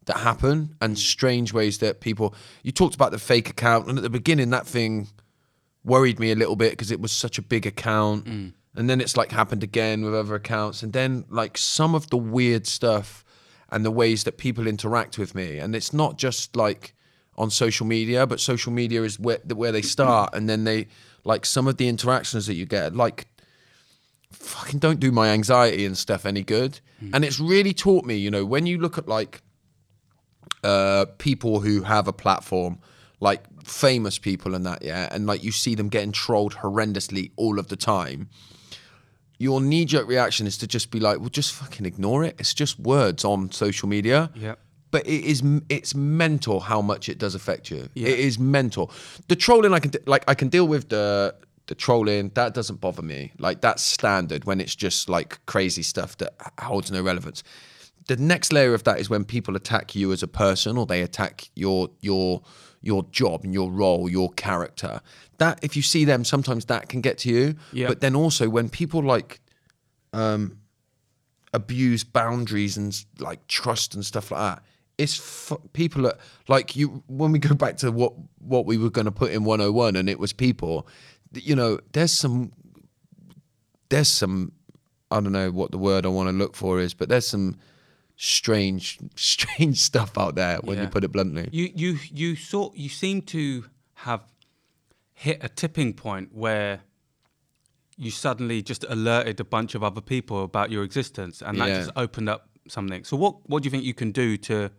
that 0.05 0.19
happen 0.19 0.75
and 0.81 0.95
mm. 0.95 0.99
strange 0.99 1.53
ways 1.53 1.79
that 1.79 2.01
people. 2.01 2.35
You 2.63 2.73
talked 2.73 2.95
about 2.95 3.13
the 3.13 3.19
fake 3.19 3.49
account, 3.49 3.89
and 3.89 3.99
at 3.99 4.03
the 4.03 4.11
beginning, 4.11 4.51
that 4.51 4.67
thing 4.67 5.09
worried 5.87 6.19
me 6.19 6.33
a 6.33 6.35
little 6.35 6.57
bit 6.57 6.73
because 6.73 6.91
it 6.91 7.01
was 7.01 7.13
such 7.13 7.39
a 7.39 7.43
big 7.43 7.65
account. 7.67 8.27
And 8.79 8.91
then 8.91 9.01
it's 9.01 9.17
like 9.17 9.31
happened 9.33 9.63
again 9.63 10.05
with 10.05 10.15
other 10.15 10.35
accounts. 10.35 10.83
And 10.83 10.93
then 10.93 11.25
like 11.31 11.57
some 11.57 11.95
of 11.95 12.11
the 12.11 12.19
weird 12.19 12.67
stuff 12.67 13.25
and 13.71 13.85
the 13.85 13.91
ways 13.91 14.25
that 14.25 14.37
people 14.37 14.67
interact 14.67 15.17
with 15.17 15.35
me. 15.35 15.59
And 15.59 15.75
it's 15.75 15.93
not 15.95 16.19
just 16.19 16.57
like 16.57 16.95
on 17.39 17.51
social 17.51 17.87
media, 17.87 18.27
but 18.27 18.41
social 18.41 18.73
media 18.73 19.03
is 19.03 19.19
where, 19.19 19.39
where 19.55 19.73
they 19.73 19.83
start. 19.97 20.35
And 20.35 20.49
then 20.49 20.65
they 20.65 20.89
like 21.25 21.47
some 21.47 21.67
of 21.67 21.79
the 21.79 21.89
interactions 21.89 22.47
that 22.47 22.55
you 22.55 22.67
get, 22.67 22.95
like 22.95 23.29
fucking 24.33 24.81
don't 24.81 25.01
do 25.01 25.11
my 25.11 25.29
anxiety 25.29 25.87
and 25.87 25.97
stuff 25.97 26.27
any 26.27 26.43
good. 26.43 26.81
And 27.15 27.25
it's 27.25 27.41
really 27.41 27.73
taught 27.73 28.05
me, 28.05 28.17
you 28.17 28.31
know, 28.31 28.45
when 28.45 28.67
you 28.67 28.79
look 28.79 28.99
at 28.99 29.07
like 29.09 29.43
uh, 30.65 31.07
people 31.19 31.61
who 31.61 31.83
have 31.83 32.09
a 32.09 32.13
platform, 32.13 32.79
like 33.21 33.45
famous 33.67 34.19
people 34.19 34.55
and 34.55 34.65
that, 34.65 34.83
yeah, 34.83 35.09
and 35.11 35.27
like 35.27 35.43
you 35.43 35.53
see 35.53 35.75
them 35.75 35.89
getting 35.89 36.13
trolled 36.13 36.55
horrendously 36.55 37.33
all 37.37 37.59
of 37.59 37.69
the 37.69 37.77
time. 37.77 38.29
Your 39.39 39.61
knee 39.61 39.85
jerk 39.85 40.09
reaction 40.09 40.47
is 40.47 40.57
to 40.59 40.67
just 40.67 40.91
be 40.91 40.99
like, 41.01 41.21
well, 41.21 41.29
just 41.29 41.53
fucking 41.53 41.85
ignore 41.85 42.25
it. 42.25 42.37
It's 42.39 42.55
just 42.55 42.79
words 42.79 43.25
on 43.25 43.51
social 43.51 43.89
media. 43.89 44.31
Yeah. 44.35 44.55
But 44.91 45.07
it 45.07 45.25
is 45.25 45.43
it's 45.69 45.95
mental 45.95 46.61
how 46.61 46.81
much 46.81 47.09
it 47.09 47.19
does 47.19 47.35
affect 47.35 47.71
you. 47.71 47.89
It 47.95 48.19
is 48.19 48.39
mental. 48.39 48.91
The 49.29 49.37
trolling 49.37 49.75
I 49.75 49.81
can 49.81 49.91
like 50.07 50.25
I 50.29 50.35
can 50.35 50.49
deal 50.49 50.67
with 50.67 50.89
the 50.89 51.35
the 51.67 51.75
trolling 51.75 52.31
that 52.35 52.55
doesn't 52.55 52.81
bother 52.81 53.03
me. 53.03 53.33
Like 53.39 53.61
that's 53.61 53.83
standard 53.83 54.45
when 54.45 54.61
it's 54.61 54.75
just 54.75 55.09
like 55.09 55.45
crazy 55.47 55.83
stuff 55.83 56.17
that 56.19 56.35
holds 56.61 56.91
no 56.91 57.03
relevance. 57.03 57.43
The 58.07 58.17
next 58.17 58.53
layer 58.53 58.73
of 58.73 58.85
that 58.85 59.01
is 59.01 59.11
when 59.11 59.25
people 59.25 59.57
attack 59.57 59.97
you 59.97 60.13
as 60.13 60.23
a 60.23 60.29
person 60.29 60.79
or 60.79 60.87
they 60.87 61.03
attack 61.03 61.51
your 61.57 61.91
your 62.01 62.43
your 62.87 63.03
job 63.11 63.45
and 63.45 63.53
your 63.53 63.71
role, 63.71 64.09
your 64.09 64.31
character. 64.33 65.01
That 65.39 65.59
if 65.63 65.77
you 65.77 65.83
see 65.83 66.05
them, 66.05 66.25
sometimes 66.25 66.67
that 66.67 66.89
can 66.89 67.01
get 67.01 67.19
to 67.19 67.29
you. 67.29 67.57
Yeah. 67.73 67.89
But 67.89 68.01
then 68.01 68.15
also 68.17 68.49
when 68.49 68.71
people 68.71 69.03
like 69.03 69.41
um, 70.13 70.59
abuse 71.53 72.05
boundaries 72.05 72.77
and 72.77 73.05
like 73.19 73.47
trust 73.49 73.95
and 73.95 74.05
stuff 74.05 74.31
like 74.31 74.41
that. 74.41 74.65
It's 74.99 75.19
f- 75.19 75.59
people 75.73 76.03
that 76.03 76.19
like 76.49 76.77
you 76.77 77.03
when 77.07 77.33
we 77.33 77.39
go 77.39 77.55
back 77.55 77.77
to 77.79 77.91
what 77.91 78.13
what 78.39 78.67
we 78.67 78.79
were 78.79 78.91
going 78.91 79.05
to 79.05 79.11
put 79.11 79.33
in 79.33 79.45
101 79.45 79.97
and 79.97 80.09
it 80.09 80.19
was 80.19 80.33
people 80.33 80.87
you 81.33 81.55
know 81.55 81.79
there's 81.93 82.13
some 82.13 82.53
there's 83.91 84.09
some 84.09 84.53
I 85.11 85.21
don't 85.21 85.33
know 85.33 85.51
what 85.51 85.71
the 85.71 85.79
word 85.79 86.07
I 86.07 86.09
want 86.09 86.29
to 86.29 86.33
look 86.33 86.57
for 86.57 86.81
is 86.81 86.95
but 86.95 87.09
there's 87.09 87.27
some 87.27 87.57
strange 88.17 88.99
strange 89.15 89.79
stuff 89.79 90.17
out 90.19 90.35
there 90.35 90.59
when 90.65 90.79
you 90.79 90.87
put 90.89 91.05
it 91.05 91.13
bluntly 91.13 91.49
You 91.53 91.71
you 91.75 91.99
you 92.13 92.37
sort 92.37 92.75
you 92.77 92.89
seem 92.89 93.23
to 93.23 93.65
have 93.95 94.23
hit 95.13 95.39
a 95.43 95.49
tipping 95.49 95.93
point 95.95 96.35
where 96.35 96.81
you 97.99 98.11
suddenly 98.11 98.61
just 98.63 98.85
alerted 98.89 99.41
a 99.41 99.45
bunch 99.45 99.75
of 99.75 99.83
other 99.83 100.03
people 100.03 100.45
about 100.45 100.71
your 100.71 100.83
existence, 100.85 101.41
and 101.41 101.59
that 101.61 101.69
Yeah. 101.69 101.79
just 101.79 101.91
opened 101.97 102.29
up 102.29 102.49
something. 102.69 103.05
So 103.05 103.17
what 103.17 103.49
what 103.49 103.63
do 103.63 103.67
you 103.67 103.71
think 103.71 103.85
you 103.85 103.95
can 103.95 104.13
do 104.13 104.37
to 104.39 104.71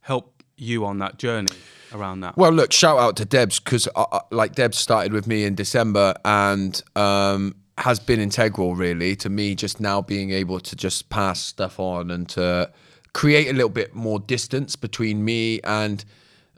help 0.00 0.42
you 0.56 0.84
on 0.84 0.98
that 0.98 1.18
journey 1.18 1.56
around 1.92 2.20
that? 2.20 2.36
Well, 2.36 2.52
look, 2.52 2.72
shout 2.72 2.98
out 2.98 3.16
to 3.16 3.24
Debs 3.24 3.60
because 3.60 3.88
uh, 3.96 4.04
uh, 4.12 4.20
like 4.30 4.54
Debs 4.54 4.76
started 4.78 5.12
with 5.12 5.26
me 5.26 5.44
in 5.44 5.54
December 5.54 6.14
and 6.24 6.82
um, 6.94 7.54
has 7.78 7.98
been 7.98 8.20
integral 8.20 8.74
really 8.76 9.16
to 9.16 9.28
me 9.30 9.54
just 9.54 9.80
now 9.80 10.00
being 10.02 10.30
able 10.30 10.60
to 10.60 10.76
just 10.76 11.08
pass 11.08 11.40
stuff 11.40 11.80
on 11.80 12.10
and 12.10 12.28
to 12.28 12.70
create 13.14 13.48
a 13.48 13.52
little 13.52 13.70
bit 13.70 13.94
more 13.94 14.18
distance 14.20 14.76
between 14.76 15.24
me 15.24 15.60
and 15.64 16.04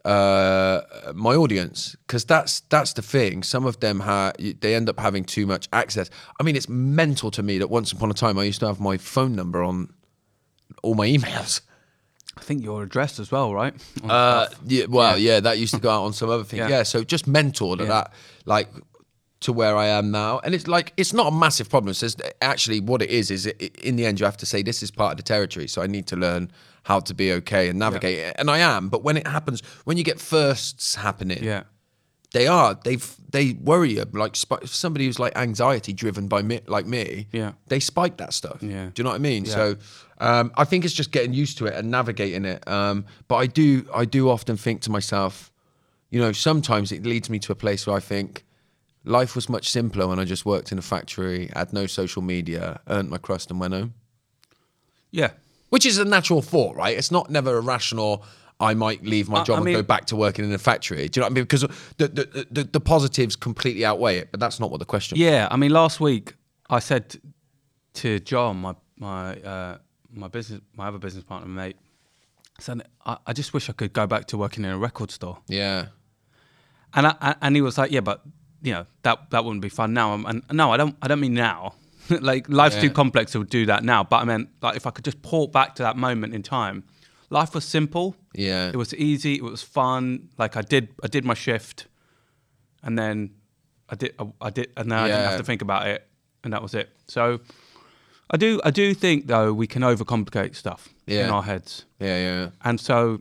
uh, 0.05 0.83
my 1.14 1.35
audience 1.35 1.96
because 2.07 2.24
that's 2.27 2.61
that's 2.68 2.92
the 2.92 3.00
thing. 3.03 3.42
Some 3.42 3.64
of 3.64 3.81
them 3.81 4.00
ha- 4.00 4.33
they 4.61 4.74
end 4.74 4.88
up 4.88 5.00
having 5.00 5.24
too 5.24 5.46
much 5.46 5.68
access. 5.72 6.11
I 6.38 6.42
mean, 6.42 6.57
it's 6.57 6.68
mental 6.68 7.31
to 7.31 7.42
me 7.42 7.59
that 7.59 7.70
once 7.70 7.90
upon 7.92 8.11
a 8.11 8.14
time 8.14 8.38
I 8.38 8.44
used 8.44 8.61
to 8.61 8.66
have 8.66 8.81
my 8.81 8.98
phone 8.98 9.35
number 9.35 9.62
on 9.62 9.92
all 10.83 10.94
my 10.94 11.07
emails. 11.09 11.62
I 12.37 12.40
think 12.42 12.62
your 12.64 12.83
address 12.83 13.18
as 13.20 13.31
well, 13.31 13.55
right? 13.55 13.74
Uh, 14.03 14.48
yeah, 14.66 14.87
well, 14.88 15.16
yeah. 15.16 15.38
that 15.40 15.57
used 15.59 15.72
to 15.74 15.81
go 15.81 15.88
out 15.88 16.03
on 16.05 16.12
some 16.12 16.29
other 16.29 16.42
things. 16.44 16.59
Yeah, 16.61 16.68
Yeah. 16.68 16.83
so 16.83 17.05
just 17.05 17.27
mentor 17.29 17.77
to 17.77 17.85
Yeah. 17.85 17.88
that, 17.88 18.12
like 18.44 18.68
to 19.44 19.52
where 19.52 19.76
I 19.76 19.87
am 19.98 20.11
now, 20.11 20.40
and 20.44 20.54
it's 20.54 20.66
like 20.66 20.92
it's 20.96 21.12
not 21.12 21.26
a 21.33 21.37
massive 21.37 21.68
problem. 21.68 21.90
It's 21.90 22.00
just 22.00 22.20
actually 22.40 22.80
what 22.80 23.02
it 23.02 23.11
is 23.11 23.30
is 23.30 23.46
it, 23.46 23.61
in 23.76 23.96
the 23.96 24.07
end 24.07 24.18
you 24.20 24.26
have 24.26 24.37
to 24.38 24.46
say 24.46 24.62
this 24.62 24.83
is 24.83 24.90
part 24.90 25.12
of 25.12 25.16
the 25.18 25.22
territory, 25.22 25.68
so 25.68 25.83
I 25.83 25.87
need 25.87 26.07
to 26.09 26.16
learn 26.16 26.50
how 26.85 27.00
to 27.00 27.14
be 27.14 27.33
okay 27.33 27.68
and 27.68 27.78
navigate 27.78 28.18
it, 28.18 28.37
and 28.38 28.50
I 28.50 28.59
am. 28.59 28.88
But 28.88 29.02
when 29.04 29.16
it 29.16 29.26
happens, 29.26 29.62
when 29.85 29.96
you 29.98 30.04
get 30.04 30.18
firsts 30.18 30.94
happening, 30.94 31.42
yeah. 31.44 31.62
they 32.33 32.46
are 32.46 32.78
they've 32.85 33.16
they 33.30 33.52
worry 33.52 33.92
you 33.94 34.04
like 34.12 34.35
somebody 34.64 35.04
who's 35.07 35.18
like 35.18 35.37
anxiety 35.37 35.92
driven 35.92 36.26
by 36.28 36.40
me 36.42 36.61
like 36.66 36.87
me 36.87 37.26
Yeah. 37.33 37.52
they 37.68 37.80
spike 37.80 38.16
that 38.18 38.33
stuff 38.33 38.59
Yeah. 38.62 38.87
do 38.92 38.92
you 38.96 39.04
know 39.04 39.11
what 39.11 39.16
i 39.16 39.30
mean 39.30 39.44
Yeah. 39.44 39.54
so 39.54 39.76
um, 40.18 40.52
i 40.57 40.64
think 40.64 40.85
it's 40.85 40.94
just 40.94 41.11
getting 41.11 41.33
used 41.42 41.59
to 41.59 41.66
it 41.66 41.74
and 41.74 41.90
navigating 41.90 42.44
it 42.44 42.61
um, 42.68 43.04
but 43.28 43.37
i 43.37 43.46
do 43.46 43.85
i 44.02 44.04
do 44.04 44.30
often 44.30 44.57
think 44.57 44.80
to 44.83 44.90
myself 44.90 45.50
you 46.11 46.20
know 46.20 46.33
sometimes 46.33 46.92
it 46.92 47.02
leads 47.04 47.28
me 47.28 47.38
to 47.40 47.50
a 47.52 47.54
place 47.64 47.87
where 47.88 47.96
i 47.96 48.00
think 48.00 48.44
life 49.04 49.34
was 49.34 49.48
much 49.48 49.68
simpler 49.70 50.06
when 50.08 50.18
i 50.18 50.24
just 50.24 50.44
worked 50.46 50.72
in 50.72 50.78
a 50.78 50.82
factory 50.82 51.50
had 51.54 51.72
no 51.72 51.86
social 51.86 52.22
media 52.22 52.80
earned 52.88 53.08
my 53.10 53.18
crust 53.18 53.50
and 53.50 53.60
went 53.60 53.74
home 53.74 53.92
Yeah. 55.10 55.30
which 55.70 55.86
is 55.86 55.98
a 55.98 56.04
natural 56.04 56.40
thought, 56.42 56.76
right? 56.76 56.96
It's 56.96 57.10
not 57.10 57.30
never 57.30 57.56
a 57.56 57.60
rational. 57.60 58.24
I 58.60 58.74
might 58.74 59.02
leave 59.04 59.28
my 59.28 59.42
job 59.42 59.56
I 59.58 59.62
and 59.62 59.72
go 59.76 59.82
back 59.82 60.04
to 60.06 60.16
working 60.16 60.44
in 60.44 60.52
a 60.52 60.58
factory. 60.58 61.08
Do 61.08 61.18
you 61.18 61.20
know 61.20 61.26
what 61.26 61.32
I 61.32 61.34
mean? 61.34 61.44
Because 61.44 61.62
the 61.98 62.08
the, 62.08 62.46
the 62.50 62.64
the 62.64 62.80
positives 62.80 63.34
completely 63.36 63.84
outweigh 63.84 64.18
it, 64.18 64.28
but 64.30 64.38
that's 64.40 64.58
not 64.60 64.70
what 64.70 64.78
the 64.78 64.86
question. 64.86 65.18
Yeah, 65.18 65.48
I 65.50 65.56
mean, 65.56 65.72
last 65.72 66.00
week 66.00 66.34
I 66.70 66.78
said 66.80 67.16
to 67.94 68.20
John, 68.20 68.56
my 68.66 68.74
my 68.96 69.34
uh, 69.52 69.78
my 70.12 70.28
business, 70.28 70.60
my 70.76 70.86
other 70.88 70.98
business 70.98 71.24
partner, 71.24 71.48
mate, 71.48 71.76
I 72.58 72.62
said, 72.62 72.82
I, 73.04 73.16
I 73.26 73.32
just 73.32 73.52
wish 73.52 73.68
I 73.68 73.72
could 73.72 73.92
go 73.92 74.06
back 74.06 74.26
to 74.28 74.38
working 74.38 74.64
in 74.64 74.70
a 74.70 74.78
record 74.78 75.10
store. 75.10 75.38
Yeah. 75.48 75.86
And 76.94 77.06
I- 77.08 77.34
and 77.42 77.56
he 77.56 77.62
was 77.62 77.76
like, 77.76 77.90
yeah, 77.90 78.00
but 78.02 78.22
you 78.64 78.72
know 78.72 78.87
that 79.03 79.31
that 79.31 79.44
wouldn't 79.44 79.62
be 79.62 79.68
fun 79.68 79.92
now. 79.92 80.14
And 80.14 80.42
no, 80.50 80.72
I 80.72 80.77
don't 80.77 80.96
I 81.00 81.07
don't 81.07 81.20
mean 81.20 81.35
now. 81.35 81.74
like 82.20 82.48
life's 82.48 82.77
too 82.77 82.90
complex 82.90 83.33
to 83.33 83.44
do 83.44 83.66
that 83.66 83.85
now. 83.85 84.03
But 84.03 84.16
I 84.16 84.24
meant 84.24 84.48
like 84.62 84.77
if 84.77 84.87
I 84.87 84.90
could 84.90 85.05
just 85.05 85.22
port 85.22 85.53
back 85.53 85.74
to 85.77 85.83
that 85.83 85.96
moment 85.96 86.35
in 86.35 86.42
time, 86.42 86.85
life 87.31 87.55
was 87.55 87.64
simple. 87.64 88.16
Yeah. 88.35 88.68
It 88.68 88.77
was 88.77 88.94
easy. 88.94 89.35
It 89.35 89.44
was 89.44 89.62
fun. 89.62 90.31
Like 90.38 90.57
I 90.57 90.62
did 90.62 90.88
I 91.03 91.09
did 91.09 91.24
my 91.24 91.35
shift, 91.35 91.87
and 92.83 92.98
then 92.98 93.35
I 93.90 93.96
did 93.96 94.14
I, 94.18 94.27
I 94.40 94.50
did 94.50 94.72
and 94.77 94.90
then 94.90 94.98
I 94.98 95.07
didn't 95.09 95.29
have 95.31 95.38
to 95.38 95.44
think 95.44 95.62
about 95.62 95.87
it, 95.87 96.09
and 96.42 96.53
that 96.53 96.62
was 96.62 96.74
it. 96.74 96.90
So. 97.07 97.40
I 98.31 98.38
do, 98.38 98.59
I 98.64 98.70
do 98.70 98.94
think 98.94 99.27
though 99.27 99.53
we 99.53 99.66
can 99.66 99.83
overcomplicate 99.83 100.57
stuff 100.57 100.88
in 101.07 101.29
our 101.29 101.42
heads. 101.42 101.85
Yeah. 102.00 102.16
Yeah. 102.16 102.50
And 102.64 102.81
so 102.81 103.20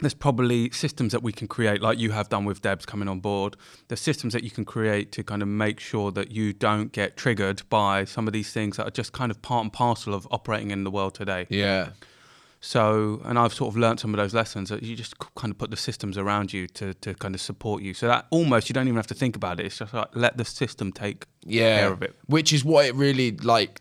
there's 0.00 0.14
probably 0.14 0.70
systems 0.70 1.12
that 1.12 1.22
we 1.22 1.32
can 1.32 1.46
create, 1.48 1.80
like 1.82 1.98
you 1.98 2.10
have 2.10 2.28
done 2.28 2.44
with 2.44 2.62
Debs 2.62 2.86
coming 2.86 3.08
on 3.08 3.20
board. 3.20 3.56
There's 3.88 4.00
systems 4.00 4.32
that 4.32 4.42
you 4.44 4.50
can 4.50 4.64
create 4.64 5.12
to 5.12 5.22
kind 5.22 5.42
of 5.42 5.48
make 5.48 5.80
sure 5.80 6.10
that 6.12 6.30
you 6.30 6.52
don't 6.52 6.92
get 6.92 7.16
triggered 7.16 7.62
by 7.68 8.04
some 8.04 8.26
of 8.26 8.32
these 8.32 8.52
things 8.52 8.76
that 8.76 8.86
are 8.86 8.90
just 8.90 9.12
kind 9.12 9.30
of 9.30 9.40
part 9.42 9.62
and 9.64 9.72
parcel 9.72 10.14
of 10.14 10.26
operating 10.30 10.70
in 10.70 10.84
the 10.84 10.90
world 10.90 11.14
today. 11.14 11.46
Yeah. 11.50 11.90
So, 12.62 13.22
and 13.24 13.38
I've 13.38 13.54
sort 13.54 13.72
of 13.72 13.78
learned 13.78 14.00
some 14.00 14.12
of 14.12 14.18
those 14.18 14.34
lessons 14.34 14.68
that 14.68 14.82
you 14.82 14.94
just 14.94 15.18
kind 15.34 15.50
of 15.50 15.56
put 15.56 15.70
the 15.70 15.78
systems 15.78 16.18
around 16.18 16.52
you 16.52 16.66
to, 16.68 16.92
to 16.94 17.14
kind 17.14 17.34
of 17.34 17.40
support 17.40 17.82
you. 17.82 17.94
So 17.94 18.06
that 18.06 18.26
almost 18.30 18.68
you 18.68 18.74
don't 18.74 18.86
even 18.86 18.96
have 18.96 19.06
to 19.06 19.14
think 19.14 19.34
about 19.34 19.60
it. 19.60 19.66
It's 19.66 19.78
just 19.78 19.94
like 19.94 20.08
let 20.14 20.36
the 20.36 20.44
system 20.44 20.92
take 20.92 21.24
Yeah. 21.42 21.78
care 21.78 21.92
of 21.92 22.02
it. 22.02 22.14
Which 22.26 22.52
is 22.52 22.62
what 22.62 22.84
it 22.84 22.94
really 22.94 23.30
like. 23.32 23.80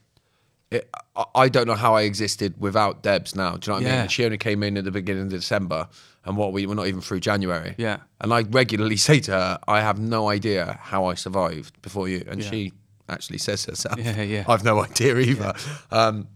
It, 0.72 0.90
I- 1.36 1.50
don't 1.50 1.68
know 1.68 1.76
how 1.76 1.96
I 1.96 2.04
existed 2.04 2.54
without 2.60 3.02
Debs 3.02 3.36
now. 3.36 3.58
Do 3.58 3.72
you 3.72 3.78
know 3.78 3.84
what 3.84 3.88
I 3.92 3.96
Yeah. 3.96 4.02
mean? 4.02 4.10
She 4.10 4.24
only 4.26 4.38
came 4.38 4.62
in 4.64 4.78
at 4.78 4.84
the 4.84 4.92
beginning 4.92 5.24
of 5.24 5.30
December, 5.30 5.88
and 6.26 6.38
what 6.38 6.54
we 6.54 6.66
were 6.68 6.76
not 6.76 6.88
even 6.88 7.02
through 7.02 7.22
January. 7.22 7.74
Yeah. 7.78 7.98
And 8.22 8.32
I 8.34 8.42
regularly 8.44 8.98
say 9.10 9.20
to 9.22 9.32
her, 9.32 9.60
I 9.68 9.82
have 9.82 9.98
no 10.00 10.30
idea 10.30 10.78
how 10.82 11.06
I 11.06 11.16
survived 11.16 11.82
before 11.82 12.08
you, 12.08 12.24
and 12.30 12.42
Yeah. 12.44 12.50
she 12.50 12.74
actually 13.08 13.40
says 13.40 13.66
herself, 13.66 13.98
Yeah, 13.98 14.22
yeah. 14.22 14.44
I've 14.48 14.64
no 14.64 14.84
idea 14.84 15.18
either. 15.18 15.54
Um, 15.92 16.28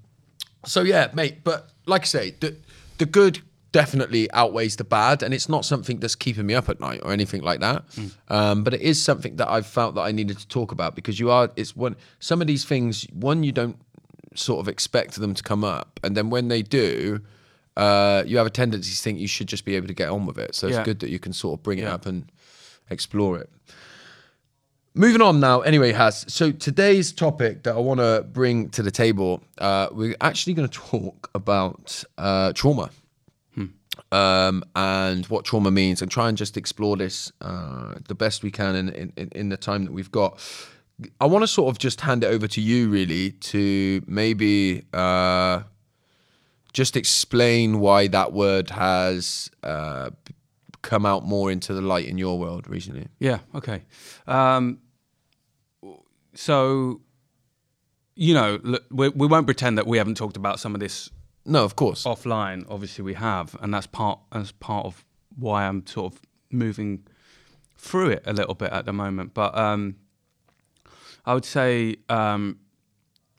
so 0.66 0.82
yeah, 0.82 1.10
mate. 1.14 1.44
But 1.44 1.70
like 1.86 2.02
I 2.02 2.06
say, 2.06 2.36
the 2.40 2.56
the 2.98 3.06
good 3.06 3.42
definitely 3.72 4.32
outweighs 4.34 4.76
the 4.78 4.84
bad, 4.84 5.22
and 5.24 5.34
it's 5.34 5.50
not 5.50 5.66
something 5.66 6.00
that's 6.00 6.16
keeping 6.16 6.46
me 6.46 6.54
up 6.56 6.70
at 6.70 6.80
night 6.80 7.02
or 7.04 7.12
anything 7.12 7.42
like 7.42 7.60
that. 7.60 7.84
Um, 8.30 8.64
but 8.64 8.74
it 8.74 8.82
is 8.82 9.02
something 9.04 9.36
that 9.38 9.50
I've 9.50 9.66
felt 9.68 9.96
that 9.96 10.02
I 10.02 10.12
needed 10.12 10.38
to 10.40 10.48
talk 10.48 10.72
about 10.72 10.96
because 10.96 11.20
you 11.20 11.30
are. 11.32 11.52
It's 11.56 11.76
one. 11.76 11.96
Some 12.20 12.42
of 12.42 12.48
these 12.48 12.66
things, 12.66 13.06
one, 13.14 13.44
you 13.44 13.52
don't 13.52 13.78
sort 14.36 14.60
of 14.60 14.68
expect 14.68 15.16
them 15.16 15.34
to 15.34 15.44
come 15.44 15.64
up, 15.64 16.00
and 16.04 16.16
then 16.18 16.30
when 16.30 16.48
they 16.48 16.62
do. 16.62 17.22
Uh, 17.76 18.22
you 18.28 18.38
have 18.38 18.46
a 18.46 18.52
tendency 18.52 18.92
to 18.92 19.02
think 19.02 19.18
you 19.18 19.28
should 19.28 19.48
just 19.48 19.66
be 19.66 19.76
able 19.76 19.88
to 19.88 19.96
get 19.96 20.08
on 20.08 20.28
with 20.28 20.38
it. 20.38 20.54
So 20.54 20.68
it's 20.68 20.78
Yeah. 20.78 20.84
good 20.84 21.00
that 21.00 21.10
you 21.10 21.18
can 21.18 21.34
sort 21.34 21.60
of 21.60 21.64
bring 21.64 21.80
it 21.80 21.86
Yeah. 21.86 21.96
up 21.96 22.06
and 22.06 22.32
explore 22.92 23.40
it. 23.40 23.50
Moving 24.94 25.22
on 25.24 25.40
now, 25.40 25.62
anyway, 25.62 25.92
Has. 25.92 26.24
So 26.32 26.52
today's 26.52 27.12
topic 27.12 27.64
that 27.64 27.74
I 27.74 27.80
want 27.80 28.00
to 28.00 28.28
bring 28.32 28.70
to 28.70 28.84
the 28.84 28.92
table, 28.92 29.42
uh, 29.58 29.88
we're 29.92 30.16
actually 30.22 30.54
going 30.54 30.70
to 30.70 30.80
talk 30.80 31.32
about 31.34 32.04
uh, 32.20 32.54
trauma 32.54 32.92
um, 34.12 34.64
and 34.76 35.26
what 35.26 35.44
trauma 35.44 35.72
means 35.72 36.04
and 36.04 36.12
try 36.12 36.30
and 36.30 36.38
just 36.38 36.58
explore 36.58 36.96
this 36.96 37.32
uh, 37.42 37.96
the 38.08 38.14
best 38.16 38.44
we 38.44 38.52
can 38.52 38.76
in, 38.76 38.90
in, 39.18 39.30
in 39.32 39.50
the 39.50 39.58
time 39.58 39.86
that 39.86 39.94
we've 39.94 40.12
got. 40.12 40.40
I 41.20 41.26
want 41.26 41.44
to 41.44 41.48
sort 41.48 41.70
of 41.70 41.78
just 41.80 42.02
hand 42.02 42.24
it 42.24 42.28
over 42.28 42.48
to 42.48 42.62
you, 42.62 42.90
really, 42.90 43.32
to 43.32 44.02
maybe 44.08 44.84
uh, 44.94 45.64
just 46.74 46.96
explain 46.96 47.80
why 47.80 48.08
that 48.08 48.34
word 48.34 48.70
has 48.72 49.50
uh, 49.64 50.10
come 50.82 51.06
out 51.06 51.24
more 51.26 51.52
into 51.52 51.74
the 51.74 51.82
light 51.82 52.06
in 52.08 52.18
your 52.18 52.38
world 52.40 52.68
recently. 52.68 53.08
Yeah. 53.20 53.40
Okay. 53.56 53.84
Um, 54.28 54.80
so, 56.34 57.02
you 58.16 58.34
know, 58.34 58.60
look, 58.64 58.84
we, 58.92 59.10
we 59.10 59.28
won't 59.28 59.46
pretend 59.46 59.78
that 59.78 59.88
we 59.88 59.98
haven't 59.98 60.16
talked 60.18 60.38
about 60.38 60.60
some 60.60 60.74
of 60.74 60.80
this 60.80 61.10
No, 61.46 61.64
of 61.64 61.76
course. 61.76 62.04
offline. 62.06 62.66
Obviously, 62.70 63.04
we 63.04 63.14
have, 63.14 63.56
and 63.62 63.74
that's 63.74 63.88
part 63.88 64.20
as 64.32 64.52
part 64.52 64.86
of 64.86 65.06
why 65.36 65.66
I'm 65.68 65.86
sort 65.88 66.14
of 66.14 66.22
moving 66.52 67.06
through 67.78 68.10
it 68.10 68.24
a 68.26 68.34
little 68.34 68.56
bit 68.56 68.72
at 68.72 68.86
the 68.86 68.94
moment. 68.94 69.34
But 69.34 69.58
um, 69.58 69.96
I 71.26 71.34
would 71.34 71.46
say 71.46 71.98
um, 72.10 72.60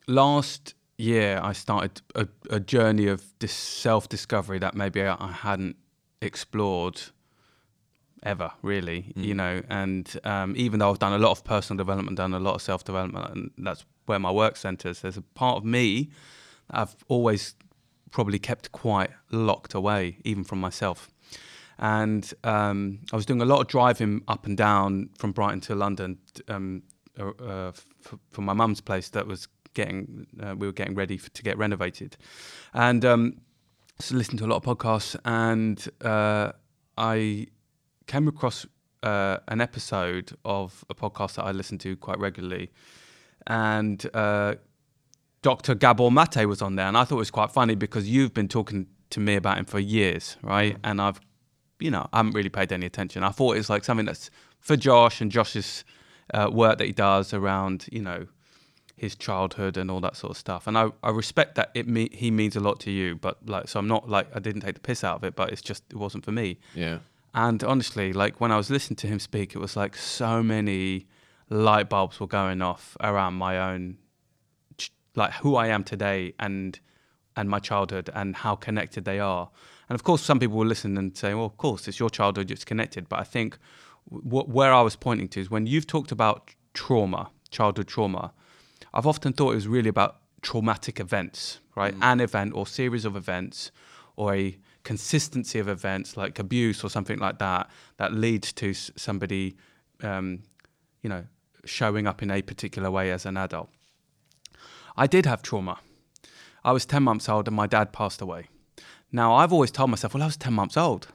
last 0.07 0.75
year 0.97 1.41
I 1.43 1.53
started 1.53 2.01
a, 2.15 2.29
a 2.51 2.61
journey 2.61 3.07
of 3.09 3.25
this 3.41 3.53
self-discovery 3.53 4.59
that 4.61 4.75
maybe 4.75 5.03
I, 5.03 5.17
I 5.19 5.33
hadn't 5.33 5.77
explored 6.21 7.01
ever 8.25 8.51
really 8.63 9.13
you 9.15 9.35
know 9.35 9.63
and 9.69 10.19
um, 10.25 10.55
even 10.57 10.79
though 10.79 10.91
i've 10.91 10.99
done 10.99 11.13
a 11.13 11.19
lot 11.19 11.31
of 11.31 11.45
personal 11.45 11.77
development 11.77 12.17
done 12.17 12.33
a 12.33 12.41
lot 12.41 12.55
of 12.55 12.63
self-development 12.63 13.31
and 13.31 13.51
that's 13.59 13.85
where 14.07 14.19
my 14.19 14.31
work 14.31 14.57
centers 14.57 15.03
there's 15.03 15.19
a 15.19 15.23
part 15.23 15.59
of 15.59 15.65
me 15.65 16.11
that 16.71 16.81
i've 16.81 16.97
always 17.09 17.55
probably 18.11 18.39
kept 18.39 18.73
quite 18.73 19.11
locked 19.31 19.75
away 19.75 20.17
even 20.25 20.45
from 20.45 20.61
myself. 20.61 21.11
And 21.79 22.33
um, 22.45 23.01
i 23.13 23.17
was 23.17 23.27
doing 23.27 23.43
a 23.43 23.45
lot 23.45 23.61
of 23.61 23.67
driving 23.67 24.23
up 24.29 24.47
and 24.47 24.57
down 24.57 25.11
from 25.19 25.33
brighton 25.33 25.61
to 25.63 25.75
london 25.75 26.19
um, 26.49 26.83
uh, 27.19 27.31
uh, 27.43 27.69
f- 27.69 28.19
from 28.31 28.45
my 28.45 28.53
mum's 28.53 28.81
place 28.81 29.09
that 29.11 29.27
was 29.27 29.49
getting 29.75 30.27
uh, 30.43 30.55
we 30.57 30.67
were 30.67 30.73
getting 30.73 30.95
ready 30.95 31.17
for, 31.17 31.31
to 31.31 31.43
get 31.43 31.59
renovated 31.59 32.17
and 32.75 33.05
um, 33.05 33.41
so 33.99 34.15
listened 34.15 34.39
to 34.39 34.45
a 34.45 34.47
lot 34.47 34.57
of 34.57 34.63
podcasts 34.63 35.17
and 35.25 35.89
uh, 36.03 36.53
i 36.97 37.47
came 38.07 38.29
across 38.29 38.67
uh, 39.05 39.39
an 39.49 39.61
episode 39.61 40.37
of 40.45 40.85
a 40.89 40.95
podcast 40.95 41.35
that 41.35 41.45
I 41.45 41.53
listen 41.53 41.79
to 41.79 41.97
quite 41.97 42.19
regularly, 42.19 42.71
and 43.47 44.05
uh, 44.15 44.55
Dr. 45.43 45.75
Gabor 45.75 46.11
Mate 46.11 46.47
was 46.47 46.63
on 46.63 46.77
there, 46.77 46.87
and 46.87 46.97
I 46.97 47.05
thought 47.05 47.17
it 47.17 47.19
was 47.19 47.31
quite 47.31 47.53
funny 47.53 47.75
because 47.75 48.09
you've 48.09 48.33
been 48.33 48.49
talking 48.49 48.87
to 49.11 49.21
me 49.21 49.37
about 49.37 49.59
him 49.59 49.67
for 49.67 49.79
years, 49.79 50.37
right? 50.43 50.77
And 50.83 51.01
I've, 51.03 51.21
you 51.79 51.91
know, 51.91 52.09
I 52.13 52.19
haven't 52.19 52.33
really 52.33 52.49
paid 52.49 52.73
any 52.73 52.87
attention. 52.87 53.23
I 53.23 53.31
thought 53.31 53.57
it's 53.59 53.69
like 53.69 53.85
something 53.85 54.07
that's 54.07 54.31
for 54.59 54.77
Josh 54.77 55.21
and 55.21 55.31
Josh's 55.31 55.85
uh, 56.33 56.51
work 56.53 56.79
that 56.79 56.87
he 56.87 56.93
does 56.93 57.35
around, 57.35 57.87
you 57.93 58.01
know, 58.01 58.27
his 58.97 59.15
childhood 59.17 59.77
and 59.77 59.91
all 59.91 60.01
that 60.01 60.17
sort 60.17 60.31
of 60.31 60.37
stuff. 60.37 60.67
And 60.67 60.79
I, 60.79 60.91
I 61.03 61.11
respect 61.11 61.57
that 61.57 61.71
it 61.75 61.89
me, 61.89 62.09
he 62.13 62.31
means 62.31 62.57
a 62.57 62.61
lot 62.61 62.81
to 62.81 62.91
you, 62.91 63.17
but 63.17 63.47
like, 63.49 63.69
so 63.69 63.79
I'm 63.79 63.89
not 63.89 64.09
like 64.09 64.29
I 64.35 64.39
didn't 64.39 64.63
take 64.63 64.75
the 64.75 64.81
piss 64.81 65.03
out 65.03 65.17
of 65.17 65.25
it, 65.25 65.35
but 65.35 65.51
it's 65.51 65.63
just 65.63 65.83
it 65.91 65.97
wasn't 65.97 66.25
for 66.25 66.33
me. 66.33 66.59
Yeah. 66.75 66.99
And 67.35 67.63
honestly, 67.65 68.13
like 68.13 68.41
when 68.41 68.53
I 68.53 68.57
was 68.57 68.71
listening 68.71 68.97
to 68.97 69.09
him 69.09 69.19
speak, 69.19 69.55
it 69.55 69.59
was 69.59 69.77
like 69.77 69.97
so 69.97 70.43
many 70.43 71.07
light 71.51 71.89
bulbs 71.89 72.21
were 72.21 72.29
going 72.29 72.63
off 72.63 72.97
around 73.01 73.35
my 73.35 73.73
own, 73.73 73.99
like 75.17 75.33
who 75.35 75.57
I 75.57 75.67
am 75.69 75.85
today 75.85 76.35
and 76.39 76.79
and 77.37 77.51
my 77.51 77.59
childhood 77.59 78.09
and 78.15 78.37
how 78.37 78.55
connected 78.55 79.05
they 79.05 79.19
are. 79.19 79.51
And 79.89 79.95
of 79.97 80.05
course, 80.05 80.23
some 80.23 80.39
people 80.39 80.57
will 80.57 80.67
listen 80.67 80.97
and 80.97 81.17
say, 81.17 81.35
"Well, 81.35 81.47
of 81.47 81.57
course, 81.57 81.89
it's 81.89 81.99
your 81.99 82.11
childhood; 82.11 82.51
it's 82.53 82.65
connected." 82.65 83.09
But 83.09 83.19
I 83.19 83.25
think 83.25 83.59
w- 84.11 84.47
where 84.47 84.73
I 84.73 84.83
was 84.83 84.97
pointing 84.97 85.29
to 85.29 85.41
is 85.41 85.51
when 85.51 85.67
you've 85.67 85.87
talked 85.87 86.13
about 86.13 86.51
trauma, 86.73 87.31
childhood 87.51 87.89
trauma. 87.89 88.33
I've 88.93 89.07
often 89.07 89.33
thought 89.33 89.53
it 89.53 89.57
was 89.57 89.69
really 89.69 89.89
about 89.89 90.17
traumatic 90.43 91.01
events, 91.01 91.61
right? 91.75 91.95
An 92.01 92.21
event 92.21 92.53
or 92.55 92.67
series 92.67 93.05
of 93.05 93.17
events 93.17 93.71
or 94.17 94.35
a 94.35 94.57
consistency 94.85 95.59
of 95.59 95.69
events 95.69 96.17
like 96.17 96.39
abuse 96.39 96.85
or 96.85 96.91
something 96.91 97.19
like 97.19 97.39
that 97.39 97.69
that 97.97 98.13
leads 98.13 98.53
to 98.53 98.75
somebody, 98.75 99.57
um, 100.03 100.43
you 101.03 101.09
know, 101.09 101.25
showing 101.65 102.07
up 102.07 102.23
in 102.23 102.31
a 102.31 102.43
particular 102.43 102.91
way 102.91 103.11
as 103.11 103.25
an 103.25 103.37
adult. 103.37 103.71
I 104.97 105.07
did 105.07 105.27
have 105.27 105.43
trauma. 105.43 105.79
I 106.63 106.73
was 106.73 106.87
10 106.87 107.03
months 107.03 107.29
old 107.29 107.49
and 107.49 107.57
my 107.57 107.67
dad 107.67 107.93
passed 107.93 108.21
away. 108.21 108.49
Now 109.11 109.35
I've 109.35 109.53
always 109.53 109.71
told 109.71 109.91
myself, 109.91 110.15
well, 110.15 110.23
I 110.23 110.27
was 110.27 110.37
10 110.37 110.53
months 110.53 110.77
old. 110.77 111.09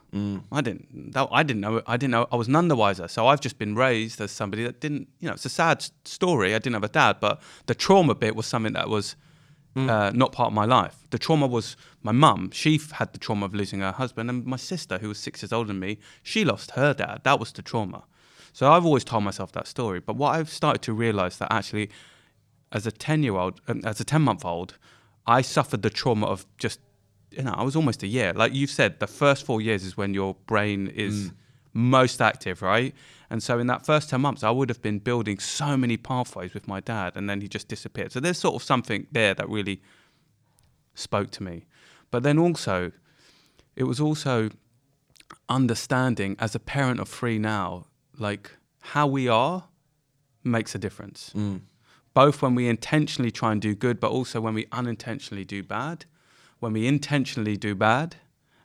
I 0.52 0.62
didn't, 0.62 1.14
that, 1.14 1.28
I 1.32 1.44
didn't 1.44 1.62
know, 1.62 1.82
I 1.86 1.98
didn't 1.98 2.12
know, 2.12 2.28
I 2.32 2.36
was 2.36 2.48
none 2.48 2.68
the 2.68 2.76
wiser. 2.76 3.08
So 3.08 3.28
I've 3.28 3.42
just 3.42 3.60
been 3.60 3.76
raised 3.76 4.20
as 4.20 4.32
somebody 4.32 4.64
that 4.64 4.82
didn't, 4.82 5.08
you 5.20 5.28
know, 5.28 5.34
it's 5.34 5.46
a 5.46 5.50
sad 5.50 5.86
story. 6.04 6.56
I 6.56 6.60
didn't 6.60 6.74
have 6.74 6.84
a 6.84 6.90
dad, 6.90 7.18
but 7.20 7.42
the 7.68 7.76
trauma 7.76 8.16
bit 8.16 8.36
was 8.36 8.46
something 8.46 8.74
that 8.74 8.90
was 8.90 9.16
uh, 9.76 10.12
not 10.14 10.32
part 10.32 10.48
of 10.48 10.54
my 10.54 10.66
life. 10.66 11.06
The 11.12 11.20
trauma 11.20 11.48
was 11.48 11.78
my 12.02 12.12
mum. 12.12 12.52
She 12.52 12.80
had 12.94 13.14
the 13.14 13.20
trauma 13.20 13.46
of 13.46 13.54
losing 13.54 13.80
her 13.80 13.92
husband, 13.92 14.30
and 14.30 14.46
my 14.46 14.58
sister, 14.58 14.98
who 14.98 15.08
was 15.10 15.20
six 15.20 15.42
years 15.42 15.54
older 15.54 15.68
than 15.68 15.80
me, 15.80 16.00
she 16.24 16.44
lost 16.44 16.72
her 16.72 16.94
dad. 16.94 17.22
That 17.24 17.40
was 17.40 17.52
the 17.52 17.62
trauma. 17.62 18.04
So 18.52 18.72
I've 18.72 18.86
always 18.86 19.04
told 19.04 19.24
myself 19.24 19.52
that 19.54 19.68
story. 19.68 20.00
But 20.00 20.16
what 20.16 20.36
I've 20.36 20.50
started 20.50 20.82
to 20.84 20.94
realize 20.94 21.38
that 21.38 21.52
actually, 21.54 21.90
as 22.72 22.86
a 22.88 22.92
10 22.92 23.24
year 23.24 23.36
old, 23.36 23.62
um, 23.68 23.82
as 23.86 24.00
a 24.00 24.04
10 24.04 24.22
month 24.22 24.44
old, 24.44 24.78
I 25.26 25.42
suffered 25.42 25.82
the 25.82 25.90
trauma 25.90 26.26
of 26.26 26.46
just, 26.58 26.80
you 27.32 27.44
know, 27.44 27.54
I 27.56 27.64
was 27.64 27.76
almost 27.76 28.04
a 28.04 28.08
year. 28.08 28.34
Like 28.34 28.54
you've 28.54 28.70
said, 28.70 29.00
the 29.00 29.08
first 29.08 29.46
four 29.46 29.62
years 29.62 29.84
is 29.84 29.96
when 29.96 30.14
your 30.14 30.36
brain 30.48 30.88
is 30.88 31.30
mm. 31.30 31.34
most 31.74 32.22
active, 32.22 32.62
right? 32.62 32.94
And 33.30 33.44
so 33.44 33.60
in 33.60 33.68
that 33.68 33.86
first 33.86 34.10
10 34.10 34.20
months, 34.22 34.44
I 34.44 34.50
would 34.50 34.70
have 34.70 34.82
been 34.82 35.00
building 35.00 35.38
so 35.40 35.78
many 35.78 35.98
pathways 35.98 36.54
with 36.54 36.68
my 36.68 36.80
dad, 36.80 37.14
and 37.16 37.30
then 37.30 37.42
he 37.42 37.48
just 37.48 37.68
disappeared. 37.68 38.12
So 38.12 38.20
there's 38.20 38.40
sort 38.40 38.56
of 38.56 38.64
something 38.64 39.06
there 39.12 39.34
that 39.36 39.48
really 39.48 39.82
spoke 40.96 41.30
to 41.32 41.44
me. 41.44 41.66
But 42.12 42.24
then 42.24 42.40
also, 42.40 42.92
it 43.76 43.84
was 43.84 44.00
also 44.00 44.50
understanding 45.48 46.36
as 46.40 46.56
a 46.56 46.60
parent 46.60 47.00
of 47.00 47.08
three 47.08 47.38
now, 47.38 47.86
like 48.18 48.52
how 48.82 49.06
we 49.06 49.28
are 49.28 49.66
makes 50.44 50.74
a 50.74 50.80
difference. 50.80 51.32
Mm. 51.36 51.62
Both 52.14 52.42
when 52.42 52.56
we 52.56 52.68
intentionally 52.68 53.32
try 53.32 53.52
and 53.52 53.62
do 53.62 53.76
good, 53.76 54.00
but 54.00 54.12
also 54.12 54.42
when 54.42 54.54
we 54.56 54.66
unintentionally 54.72 55.46
do 55.46 55.62
bad. 55.62 56.06
When 56.60 56.74
we 56.74 56.88
intentionally 56.88 57.58
do 57.58 57.76
bad, 57.76 58.16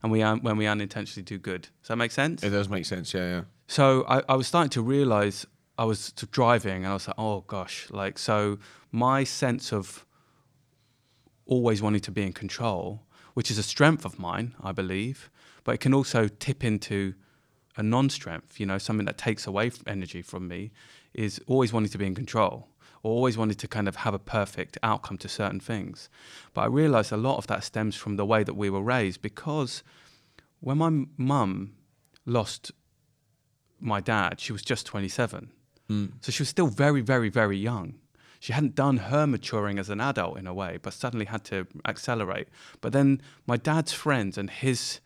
and 0.05 0.13
we 0.13 0.23
un- 0.23 0.43
when 0.43 0.59
we 0.59 0.67
unintentionally 0.67 1.25
do 1.25 1.39
good. 1.39 1.63
Does 1.81 1.89
that 1.89 1.97
make 1.97 2.13
sense? 2.13 2.43
It 2.43 2.51
does 2.51 2.69
make 2.69 2.85
sense. 2.85 3.15
Yeah, 3.15 3.27
yeah. 3.27 3.43
So 3.69 4.05
I, 4.07 4.23
I 4.29 4.37
was 4.37 4.47
starting 4.47 4.69
to 4.71 4.83
realize 4.83 5.47
I 5.79 5.85
was 5.85 6.13
driving 6.13 6.85
and 6.85 6.89
I 6.89 6.93
was 6.93 7.09
like, 7.09 7.19
oh 7.19 7.41
gosh, 7.47 7.89
like, 7.91 8.19
so 8.19 8.59
my 8.93 9.25
sense 9.25 9.73
of 9.73 10.05
always 11.47 11.81
wanting 11.81 12.03
to 12.03 12.11
be 12.11 12.23
in 12.23 12.35
control, 12.35 13.03
which 13.33 13.51
is 13.51 13.57
a 13.57 13.63
strength 13.63 14.05
of 14.05 14.19
mine, 14.19 14.55
I 14.63 14.73
believe, 14.73 15.31
but 15.65 15.75
it 15.75 15.79
can 15.79 15.95
also 15.95 16.29
tip 16.29 16.63
into 16.63 17.15
a 17.77 17.83
non 17.83 18.11
strength, 18.11 18.61
you 18.61 18.67
know, 18.67 18.77
something 18.77 19.07
that 19.07 19.17
takes 19.17 19.47
away 19.47 19.73
energy 19.87 20.21
from 20.21 20.47
me, 20.47 20.71
is 21.15 21.41
always 21.47 21.73
wanting 21.73 21.91
to 21.91 21.99
be 21.99 22.07
in 22.07 22.15
control 22.15 22.69
or 23.05 23.13
always 23.13 23.39
wanted 23.39 23.59
to 23.61 23.69
kind 23.69 23.87
of 23.87 23.97
have 23.97 24.15
a 24.15 24.19
perfect 24.19 24.77
outcome 24.83 25.19
to 25.19 25.29
certain 25.29 25.61
things. 25.61 26.09
But 26.55 26.63
I 26.63 26.67
realized 26.67 27.13
a 27.13 27.17
lot 27.17 27.37
of 27.37 27.47
that 27.47 27.63
stems 27.63 27.95
from 27.95 28.17
the 28.17 28.27
way 28.27 28.43
that 28.43 28.55
we 28.55 28.69
were 28.71 28.83
raised 28.83 29.23
because 29.23 29.85
when 30.61 30.79
my 30.79 30.91
mum 31.17 31.75
lost 32.27 32.73
my 33.79 34.01
dad, 34.01 34.41
she 34.41 34.53
was 34.53 34.63
just 34.63 34.87
27. 34.87 35.51
So 36.23 36.33
she 36.33 36.43
was 36.43 36.49
still 36.49 36.69
very, 36.69 37.03
very, 37.03 37.29
very 37.29 37.59
young. 37.59 37.95
she 38.45 38.53
hadn't 38.53 38.75
done 38.75 38.99
her 38.99 39.27
maturing 39.27 39.79
as 39.79 39.89
an 39.89 40.03
adult 40.03 40.37
in 40.39 40.47
a 40.47 40.53
way, 40.53 40.79
but 40.83 40.93
suddenly 40.93 41.25
had 41.25 41.43
to 41.45 41.67
accelerate. 41.87 42.47
But 42.83 42.93
then 42.93 43.23
my 43.47 43.57
dad's 43.57 43.95
friends 43.95 44.37
and 44.37 44.51
his 44.51 45.01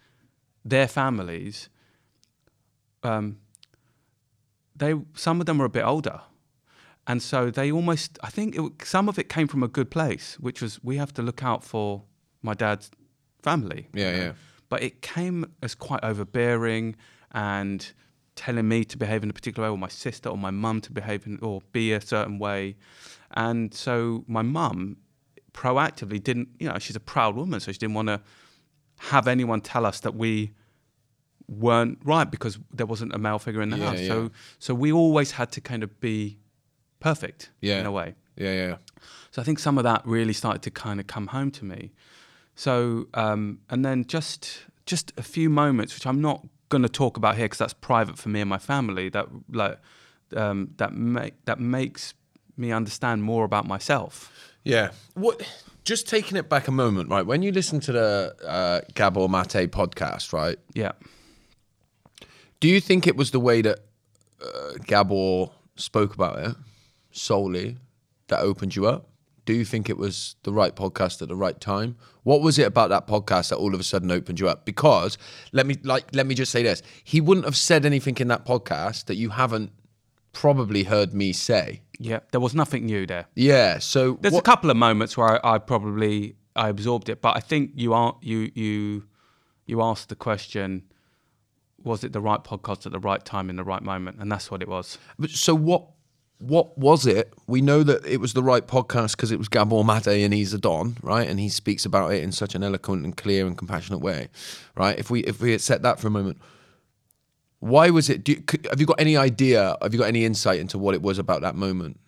their 0.64 0.88
families, 0.88 1.68
um, 3.04 3.38
they 4.74 4.94
some 5.14 5.38
of 5.38 5.46
them 5.46 5.58
were 5.58 5.66
a 5.66 5.70
bit 5.78 5.84
older, 5.84 6.20
and 7.08 7.22
so 7.22 7.50
they 7.50 7.72
almost 7.72 8.18
I 8.22 8.30
think 8.30 8.56
it, 8.56 8.62
some 8.84 9.08
of 9.08 9.18
it 9.18 9.28
came 9.28 9.48
from 9.48 9.62
a 9.62 9.68
good 9.68 9.90
place, 9.90 10.36
which 10.38 10.62
was 10.62 10.78
we 10.84 10.96
have 10.98 11.12
to 11.14 11.22
look 11.22 11.42
out 11.42 11.64
for 11.64 12.02
my 12.42 12.54
dad's 12.54 12.90
family. 13.42 13.88
Yeah, 13.94 14.16
yeah. 14.16 14.32
But 14.68 14.82
it 14.82 15.00
came 15.02 15.46
as 15.62 15.74
quite 15.74 16.04
overbearing 16.04 16.94
and 17.32 17.90
telling 18.36 18.68
me 18.68 18.84
to 18.84 18.96
behave 18.98 19.22
in 19.24 19.30
a 19.30 19.32
particular 19.32 19.68
way, 19.68 19.72
or 19.74 19.78
my 19.78 19.88
sister 19.88 20.28
or 20.28 20.38
my 20.38 20.50
mum 20.50 20.80
to 20.82 20.92
behave 20.92 21.26
in, 21.26 21.38
or 21.42 21.62
be 21.72 21.92
a 21.92 22.00
certain 22.00 22.38
way. 22.38 22.76
And 23.32 23.74
so 23.74 24.24
my 24.28 24.42
mum 24.42 24.98
proactively 25.52 26.22
didn't, 26.22 26.48
you 26.60 26.68
know, 26.68 26.78
she's 26.78 26.94
a 26.96 27.00
proud 27.00 27.34
woman, 27.34 27.58
so 27.60 27.72
she 27.72 27.78
didn't 27.78 27.94
want 27.94 28.08
to 28.08 28.20
have 28.98 29.26
anyone 29.26 29.60
tell 29.60 29.84
us 29.86 30.00
that 30.00 30.14
we 30.14 30.52
weren't 31.48 31.98
right 32.04 32.30
because 32.30 32.58
there 32.72 32.86
wasn't 32.86 33.12
a 33.14 33.18
male 33.18 33.38
figure 33.38 33.62
in 33.62 33.70
the 33.70 33.78
Yeah, 33.78 33.86
house. 33.86 34.00
yeah. 34.00 34.08
So 34.08 34.30
so 34.58 34.74
we 34.74 34.92
always 34.92 35.30
had 35.32 35.50
to 35.52 35.60
kind 35.60 35.82
of 35.82 35.98
be 36.00 36.38
perfect 37.00 37.50
Yeah. 37.60 37.80
in 37.80 37.86
a 37.86 37.92
way. 37.92 38.14
Yeah, 38.36 38.52
yeah. 38.52 38.76
So 39.30 39.42
I 39.42 39.44
think 39.44 39.58
some 39.58 39.78
of 39.78 39.84
that 39.84 40.02
really 40.06 40.32
started 40.32 40.62
to 40.62 40.70
kind 40.70 41.00
of 41.00 41.06
come 41.06 41.28
home 41.28 41.50
to 41.52 41.64
me. 41.64 41.92
So 42.54 43.06
um, 43.14 43.60
and 43.70 43.84
then 43.84 44.04
just 44.06 44.64
just 44.86 45.12
a 45.16 45.22
few 45.22 45.50
moments, 45.50 45.94
which 45.94 46.06
I'm 46.06 46.20
not 46.20 46.46
going 46.70 46.82
to 46.82 46.88
talk 46.88 47.16
about 47.16 47.36
here 47.36 47.44
because 47.46 47.58
that's 47.58 47.74
private 47.74 48.18
for 48.18 48.28
me 48.30 48.40
and 48.40 48.48
my 48.50 48.58
family. 48.58 49.08
That 49.10 49.26
like 49.52 49.78
um, 50.36 50.70
that 50.76 50.92
make 50.94 51.44
that 51.44 51.60
makes 51.60 52.14
me 52.56 52.72
understand 52.72 53.22
more 53.22 53.44
about 53.44 53.66
myself. 53.66 54.30
Yeah. 54.64 54.90
What? 55.14 55.42
Just 55.84 56.08
taking 56.08 56.36
it 56.36 56.48
back 56.48 56.68
a 56.68 56.72
moment, 56.72 57.08
right? 57.08 57.24
When 57.24 57.42
you 57.42 57.50
listen 57.52 57.80
to 57.80 57.92
the 57.92 58.34
uh, 58.46 58.80
Gabor 58.94 59.28
Mate 59.28 59.70
podcast, 59.70 60.32
right? 60.32 60.58
Yeah. 60.74 60.92
Do 62.60 62.68
you 62.68 62.80
think 62.80 63.06
it 63.06 63.16
was 63.16 63.30
the 63.30 63.40
way 63.40 63.62
that 63.62 63.78
uh, 64.42 64.72
Gabor 64.84 65.50
spoke 65.76 66.12
about 66.14 66.38
it 66.40 66.56
solely 67.18 67.76
that 68.28 68.40
opened 68.40 68.76
you 68.76 68.86
up? 68.86 69.08
Do 69.44 69.54
you 69.54 69.64
think 69.64 69.88
it 69.88 69.96
was 69.96 70.36
the 70.42 70.52
right 70.52 70.74
podcast 70.76 71.22
at 71.22 71.28
the 71.28 71.36
right 71.36 71.58
time? 71.58 71.96
What 72.22 72.42
was 72.42 72.58
it 72.58 72.66
about 72.66 72.90
that 72.90 73.06
podcast 73.06 73.48
that 73.48 73.56
all 73.56 73.72
of 73.74 73.80
a 73.80 73.84
sudden 73.84 74.10
opened 74.10 74.38
you 74.38 74.48
up? 74.48 74.66
Because 74.66 75.16
let 75.52 75.66
me 75.66 75.76
like 75.82 76.14
let 76.14 76.26
me 76.26 76.34
just 76.34 76.52
say 76.52 76.62
this: 76.62 76.82
he 77.02 77.20
wouldn't 77.22 77.46
have 77.46 77.56
said 77.56 77.86
anything 77.86 78.16
in 78.18 78.28
that 78.28 78.44
podcast 78.44 79.06
that 79.06 79.14
you 79.16 79.30
haven't 79.30 79.72
probably 80.32 80.82
heard 80.84 81.14
me 81.14 81.32
say. 81.32 81.80
Yeah. 81.98 82.20
There 82.30 82.40
was 82.40 82.54
nothing 82.54 82.84
new 82.84 83.06
there. 83.06 83.26
Yeah. 83.34 83.78
So 83.78 84.18
There's 84.20 84.34
what- 84.34 84.40
a 84.40 84.42
couple 84.42 84.70
of 84.70 84.76
moments 84.76 85.16
where 85.16 85.44
I, 85.44 85.54
I 85.54 85.58
probably 85.58 86.36
I 86.54 86.68
absorbed 86.68 87.08
it, 87.08 87.22
but 87.22 87.34
I 87.36 87.40
think 87.40 87.70
you 87.74 87.94
are 87.94 88.16
you 88.20 88.50
you 88.54 89.04
you 89.64 89.80
asked 89.82 90.10
the 90.10 90.16
question, 90.16 90.82
was 91.82 92.04
it 92.04 92.12
the 92.12 92.20
right 92.20 92.42
podcast 92.44 92.84
at 92.86 92.92
the 92.92 92.98
right 92.98 93.24
time 93.24 93.48
in 93.48 93.56
the 93.56 93.64
right 93.64 93.82
moment, 93.82 94.18
and 94.20 94.30
that's 94.30 94.50
what 94.50 94.60
it 94.62 94.68
was. 94.68 94.98
But 95.18 95.30
so 95.30 95.54
what? 95.54 95.88
What 96.38 96.78
was 96.78 97.06
it? 97.06 97.32
We 97.46 97.60
know 97.60 97.82
that 97.82 98.06
it 98.06 98.18
was 98.18 98.32
the 98.32 98.42
right 98.42 98.66
podcast 98.66 99.16
because 99.16 99.32
it 99.32 99.38
was 99.38 99.48
Gabor 99.48 99.82
Mate 99.82 100.06
and 100.06 100.32
he's 100.32 100.54
a 100.54 100.58
don, 100.58 100.96
right? 101.02 101.28
And 101.28 101.40
he 101.40 101.48
speaks 101.48 101.84
about 101.84 102.12
it 102.12 102.22
in 102.22 102.30
such 102.30 102.54
an 102.54 102.62
eloquent 102.62 103.04
and 103.04 103.16
clear 103.16 103.46
and 103.46 103.58
compassionate 103.58 104.00
way, 104.00 104.28
right? 104.76 104.96
If 104.98 105.10
we 105.10 105.20
if 105.24 105.40
we 105.40 105.50
had 105.52 105.60
set 105.60 105.82
that 105.82 105.98
for 105.98 106.06
a 106.06 106.10
moment, 106.10 106.38
why 107.60 107.90
was 107.90 108.08
it? 108.08 108.22
Do 108.22 108.32
you, 108.32 108.44
have 108.70 108.78
you 108.78 108.86
got 108.86 109.00
any 109.00 109.16
idea? 109.16 109.76
Have 109.82 109.92
you 109.92 109.98
got 109.98 110.06
any 110.08 110.24
insight 110.24 110.60
into 110.60 110.78
what 110.78 110.94
it 110.94 111.02
was 111.02 111.18
about 111.18 111.40
that 111.40 111.56
moment? 111.56 111.98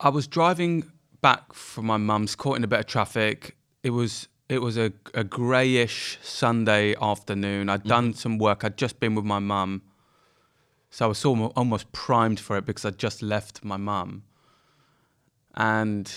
I 0.00 0.08
was 0.08 0.26
driving 0.26 0.90
back 1.20 1.52
from 1.52 1.86
my 1.86 1.96
mum's, 1.96 2.34
caught 2.34 2.56
in 2.56 2.64
a 2.64 2.66
bit 2.66 2.80
of 2.80 2.86
traffic. 2.86 3.56
It 3.82 3.90
was 3.90 4.28
it 4.48 4.60
was 4.60 4.76
a, 4.76 4.92
a 5.14 5.24
greyish 5.24 6.18
Sunday 6.22 6.94
afternoon. 7.00 7.68
i 7.68 7.72
had 7.72 7.84
mm. 7.84 7.88
done 7.88 8.14
some 8.14 8.38
work. 8.38 8.64
I'd 8.64 8.76
just 8.76 9.00
been 9.00 9.14
with 9.14 9.24
my 9.24 9.38
mum, 9.38 9.82
so 10.94 11.06
I 11.06 11.08
was 11.08 11.24
almo- 11.24 11.52
almost 11.56 11.90
primed 11.90 12.38
for 12.38 12.56
it 12.56 12.64
because 12.64 12.84
I'd 12.84 12.98
just 12.98 13.20
left 13.20 13.64
my 13.64 13.76
mum, 13.76 14.22
and 15.56 16.08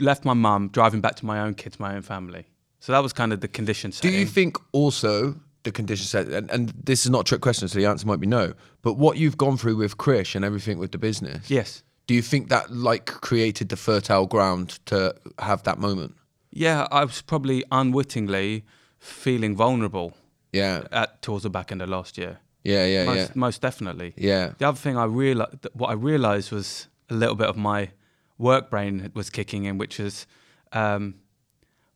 left 0.00 0.24
my 0.24 0.34
mum 0.34 0.68
driving 0.68 1.00
back 1.00 1.14
to 1.16 1.26
my 1.26 1.38
own 1.38 1.54
kids, 1.54 1.78
my 1.78 1.94
own 1.94 2.02
family. 2.02 2.46
So 2.80 2.90
that 2.90 3.04
was 3.04 3.12
kind 3.12 3.32
of 3.32 3.40
the 3.40 3.46
condition 3.46 3.92
Do 4.00 4.10
you 4.10 4.26
think 4.26 4.56
also 4.72 5.36
the 5.62 5.70
condition 5.70 6.06
set, 6.06 6.26
and, 6.26 6.50
and 6.50 6.70
this 6.70 7.04
is 7.04 7.10
not 7.12 7.20
a 7.20 7.24
trick 7.24 7.40
question, 7.40 7.68
so 7.68 7.78
the 7.78 7.86
answer 7.86 8.04
might 8.04 8.18
be 8.18 8.26
no. 8.26 8.54
But 8.82 8.94
what 8.94 9.16
you've 9.16 9.38
gone 9.38 9.56
through 9.56 9.76
with 9.76 9.96
Krish 9.96 10.34
and 10.34 10.44
everything 10.44 10.78
with 10.78 10.90
the 10.90 10.98
business, 10.98 11.48
yes. 11.48 11.84
do 12.08 12.14
you 12.14 12.22
think 12.22 12.48
that 12.48 12.72
like 12.72 13.06
created 13.06 13.68
the 13.68 13.76
fertile 13.76 14.26
ground 14.26 14.80
to 14.86 15.14
have 15.38 15.62
that 15.62 15.78
moment? 15.78 16.16
Yeah, 16.50 16.88
I 16.90 17.04
was 17.04 17.22
probably 17.22 17.62
unwittingly 17.70 18.64
feeling 18.98 19.54
vulnerable 19.54 20.14
Yeah, 20.52 20.88
at 20.90 21.22
towards 21.22 21.44
the 21.44 21.50
back 21.50 21.70
end 21.70 21.80
of 21.80 21.88
last 21.88 22.18
year. 22.18 22.40
Yeah, 22.64 22.86
yeah, 22.86 23.04
most, 23.04 23.18
yeah, 23.18 23.28
most 23.34 23.60
definitely. 23.62 24.12
yeah. 24.16 24.52
The 24.58 24.68
other 24.68 24.78
thing 24.78 24.96
I 24.96 25.04
realized, 25.04 25.66
what 25.74 25.88
I 25.90 25.94
realized 25.94 26.52
was 26.52 26.88
a 27.10 27.14
little 27.14 27.34
bit 27.36 27.48
of 27.48 27.56
my 27.56 27.90
work 28.38 28.70
brain 28.70 29.10
was 29.14 29.30
kicking 29.30 29.64
in, 29.64 29.78
which 29.78 29.98
is 30.00 30.26
um, 30.72 31.14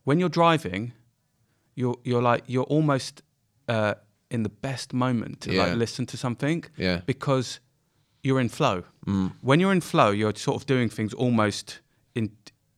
when 0.03 0.19
you're 0.19 0.29
driving, 0.41 0.93
you're 1.75 1.97
you're 2.03 2.21
like 2.21 2.43
you're 2.47 2.65
almost 2.69 3.21
uh, 3.67 3.93
in 4.29 4.43
the 4.43 4.49
best 4.61 4.93
moment 4.93 5.41
to 5.41 5.51
Yeah. 5.51 5.63
like 5.67 5.75
listen 5.77 6.05
to 6.07 6.17
something, 6.17 6.63
Yeah. 6.77 7.01
because 7.05 7.59
you're 8.23 8.41
in 8.41 8.49
flow. 8.49 8.83
When 9.41 9.59
you're 9.61 9.71
in 9.71 9.81
flow, 9.81 10.11
you're 10.11 10.35
sort 10.35 10.57
of 10.61 10.65
doing 10.65 10.89
things 10.89 11.13
almost 11.13 11.79
in, 12.13 12.29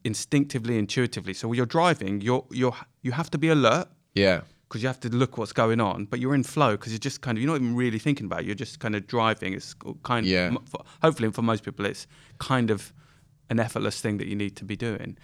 instinctively, 0.03 0.77
intuitively. 0.77 1.33
So 1.33 1.47
when 1.47 1.57
you're 1.57 1.65
driving, 1.79 2.21
you're 2.21 2.45
you're 2.51 2.75
you 3.01 3.11
have 3.13 3.29
to 3.31 3.37
be 3.37 3.47
alert 3.49 3.87
Yeah, 4.13 4.41
because 4.70 4.82
you 4.84 4.88
have 4.88 4.99
to 4.99 5.09
look 5.09 5.38
what's 5.38 5.51
going 5.53 5.82
on, 5.82 6.05
but 6.05 6.20
you're 6.20 6.36
in 6.36 6.43
flow 6.43 6.72
because 6.78 6.91
you're 6.93 6.99
just 6.99 7.22
kind 7.22 7.38
of 7.38 7.41
you're 7.41 7.51
not 7.51 7.55
even 7.61 7.76
really 7.76 7.97
thinking 7.99 8.28
about 8.28 8.41
it. 8.41 8.45
You're 8.45 8.55
just 8.55 8.80
kind 8.80 8.95
of 8.95 9.07
driving. 9.07 9.53
It's 9.53 9.74
kind 10.03 10.26
Yeah. 10.26 10.53
of 10.55 10.70
for, 10.70 10.84
hopefully 11.01 11.32
for 11.32 11.41
most 11.41 11.63
people 11.63 11.86
it's 11.86 12.05
kind 12.38 12.70
of 12.70 12.93
an 13.49 13.59
effortless 13.59 13.99
thing 13.99 14.17
that 14.20 14.28
you 14.28 14.36
need 14.36 14.55
to 14.57 14.63
be 14.65 14.76
doing. 14.76 15.17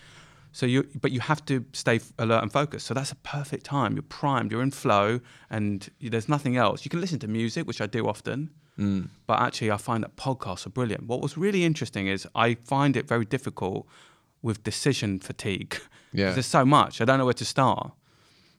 So 0.51 0.65
you 0.65 0.87
but 0.99 1.11
you 1.11 1.19
have 1.19 1.45
to 1.45 1.63
stay 1.73 1.99
alert 2.17 2.41
and 2.41 2.51
focused. 2.51 2.87
So 2.87 2.93
that's 2.95 3.11
a 3.11 3.15
perfect 3.17 3.65
time. 3.65 3.93
You're 3.95 4.03
primed. 4.21 4.51
You're 4.51 4.63
in 4.63 4.71
flow, 4.71 5.19
and 5.49 5.89
there's 6.01 6.27
nothing 6.29 6.57
else. 6.57 6.85
You 6.85 6.89
can 6.89 7.01
listen 7.01 7.19
to 7.19 7.27
music, 7.27 7.67
which 7.67 7.81
I 7.81 7.85
do 7.87 8.07
often. 8.07 8.49
Mm. 8.79 9.09
But 9.27 9.39
actually, 9.41 9.69
I 9.71 9.77
find 9.77 10.03
that 10.03 10.15
podcasts 10.15 10.65
are 10.65 10.69
brilliant. 10.71 11.03
What 11.07 11.21
was 11.21 11.37
really 11.37 11.63
interesting 11.65 12.07
is 12.07 12.27
I 12.35 12.55
find 12.55 12.97
it 12.97 13.07
very 13.07 13.25
difficult 13.25 13.85
with 14.41 14.63
decision 14.63 15.19
fatigue. 15.19 15.77
Yeah. 16.13 16.31
There's 16.31 16.45
so 16.45 16.63
much. 16.63 17.01
I 17.01 17.05
don't 17.05 17.17
know 17.19 17.25
where 17.25 17.33
to 17.33 17.43
start. 17.43 17.91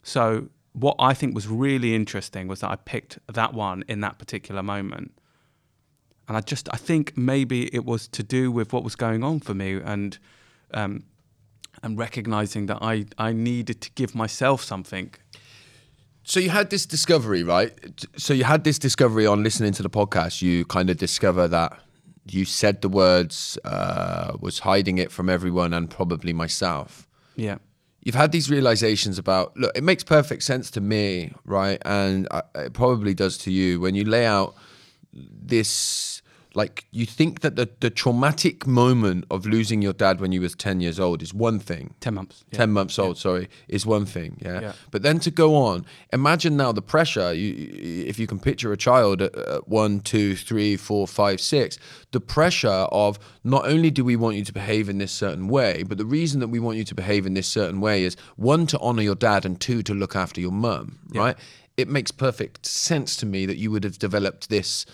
So 0.03 0.49
what 0.77 0.97
I 0.99 1.15
think 1.15 1.35
was 1.35 1.49
really 1.49 1.95
interesting 1.95 2.49
was 2.49 2.61
that 2.61 2.71
I 2.71 2.77
picked 2.77 3.19
that 3.33 3.55
one 3.55 3.83
in 3.89 4.01
that 4.03 4.19
particular 4.19 4.63
moment. 4.63 5.13
And 6.29 6.37
I 6.37 6.41
just 6.41 6.69
I 6.71 6.77
think 6.77 7.17
maybe 7.17 7.75
it 7.75 7.85
was 7.87 8.09
to 8.09 8.23
do 8.23 8.53
with 8.53 8.73
what 8.73 8.85
was 8.85 8.95
going 8.95 9.25
on 9.25 9.41
for 9.41 9.55
me 9.55 9.81
and 9.83 10.19
um, 10.75 11.05
and 11.83 11.97
recognizing 11.99 12.67
that 12.67 12.79
I, 12.83 13.07
I 13.17 13.33
needed 13.33 13.81
to 13.83 13.91
give 13.93 14.15
myself 14.15 14.63
something. 14.63 15.15
So 16.25 16.41
you 16.41 16.51
had 16.51 16.71
this 16.71 16.85
discovery, 16.85 17.43
right? 17.43 17.73
So 18.17 18.35
you 18.35 18.45
had 18.45 18.65
this 18.65 18.79
discovery 18.79 19.27
on 19.27 19.43
listening 19.43 19.73
to 19.75 19.83
the 19.83 19.91
podcast. 19.91 20.43
You 20.43 20.65
kind 20.65 20.91
of 20.91 20.97
discover 20.97 21.49
that 21.49 21.79
you 22.29 22.45
said 22.45 22.83
the 22.83 22.89
words, 22.89 23.57
uh, 23.65 24.37
was 24.41 24.59
hiding 24.61 24.99
it 24.99 25.13
from 25.13 25.31
everyone 25.31 25.73
and 25.73 25.89
probably 25.89 26.33
myself. 26.33 27.07
Yeah. 27.37 27.59
You've 28.07 28.15
had 28.15 28.31
these 28.31 28.49
realizations 28.49 29.19
about 29.19 29.57
look. 29.57 29.73
It 29.75 29.83
makes 29.83 30.05
perfect 30.05 30.45
sense 30.45 30.71
to 30.71 30.81
me, 30.81 31.33
right? 31.45 31.83
And 31.85 32.29
uh, 32.31 32.43
it 32.55 32.73
probably 32.73 33.15
does 33.15 33.37
to 33.39 33.51
you 33.51 33.81
when 33.81 33.97
you 33.97 34.05
lay 34.05 34.25
out 34.25 34.55
this. 35.13 36.23
Like 36.57 36.87
you 36.91 37.05
think 37.05 37.41
that 37.41 37.57
the, 37.57 37.69
the 37.81 37.91
traumatic 37.91 38.67
moment 38.67 39.27
of 39.31 39.45
losing 39.45 39.83
your 39.83 39.93
dad 39.93 40.21
when 40.21 40.33
you 40.33 40.41
was 40.41 40.55
ten 40.55 40.81
years 40.81 40.99
old 40.99 41.23
is 41.23 41.35
one 41.35 41.59
thing, 41.59 41.95
10 42.01 42.15
months. 42.15 42.45
Yeah. 42.51 42.59
10 42.59 42.73
months 42.73 42.99
old 42.99 43.19
sorry 43.19 43.49
is 43.69 43.85
one 43.85 44.07
thing 44.07 44.39
yeah? 44.41 44.61
Yeah. 44.61 44.73
but 44.91 45.03
then 45.03 45.19
to 45.21 45.31
go 45.31 45.55
on 45.55 45.85
imagine 46.13 46.57
now 46.57 46.73
the 46.73 46.83
pressure 46.83 47.35
you, 47.35 47.53
if 48.07 48.19
you 48.19 48.27
can 48.27 48.39
picture 48.39 48.73
a 48.73 48.77
child 48.77 49.21
at, 49.21 49.37
at 49.37 49.69
one 49.69 50.01
two 50.01 50.35
three 50.35 50.77
four 50.77 51.07
five 51.07 51.41
six 51.41 51.79
the 52.13 52.21
pressure 52.21 52.69
of 52.69 53.19
not 53.45 53.67
only 53.67 53.91
do 53.91 54.05
we 54.05 54.17
want 54.17 54.37
you 54.37 54.45
to 54.45 54.53
behave 54.53 54.89
in 54.89 54.99
this 54.99 55.13
certain 55.13 55.49
way 55.49 55.83
but 55.83 55.99
the 55.99 56.07
reason 56.07 56.41
that 56.41 56.49
we 56.49 56.59
want 56.59 56.79
you 56.79 56.85
to 56.85 56.95
behave 56.95 57.27
in 57.27 57.35
this 57.35 57.49
certain 57.49 57.81
way 57.81 58.05
is 58.05 58.17
one 58.37 58.67
to 58.67 58.79
honor 58.79 59.03
your 59.03 59.15
dad 59.15 59.45
and 59.45 59.61
two 59.61 59.83
to 59.83 59.93
look 59.93 60.17
after 60.17 60.41
your 60.41 60.53
mum 60.53 60.99
right 61.13 61.37
it 61.77 61.89
makes 61.89 62.11
perfect 62.11 62.65
sense 62.65 63.17
to 63.17 63.27
me 63.27 63.45
that 63.45 63.59
you 63.59 63.71
would 63.71 63.85
have 63.85 63.99
developed 63.99 64.49
this 64.49 64.87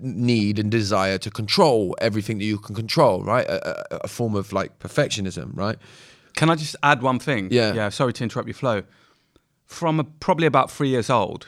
need 0.00 0.58
and 0.58 0.70
desire 0.70 1.18
to 1.18 1.30
control 1.30 1.96
everything 2.00 2.38
that 2.38 2.44
you 2.44 2.58
can 2.58 2.74
control, 2.74 3.22
right? 3.22 3.46
A, 3.46 3.94
a, 3.94 3.98
a 4.04 4.08
form 4.08 4.34
of 4.34 4.52
like 4.52 4.78
perfectionism, 4.78 5.56
right? 5.56 5.76
Can 6.34 6.50
I 6.50 6.54
just 6.54 6.76
add 6.82 7.02
one 7.02 7.18
thing? 7.18 7.48
Yeah. 7.50 7.74
Yeah. 7.74 7.88
Sorry 7.88 8.12
to 8.12 8.22
interrupt 8.24 8.46
your 8.48 8.54
flow. 8.54 8.82
From 9.66 10.00
a, 10.00 10.04
probably 10.04 10.46
about 10.46 10.70
three 10.70 10.88
years 10.88 11.10
old, 11.10 11.46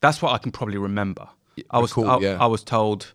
that's 0.00 0.22
what 0.22 0.32
I 0.32 0.38
can 0.38 0.52
probably 0.52 0.78
remember. 0.78 1.28
I 1.70 1.78
was 1.78 1.90
recall, 1.96 2.10
I, 2.10 2.18
yeah. 2.20 2.36
I 2.40 2.46
was 2.46 2.62
told 2.62 3.12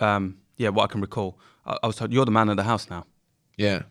um, 0.00 0.38
yeah, 0.56 0.68
what 0.70 0.84
I 0.84 0.86
can 0.86 1.00
recall, 1.00 1.38
I, 1.66 1.76
I 1.82 1.86
was 1.86 1.96
told, 1.96 2.12
"You're 2.12 2.24
the 2.24 2.30
man 2.30 2.48
of 2.48 2.56
the 2.56 2.62
house 2.64 2.88
now. 2.90 3.04
Yeah. 3.56 3.82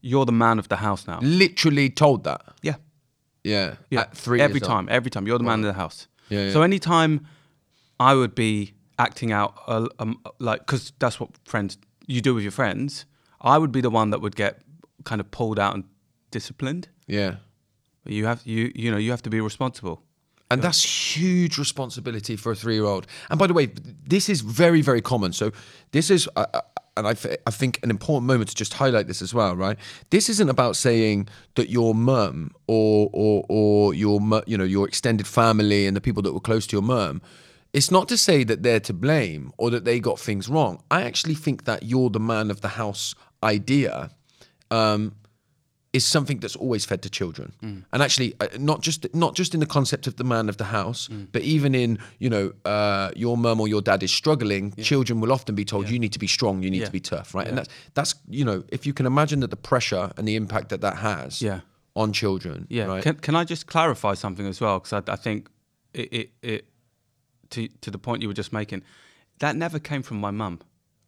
You're 0.00 0.26
the 0.26 0.32
man 0.32 0.58
of 0.58 0.68
the 0.68 0.76
house 0.76 1.06
now." 1.06 1.18
Literally 1.22 1.90
told 1.90 2.24
that. 2.24 2.42
Yeah, 2.62 2.76
Yeah. 3.42 3.76
yeah. 3.90 4.02
At 4.02 4.16
three 4.16 4.40
every 4.40 4.54
years 4.60 4.62
old. 4.64 4.70
time, 4.70 4.88
every 4.90 5.10
time. 5.10 5.26
You're 5.26 5.38
the 5.38 5.44
man 5.44 5.60
of 5.60 5.66
the 5.66 5.72
house. 5.72 6.08
Yeah, 6.28 6.52
So 6.52 6.62
anytime 6.62 7.26
I 8.00 8.14
would 8.14 8.34
be 8.34 8.73
acting 8.98 9.32
out, 9.32 9.54
uh, 9.66 9.88
um, 9.98 10.20
like, 10.38 10.60
because 10.60 10.92
that's 10.98 11.18
what 11.18 11.30
friends 11.44 11.78
you 12.06 12.20
do 12.20 12.34
with 12.34 12.42
your 12.42 12.52
friends, 12.52 13.06
I 13.40 13.58
would 13.58 13.72
be 13.72 13.80
the 13.80 13.90
one 13.90 14.10
that 14.10 14.20
would 14.20 14.36
get 14.36 14.62
kind 15.04 15.20
of 15.20 15.30
pulled 15.30 15.58
out 15.58 15.74
and 15.74 15.84
disciplined. 16.30 16.88
Yeah. 17.06 17.36
You 18.06 18.26
have 18.26 18.42
you 18.44 18.70
you 18.74 18.90
know 18.90 18.98
you 18.98 19.10
have 19.10 19.22
to 19.22 19.30
be 19.30 19.40
responsible. 19.40 20.02
And 20.50 20.62
that's 20.62 21.16
huge 21.16 21.58
responsibility 21.58 22.36
for 22.36 22.52
a 22.52 22.54
three-year-old. 22.54 23.06
And 23.30 23.38
by 23.38 23.46
the 23.46 23.54
way, 23.54 23.66
this 24.06 24.28
is 24.28 24.42
very, 24.42 24.82
very 24.82 25.00
common. 25.00 25.32
So 25.32 25.52
this 25.90 26.10
is, 26.10 26.28
uh, 26.36 26.44
uh, 26.52 26.60
and 26.96 27.08
I, 27.08 27.14
th- 27.14 27.38
I 27.46 27.50
think 27.50 27.80
an 27.82 27.90
important 27.90 28.26
moment 28.26 28.50
to 28.50 28.54
just 28.54 28.74
highlight 28.74 29.06
this 29.08 29.22
as 29.22 29.34
well, 29.34 29.56
right? 29.56 29.78
This 30.10 30.28
isn't 30.28 30.48
about 30.48 30.76
saying 30.76 31.28
that 31.54 31.70
your 31.70 31.94
mum 31.94 32.52
or 32.66 33.10
or 33.12 33.44
or 33.48 33.94
your 33.94 34.20
you 34.46 34.56
know 34.56 34.64
your 34.64 34.86
extended 34.86 35.26
family 35.26 35.86
and 35.86 35.96
the 35.96 36.00
people 36.00 36.22
that 36.22 36.34
were 36.34 36.40
close 36.40 36.66
to 36.68 36.76
your 36.76 36.82
mum. 36.82 37.20
It's 37.74 37.90
not 37.90 38.08
to 38.08 38.16
say 38.16 38.44
that 38.44 38.62
they're 38.62 38.80
to 38.80 38.92
blame 38.94 39.52
or 39.58 39.70
that 39.70 39.84
they 39.84 39.98
got 40.00 40.18
things 40.20 40.48
wrong. 40.48 40.80
I 40.90 41.02
actually 41.02 41.34
think 41.34 41.64
that 41.64 41.82
you're 41.82 42.10
the 42.10 42.20
man 42.20 42.50
of 42.50 42.60
the 42.60 42.68
house 42.68 43.14
idea 43.42 44.10
um, 44.70 45.12
is 45.92 46.06
something 46.06 46.38
that's 46.40 46.56
always 46.56 46.84
fed 46.84 47.02
to 47.02 47.10
children, 47.10 47.52
and 47.92 48.02
actually 48.02 48.34
uh, 48.40 48.46
not 48.58 48.80
just 48.80 49.06
not 49.14 49.34
just 49.38 49.54
in 49.54 49.60
the 49.60 49.66
concept 49.66 50.06
of 50.06 50.14
the 50.16 50.24
man 50.24 50.48
of 50.48 50.56
the 50.56 50.64
house, 50.64 51.08
but 51.32 51.42
even 51.42 51.74
in 51.74 51.98
you 52.18 52.30
know 52.30 52.52
uh, 52.64 53.10
your 53.16 53.36
mum 53.36 53.60
or 53.60 53.68
your 53.68 53.82
dad 53.82 54.02
is 54.02 54.12
struggling, 54.12 54.72
children 54.82 55.20
will 55.20 55.32
often 55.32 55.54
be 55.54 55.64
told 55.64 55.88
you 55.88 55.98
need 55.98 56.12
to 56.12 56.18
be 56.18 56.26
strong, 56.28 56.62
you 56.64 56.70
need 56.70 56.80
Yeah. 56.80 56.86
to 56.86 56.92
be 56.92 57.00
tough, 57.00 57.34
right? 57.34 57.46
And 57.48 57.58
that's 57.58 57.68
that's 57.94 58.14
you 58.28 58.44
know 58.44 58.64
if 58.70 58.86
you 58.86 58.92
can 58.92 59.06
imagine 59.06 59.40
that 59.40 59.50
the 59.50 59.56
pressure 59.70 60.10
and 60.16 60.26
the 60.28 60.34
impact 60.36 60.68
that 60.70 60.80
that 60.80 60.96
has 60.96 61.40
Yeah. 61.42 61.60
on 61.94 62.12
children, 62.12 62.66
Yeah. 62.70 62.86
right? 62.86 63.02
Can 63.02 63.14
Can 63.16 63.34
I 63.36 63.44
just 63.44 63.66
clarify 63.66 64.14
something 64.14 64.46
as 64.48 64.60
well? 64.60 64.78
Because 64.80 64.92
I, 65.08 65.12
I 65.12 65.16
think 65.16 65.48
it, 65.92 66.12
it 66.12 66.30
it 66.42 66.64
to 67.50 67.68
to 67.80 67.90
the 67.90 67.98
point 67.98 68.22
you 68.22 68.28
were 68.28 68.34
just 68.34 68.52
making, 68.52 68.82
that 69.38 69.56
never 69.56 69.78
came 69.78 70.02
from 70.02 70.18
my 70.20 70.30
mum. 70.30 70.60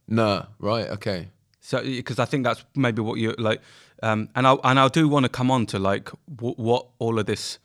no, 0.09 0.47
right, 0.59 0.89
okay, 0.91 1.29
So 1.61 1.83
because 1.83 2.19
I 2.19 2.25
think 2.27 2.45
that's 2.45 2.65
maybe 2.75 3.03
what 3.03 3.19
you 3.19 3.35
like, 3.39 3.61
um, 4.03 4.29
and 4.35 4.47
I 4.47 4.53
and 4.65 4.79
I 4.79 4.89
do 4.89 5.09
want 5.09 5.25
to 5.25 5.29
come 5.31 5.51
on 5.51 5.67
to 5.67 5.79
like 5.79 6.11
w- 6.37 6.55
what 6.57 6.87
all 6.99 7.19
of 7.19 7.27
this 7.27 7.59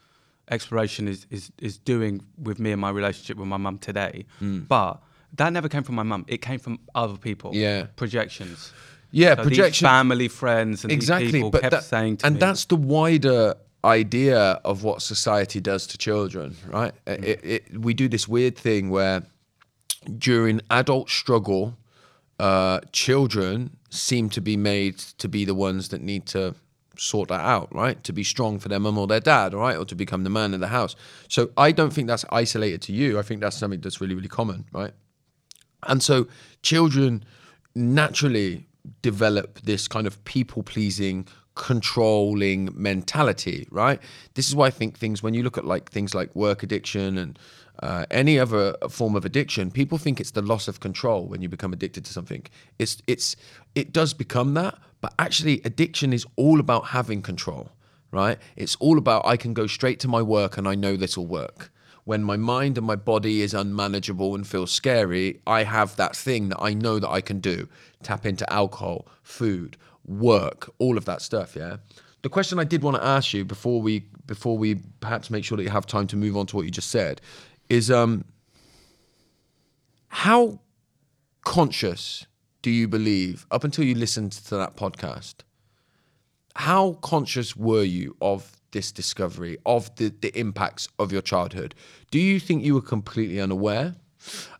exploration 0.49 1.07
is 1.07 1.27
is 1.29 1.51
is 1.59 1.77
doing 1.77 2.21
with 2.37 2.59
me 2.59 2.71
and 2.71 2.81
my 2.81 2.89
relationship 2.89 3.37
with 3.37 3.47
my 3.47 3.57
mum 3.57 3.77
today. 3.77 4.25
Hmm. 4.39 4.59
But 4.67 5.01
that 5.37 5.53
never 5.53 5.69
came 5.69 5.83
from 5.83 5.95
my 5.95 6.03
mum. 6.03 6.25
It 6.27 6.41
came 6.41 6.59
from 6.59 6.79
other 6.95 7.17
people. 7.17 7.51
Yeah. 7.53 7.85
projections. 7.95 8.73
yeah, 9.11 9.35
So 9.35 9.49
these 9.49 9.79
family, 9.79 10.27
friends, 10.29 10.83
and 10.83 10.91
exactly 10.91 11.31
people 11.31 11.51
but 11.51 11.61
kept 11.61 11.71
that- 11.71 11.83
saying 11.83 12.17
to 12.17 12.25
and 12.25 12.35
me, 12.35 12.39
that's 12.39 12.65
the 12.65 12.75
wider 12.75 13.55
idea 13.83 14.59
of 14.63 14.83
what 14.83 15.01
society 15.01 15.59
does 15.59 15.87
to 15.87 15.97
children 15.97 16.55
right? 16.67 16.93
Mm. 17.05 17.23
it, 17.23 17.39
it, 17.43 17.79
we 17.79 17.93
do 17.93 18.07
this 18.07 18.27
weird 18.27 18.57
thing 18.57 18.89
where 18.89 19.23
during 20.17 20.61
adult 20.69 21.09
struggle 21.09 21.77
uh, 22.39 22.79
children 22.91 23.77
seem 23.89 24.29
to 24.29 24.41
be 24.41 24.57
made 24.57 24.97
to 24.97 25.27
be 25.27 25.45
the 25.45 25.53
ones 25.53 25.89
that 25.89 26.01
need 26.01 26.25
to 26.25 26.55
sort 26.97 27.29
that 27.29 27.41
out 27.41 27.73
right? 27.73 28.03
To 28.03 28.13
be 28.13 28.23
strong 28.23 28.59
for 28.59 28.69
their 28.69 28.79
mum 28.79 28.97
or 28.97 29.07
their 29.07 29.19
dad 29.19 29.53
right? 29.53 29.77
Or 29.77 29.85
to 29.85 29.95
become 29.95 30.23
the 30.23 30.29
man 30.29 30.53
of 30.53 30.59
the 30.59 30.67
house. 30.67 30.95
So 31.27 31.51
i 31.57 31.71
don't 31.71 31.91
think 31.91 32.07
that's 32.07 32.25
isolated 32.31 32.81
to 32.83 32.93
you. 32.93 33.17
I 33.17 33.21
think 33.21 33.41
that's 33.41 33.57
something 33.57 33.81
that's 33.81 34.01
really 34.01 34.15
really 34.15 34.27
common 34.27 34.65
right? 34.71 34.93
And 35.87 36.03
so 36.03 36.27
children 36.61 37.23
naturally 37.75 38.67
develop 39.01 39.59
this 39.61 39.87
kind 39.87 40.07
of 40.07 40.23
people 40.25 40.63
pleasing, 40.63 41.27
controlling 41.55 42.69
mentality, 42.73 43.67
right? 43.71 43.99
This 44.35 44.47
is 44.47 44.55
why 44.55 44.67
I 44.67 44.69
think 44.69 44.97
things, 44.97 45.21
when 45.21 45.33
you 45.33 45.43
look 45.43 45.57
at 45.57 45.65
like 45.65 45.91
things 45.91 46.15
like 46.15 46.33
work 46.35 46.63
addiction 46.63 47.17
and 47.17 47.37
uh, 47.81 48.05
any 48.11 48.39
other 48.39 48.75
form 48.89 49.15
of 49.15 49.25
addiction, 49.25 49.71
people 49.71 49.97
think 49.97 50.19
it's 50.19 50.31
the 50.31 50.41
loss 50.41 50.67
of 50.67 50.79
control 50.79 51.25
when 51.25 51.41
you 51.41 51.49
become 51.49 51.73
addicted 51.73 52.05
to 52.05 52.13
something. 52.13 52.45
It's, 52.79 53.01
it's, 53.07 53.35
it 53.75 53.91
does 53.91 54.13
become 54.13 54.53
that, 54.53 54.77
but 55.01 55.13
actually, 55.19 55.61
addiction 55.65 56.13
is 56.13 56.25
all 56.35 56.59
about 56.59 56.87
having 56.87 57.21
control, 57.21 57.71
right? 58.11 58.37
It's 58.55 58.75
all 58.77 58.97
about 58.97 59.25
I 59.25 59.35
can 59.35 59.53
go 59.53 59.67
straight 59.67 59.99
to 60.01 60.07
my 60.07 60.21
work 60.21 60.57
and 60.57 60.67
I 60.67 60.75
know 60.75 60.95
this 60.95 61.17
will 61.17 61.27
work 61.27 61.71
when 62.03 62.23
my 62.23 62.35
mind 62.37 62.77
and 62.77 62.87
my 62.87 62.95
body 62.95 63.41
is 63.41 63.53
unmanageable 63.53 64.33
and 64.33 64.45
feels 64.45 64.71
scary, 64.71 65.39
I 65.45 65.63
have 65.63 65.95
that 65.97 66.15
thing 66.15 66.49
that 66.49 66.59
I 66.59 66.73
know 66.73 66.99
that 66.99 67.09
I 67.09 67.21
can 67.21 67.39
do. 67.39 67.67
Tap 68.01 68.25
into 68.25 68.51
alcohol, 68.51 69.07
food, 69.21 69.77
work, 70.05 70.69
all 70.79 70.97
of 70.97 71.05
that 71.05 71.21
stuff, 71.21 71.55
yeah. 71.55 71.77
The 72.21 72.29
question 72.29 72.59
I 72.59 72.63
did 72.63 72.83
want 72.83 72.97
to 72.97 73.03
ask 73.03 73.33
you 73.33 73.43
before 73.45 73.81
we 73.81 74.05
before 74.27 74.57
we 74.57 74.75
perhaps 74.99 75.29
make 75.29 75.43
sure 75.43 75.57
that 75.57 75.63
you 75.63 75.69
have 75.69 75.85
time 75.85 76.07
to 76.07 76.15
move 76.15 76.37
on 76.37 76.45
to 76.47 76.55
what 76.55 76.65
you 76.65 76.71
just 76.71 76.89
said 76.89 77.19
is 77.69 77.89
um 77.89 78.23
how 80.07 80.59
conscious 81.43 82.25
do 82.61 82.69
you 82.69 82.87
believe 82.87 83.45
up 83.49 83.63
until 83.63 83.83
you 83.83 83.95
listened 83.95 84.31
to 84.31 84.55
that 84.55 84.75
podcast 84.75 85.35
how 86.55 86.93
conscious 87.01 87.55
were 87.55 87.83
you 87.83 88.15
of 88.21 88.57
this 88.71 88.91
discovery 88.91 89.57
of 89.65 89.93
the, 89.95 90.13
the 90.21 90.37
impacts 90.37 90.87
of 90.99 91.11
your 91.11 91.21
childhood 91.21 91.73
do 92.11 92.19
you 92.19 92.39
think 92.39 92.63
you 92.63 92.73
were 92.73 92.81
completely 92.81 93.39
unaware 93.41 93.95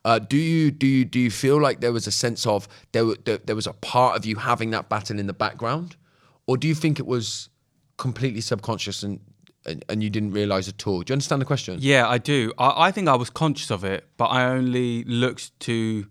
uh, 0.06 0.20
do 0.20 0.38
you 0.38 0.72
do 0.72 0.88
you 0.88 1.06
do 1.06 1.20
you 1.20 1.32
feel 1.32 1.62
like 1.62 1.80
there 1.82 1.94
was 1.94 2.08
a 2.08 2.12
sense 2.12 2.46
of 2.46 2.68
there, 2.92 3.06
there 3.26 3.38
there 3.38 3.56
was 3.56 3.68
a 3.68 3.74
part 3.74 4.18
of 4.18 4.26
you 4.26 4.36
having 4.38 4.72
that 4.72 4.90
battle 4.90 5.20
in 5.20 5.28
the 5.28 5.34
background 5.34 5.96
or 6.48 6.58
do 6.58 6.68
you 6.68 6.76
think 6.76 7.00
it 7.00 7.06
was 7.06 7.50
completely 7.98 8.42
subconscious 8.42 9.04
and 9.04 9.20
and, 9.66 9.86
and 9.90 10.02
you 10.02 10.10
didn't 10.10 10.32
realize 10.32 10.68
at 10.68 10.88
all 10.88 11.02
do 11.02 11.12
you 11.12 11.16
understand 11.16 11.40
the 11.42 11.46
question 11.46 11.78
Yeah, 11.80 12.08
I 12.08 12.18
do. 12.18 12.52
I, 12.58 12.88
I 12.88 12.92
think 12.92 13.08
I 13.08 13.16
was 13.16 13.30
conscious 13.30 13.70
of 13.70 13.84
it, 13.84 14.08
but 14.18 14.26
I 14.26 14.46
only 14.46 15.04
looked 15.04 15.60
to 15.62 16.08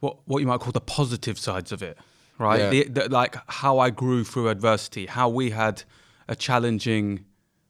what 0.00 0.18
what 0.24 0.38
you 0.40 0.46
might 0.46 0.60
call 0.60 0.72
the 0.72 0.80
positive 0.80 1.38
sides 1.38 1.70
of 1.72 1.82
it, 1.82 1.98
right? 2.38 2.60
Yeah. 2.60 2.70
The, 2.70 2.84
the, 2.84 3.08
like 3.10 3.36
how 3.48 3.78
I 3.78 3.90
grew 3.90 4.24
through 4.24 4.48
adversity, 4.48 5.04
how 5.06 5.28
we 5.28 5.50
had 5.50 5.82
a 6.28 6.34
challenging 6.34 7.26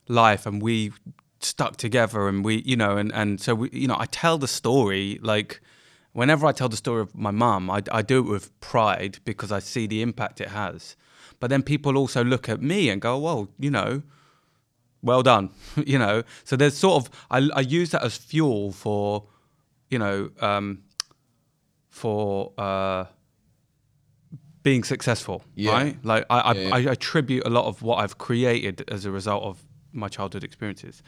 life 0.07 0.47
and 0.47 0.63
we 0.63 0.93
stuck 1.41 1.77
together, 1.77 2.29
and 2.29 2.45
we, 2.45 2.63
you 2.67 2.77
know, 2.77 2.97
and 2.97 3.13
and 3.13 3.41
so 3.41 3.55
we, 3.55 3.71
you 3.73 3.89
know, 3.89 3.97
I 3.99 4.07
tell 4.07 4.39
the 4.39 4.49
story 4.49 5.19
like. 5.23 5.61
Whenever 6.13 6.45
I 6.45 6.51
tell 6.51 6.69
the 6.69 6.77
story 6.77 7.03
of 7.03 7.15
my 7.17 7.31
mum, 7.31 7.71
I, 7.71 7.85
I 7.93 8.03
do 8.03 8.19
it 8.19 8.29
with 8.29 8.51
pride 8.59 9.21
because 9.25 9.53
I 9.53 9.61
see 9.61 9.87
the 9.87 10.03
impact 10.03 10.41
it 10.41 10.49
has. 10.49 10.97
But 11.39 11.51
then 11.51 11.63
people 11.63 11.97
also 11.97 12.25
look 12.25 12.49
at 12.49 12.61
me 12.61 12.89
and 12.91 13.01
go, 13.01 13.17
"Well, 13.17 13.49
you 13.61 13.71
know, 13.71 14.03
well 15.03 15.23
done 15.23 15.51
you 15.87 15.99
know 15.99 16.23
so 16.45 16.57
there's 16.57 16.77
sort 16.77 17.05
of 17.05 17.11
I, 17.31 17.49
I 17.55 17.61
use 17.61 17.91
that 17.91 18.03
as 18.03 18.17
fuel 18.17 18.73
for 18.73 19.25
you 19.89 19.99
know 20.01 20.31
um, 20.41 20.83
for 21.89 22.53
uh, 22.59 23.05
being 24.63 24.85
successful 24.85 25.43
Yeah. 25.55 25.73
right 25.73 26.05
like 26.05 26.27
I, 26.29 26.39
I, 26.41 26.53
Yeah, 26.53 26.61
yeah. 26.69 26.75
I 26.75 26.93
attribute 26.93 27.47
a 27.47 27.51
lot 27.51 27.67
of 27.67 27.83
what 27.83 27.97
I've 27.99 28.19
created 28.19 28.85
as 28.89 29.05
a 29.05 29.11
result 29.11 29.43
of 29.45 29.63
my 29.93 30.09
childhood 30.09 30.45
experiences 30.45 31.03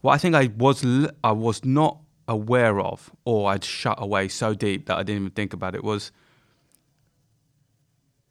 what 0.00 0.12
I 0.14 0.18
think 0.18 0.34
I 0.34 0.46
was 0.56 0.84
l- 0.84 1.10
I 1.22 1.32
was 1.32 1.64
not 1.64 2.00
aware 2.26 2.80
of 2.80 3.10
or 3.24 3.50
I'd 3.50 3.64
shut 3.64 4.00
away 4.00 4.28
so 4.28 4.54
deep 4.54 4.86
that 4.86 4.96
I 4.96 5.02
didn't 5.02 5.22
even 5.22 5.30
think 5.32 5.52
about 5.52 5.74
it 5.74 5.84
was 5.84 6.10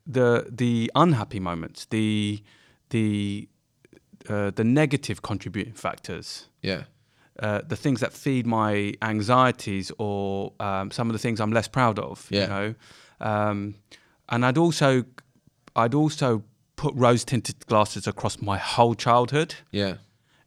the 0.06 0.48
the 0.52 0.92
unhappy 0.96 1.40
moments 1.40 1.86
the 1.86 2.44
the 2.90 3.48
uh, 4.30 4.52
the 4.52 4.64
negative 4.64 5.22
contributing 5.22 5.74
factors, 5.74 6.48
yeah 6.62 6.84
uh, 7.40 7.62
the 7.68 7.76
things 7.76 8.00
that 8.00 8.14
feed 8.14 8.46
my 8.46 8.94
anxieties, 9.02 9.92
or 9.98 10.54
um, 10.60 10.92
some 10.92 11.10
of 11.10 11.14
the 11.14 11.20
things 11.20 11.40
I'm 11.40 11.52
less 11.52 11.68
proud 11.68 12.00
of. 12.00 12.28
Yeah. 12.30 12.42
You 12.42 12.48
know, 12.48 12.76
um, 13.22 13.76
and 14.30 14.46
I'd 14.46 14.58
also 14.58 15.04
I'd 15.76 15.94
also 15.94 16.44
put 16.84 16.94
rose 16.96 17.24
tinted 17.24 17.66
glasses 17.68 18.08
across 18.08 18.42
my 18.42 18.58
whole 18.58 18.94
childhood, 18.94 19.56
yeah 19.72 19.96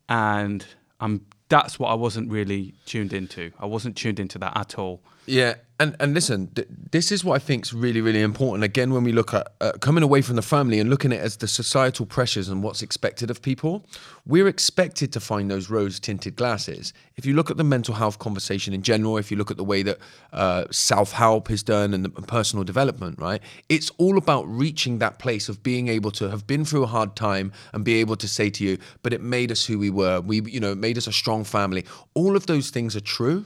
and 0.08 0.66
um, 1.00 1.24
that's 1.48 1.78
what 1.78 1.88
I 1.88 1.94
wasn't 1.94 2.30
really 2.30 2.74
tuned 2.84 3.14
into. 3.14 3.52
I 3.58 3.64
wasn't 3.64 3.96
tuned 3.96 4.20
into 4.20 4.38
that 4.40 4.54
at 4.54 4.78
all. 4.78 5.00
Yeah, 5.24 5.54
and 5.78 5.94
and 6.00 6.14
listen, 6.14 6.48
th- 6.48 6.68
this 6.90 7.12
is 7.12 7.24
what 7.24 7.34
I 7.34 7.38
think 7.38 7.66
is 7.66 7.74
really 7.74 8.00
really 8.00 8.22
important. 8.22 8.64
Again, 8.64 8.92
when 8.92 9.04
we 9.04 9.12
look 9.12 9.34
at 9.34 9.52
uh, 9.60 9.72
coming 9.80 10.02
away 10.02 10.22
from 10.22 10.36
the 10.36 10.42
family 10.42 10.80
and 10.80 10.88
looking 10.88 11.12
at 11.12 11.18
it 11.18 11.22
as 11.22 11.36
the 11.36 11.48
societal 11.48 12.06
pressures 12.06 12.48
and 12.48 12.62
what's 12.62 12.82
expected 12.82 13.30
of 13.30 13.42
people, 13.42 13.84
we're 14.26 14.48
expected 14.48 15.12
to 15.12 15.20
find 15.20 15.50
those 15.50 15.68
rose 15.68 16.00
tinted 16.00 16.36
glasses. 16.36 16.92
If 17.16 17.26
you 17.26 17.34
look 17.34 17.50
at 17.50 17.56
the 17.56 17.64
mental 17.64 17.94
health 17.94 18.18
conversation 18.18 18.72
in 18.72 18.82
general, 18.82 19.18
if 19.18 19.30
you 19.30 19.36
look 19.36 19.50
at 19.50 19.56
the 19.56 19.64
way 19.64 19.82
that 19.82 19.98
uh, 20.32 20.64
self 20.70 21.12
help 21.12 21.50
is 21.50 21.62
done 21.62 21.92
and, 21.94 22.04
the, 22.04 22.12
and 22.16 22.26
personal 22.26 22.64
development, 22.64 23.18
right, 23.20 23.42
it's 23.68 23.90
all 23.98 24.16
about 24.16 24.44
reaching 24.48 24.98
that 24.98 25.18
place 25.18 25.48
of 25.48 25.62
being 25.62 25.88
able 25.88 26.10
to 26.12 26.30
have 26.30 26.46
been 26.46 26.64
through 26.64 26.84
a 26.84 26.86
hard 26.86 27.16
time 27.16 27.52
and 27.72 27.84
be 27.84 27.94
able 27.94 28.16
to 28.16 28.28
say 28.28 28.50
to 28.50 28.64
you, 28.64 28.78
but 29.02 29.12
it 29.12 29.20
made 29.20 29.52
us 29.52 29.66
who 29.66 29.78
we 29.78 29.90
were. 29.90 30.20
We, 30.20 30.42
you 30.42 30.60
know, 30.60 30.72
it 30.72 30.78
made 30.78 30.96
us 30.96 31.06
a 31.06 31.12
strong 31.12 31.44
family. 31.44 31.84
All 32.14 32.36
of 32.36 32.46
those 32.46 32.70
things 32.70 32.96
are 32.96 33.00
true 33.00 33.44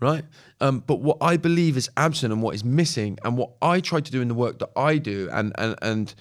right? 0.00 0.24
Um, 0.60 0.82
but 0.86 1.00
what 1.00 1.18
I 1.20 1.36
believe 1.36 1.76
is 1.76 1.90
absent 1.96 2.32
and 2.32 2.42
what 2.42 2.54
is 2.54 2.64
missing, 2.64 3.18
and 3.24 3.36
what 3.36 3.50
I 3.62 3.80
try 3.80 4.00
to 4.00 4.10
do 4.10 4.20
in 4.20 4.28
the 4.28 4.34
work 4.34 4.58
that 4.58 4.70
I 4.76 4.98
do, 4.98 5.28
and 5.32 5.52
and 5.58 5.76
and 5.82 6.14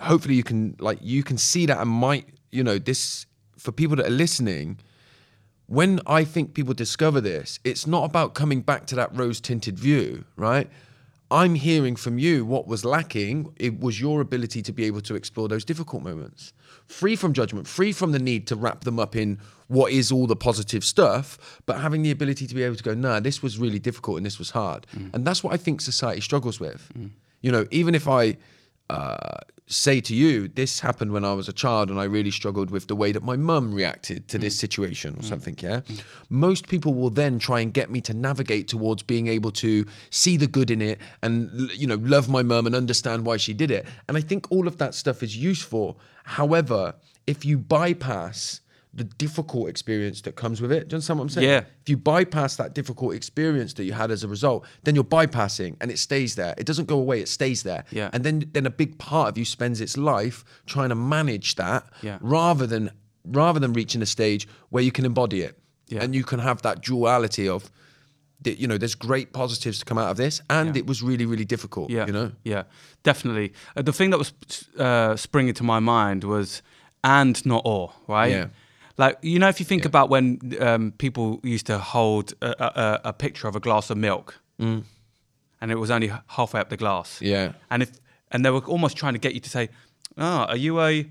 hopefully 0.00 0.34
you 0.34 0.42
can 0.42 0.76
like 0.78 0.98
you 1.00 1.22
can 1.22 1.38
see 1.38 1.66
that 1.66 1.78
and 1.78 1.90
might 1.90 2.26
you 2.50 2.64
know 2.64 2.78
this 2.78 3.26
for 3.56 3.72
people 3.72 3.96
that 3.96 4.06
are 4.06 4.10
listening. 4.10 4.78
When 5.66 6.00
I 6.04 6.24
think 6.24 6.54
people 6.54 6.74
discover 6.74 7.20
this, 7.20 7.60
it's 7.62 7.86
not 7.86 8.02
about 8.02 8.34
coming 8.34 8.60
back 8.60 8.86
to 8.86 8.96
that 8.96 9.16
rose 9.16 9.40
tinted 9.40 9.78
view, 9.78 10.24
right? 10.34 10.68
I'm 11.30 11.54
hearing 11.54 11.94
from 11.94 12.18
you 12.18 12.44
what 12.44 12.66
was 12.66 12.84
lacking. 12.84 13.54
It 13.56 13.78
was 13.78 14.00
your 14.00 14.20
ability 14.20 14.62
to 14.62 14.72
be 14.72 14.84
able 14.84 15.00
to 15.02 15.14
explore 15.14 15.46
those 15.46 15.64
difficult 15.64 16.02
moments, 16.02 16.52
free 16.86 17.14
from 17.14 17.32
judgment, 17.32 17.68
free 17.68 17.92
from 17.92 18.10
the 18.10 18.18
need 18.18 18.48
to 18.48 18.56
wrap 18.56 18.82
them 18.82 18.98
up 18.98 19.14
in 19.14 19.38
what 19.70 19.92
is 19.92 20.10
all 20.10 20.26
the 20.26 20.34
positive 20.34 20.84
stuff, 20.84 21.38
but 21.64 21.80
having 21.80 22.02
the 22.02 22.10
ability 22.10 22.44
to 22.44 22.54
be 22.56 22.64
able 22.64 22.74
to 22.74 22.82
go, 22.82 22.92
nah, 22.92 23.20
this 23.20 23.40
was 23.40 23.56
really 23.56 23.78
difficult 23.78 24.16
and 24.16 24.26
this 24.26 24.36
was 24.36 24.50
hard. 24.50 24.84
Mm. 24.96 25.14
And 25.14 25.24
that's 25.24 25.44
what 25.44 25.54
I 25.54 25.56
think 25.56 25.80
society 25.80 26.20
struggles 26.20 26.58
with. 26.58 26.90
Mm. 26.98 27.10
You 27.40 27.52
know, 27.52 27.68
even 27.70 27.94
if 27.94 28.08
I 28.08 28.36
uh, 28.90 29.38
say 29.68 30.00
to 30.00 30.12
you, 30.12 30.48
this 30.48 30.80
happened 30.80 31.12
when 31.12 31.24
I 31.24 31.34
was 31.34 31.48
a 31.48 31.52
child 31.52 31.88
and 31.88 32.00
I 32.00 32.04
really 32.04 32.32
struggled 32.32 32.72
with 32.72 32.88
the 32.88 32.96
way 32.96 33.12
that 33.12 33.22
my 33.22 33.36
mum 33.36 33.72
reacted 33.72 34.26
to 34.30 34.38
this 34.38 34.56
mm. 34.56 34.58
situation 34.58 35.14
or 35.14 35.20
mm. 35.20 35.24
something, 35.24 35.56
yeah? 35.60 35.82
Mm. 35.82 36.02
Most 36.30 36.66
people 36.66 36.92
will 36.92 37.10
then 37.10 37.38
try 37.38 37.60
and 37.60 37.72
get 37.72 37.90
me 37.92 38.00
to 38.00 38.12
navigate 38.12 38.66
towards 38.66 39.04
being 39.04 39.28
able 39.28 39.52
to 39.52 39.86
see 40.10 40.36
the 40.36 40.48
good 40.48 40.72
in 40.72 40.82
it 40.82 40.98
and, 41.22 41.70
you 41.76 41.86
know, 41.86 42.00
love 42.02 42.28
my 42.28 42.42
mum 42.42 42.66
and 42.66 42.74
understand 42.74 43.24
why 43.24 43.36
she 43.36 43.54
did 43.54 43.70
it. 43.70 43.86
And 44.08 44.16
I 44.16 44.20
think 44.20 44.50
all 44.50 44.66
of 44.66 44.78
that 44.78 44.96
stuff 44.96 45.22
is 45.22 45.36
useful. 45.36 46.00
However, 46.24 46.96
if 47.28 47.44
you 47.44 47.56
bypass 47.56 48.62
the 48.92 49.04
difficult 49.04 49.68
experience 49.68 50.20
that 50.22 50.34
comes 50.34 50.60
with 50.60 50.72
it. 50.72 50.88
Do 50.88 50.94
you 50.94 50.96
understand 50.96 51.18
what 51.18 51.24
I'm 51.24 51.28
saying? 51.30 51.48
Yeah. 51.48 51.64
If 51.80 51.88
you 51.88 51.96
bypass 51.96 52.56
that 52.56 52.74
difficult 52.74 53.14
experience 53.14 53.74
that 53.74 53.84
you 53.84 53.92
had 53.92 54.10
as 54.10 54.24
a 54.24 54.28
result, 54.28 54.66
then 54.82 54.94
you're 54.94 55.04
bypassing 55.04 55.76
and 55.80 55.90
it 55.90 55.98
stays 55.98 56.34
there. 56.34 56.54
It 56.58 56.66
doesn't 56.66 56.86
go 56.86 56.98
away, 56.98 57.20
it 57.20 57.28
stays 57.28 57.62
there. 57.62 57.84
Yeah. 57.90 58.10
And 58.12 58.24
then 58.24 58.50
then 58.52 58.66
a 58.66 58.70
big 58.70 58.98
part 58.98 59.28
of 59.28 59.38
you 59.38 59.44
spends 59.44 59.80
its 59.80 59.96
life 59.96 60.44
trying 60.66 60.88
to 60.88 60.96
manage 60.96 61.54
that 61.54 61.84
yeah. 62.02 62.18
rather 62.20 62.66
than 62.66 62.90
rather 63.24 63.60
than 63.60 63.72
reaching 63.72 64.02
a 64.02 64.06
stage 64.06 64.48
where 64.70 64.82
you 64.82 64.90
can 64.90 65.04
embody 65.04 65.42
it. 65.42 65.58
Yeah. 65.86 66.02
And 66.02 66.14
you 66.14 66.24
can 66.24 66.40
have 66.40 66.62
that 66.62 66.82
duality 66.82 67.48
of 67.48 67.70
you 68.44 68.66
know, 68.66 68.78
there's 68.78 68.94
great 68.94 69.32
positives 69.32 69.80
to 69.80 69.84
come 69.84 69.98
out 69.98 70.10
of 70.10 70.16
this, 70.16 70.40
and 70.48 70.74
yeah. 70.74 70.80
it 70.80 70.86
was 70.86 71.02
really, 71.02 71.26
really 71.26 71.44
difficult. 71.44 71.90
Yeah, 71.90 72.06
you 72.06 72.12
know, 72.12 72.32
yeah, 72.42 72.62
definitely. 73.02 73.52
Uh, 73.76 73.82
the 73.82 73.92
thing 73.92 74.08
that 74.10 74.18
was 74.18 74.32
uh, 74.78 75.14
springing 75.16 75.52
to 75.54 75.62
my 75.62 75.78
mind 75.78 76.24
was 76.24 76.62
and 77.04 77.44
not 77.44 77.62
or, 77.64 77.92
right? 78.06 78.30
Yeah. 78.30 78.46
Like 79.00 79.16
you 79.22 79.38
know, 79.38 79.48
if 79.48 79.58
you 79.60 79.64
think 79.64 79.84
yeah. 79.84 79.88
about 79.88 80.10
when 80.10 80.54
um, 80.60 80.92
people 80.98 81.40
used 81.42 81.64
to 81.66 81.78
hold 81.78 82.34
a, 82.42 82.50
a, 82.62 83.00
a, 83.04 83.12
picture 83.14 83.48
of 83.48 83.56
a 83.56 83.60
glass 83.60 83.88
of 83.88 83.96
milk, 83.96 84.38
mm. 84.60 84.82
and 85.58 85.72
it 85.72 85.76
was 85.76 85.90
only 85.90 86.12
halfway 86.26 86.60
up 86.60 86.68
the 86.68 86.76
glass. 86.76 87.18
Yeah. 87.22 87.52
And 87.70 87.82
if 87.82 87.92
and 88.30 88.44
they 88.44 88.50
were 88.50 88.60
almost 88.66 88.98
trying 88.98 89.14
to 89.14 89.18
get 89.18 89.32
you 89.32 89.40
to 89.40 89.48
say, 89.48 89.70
"Oh, 90.18 90.44
are 90.50 90.56
you 90.56 90.82
a 90.82 91.04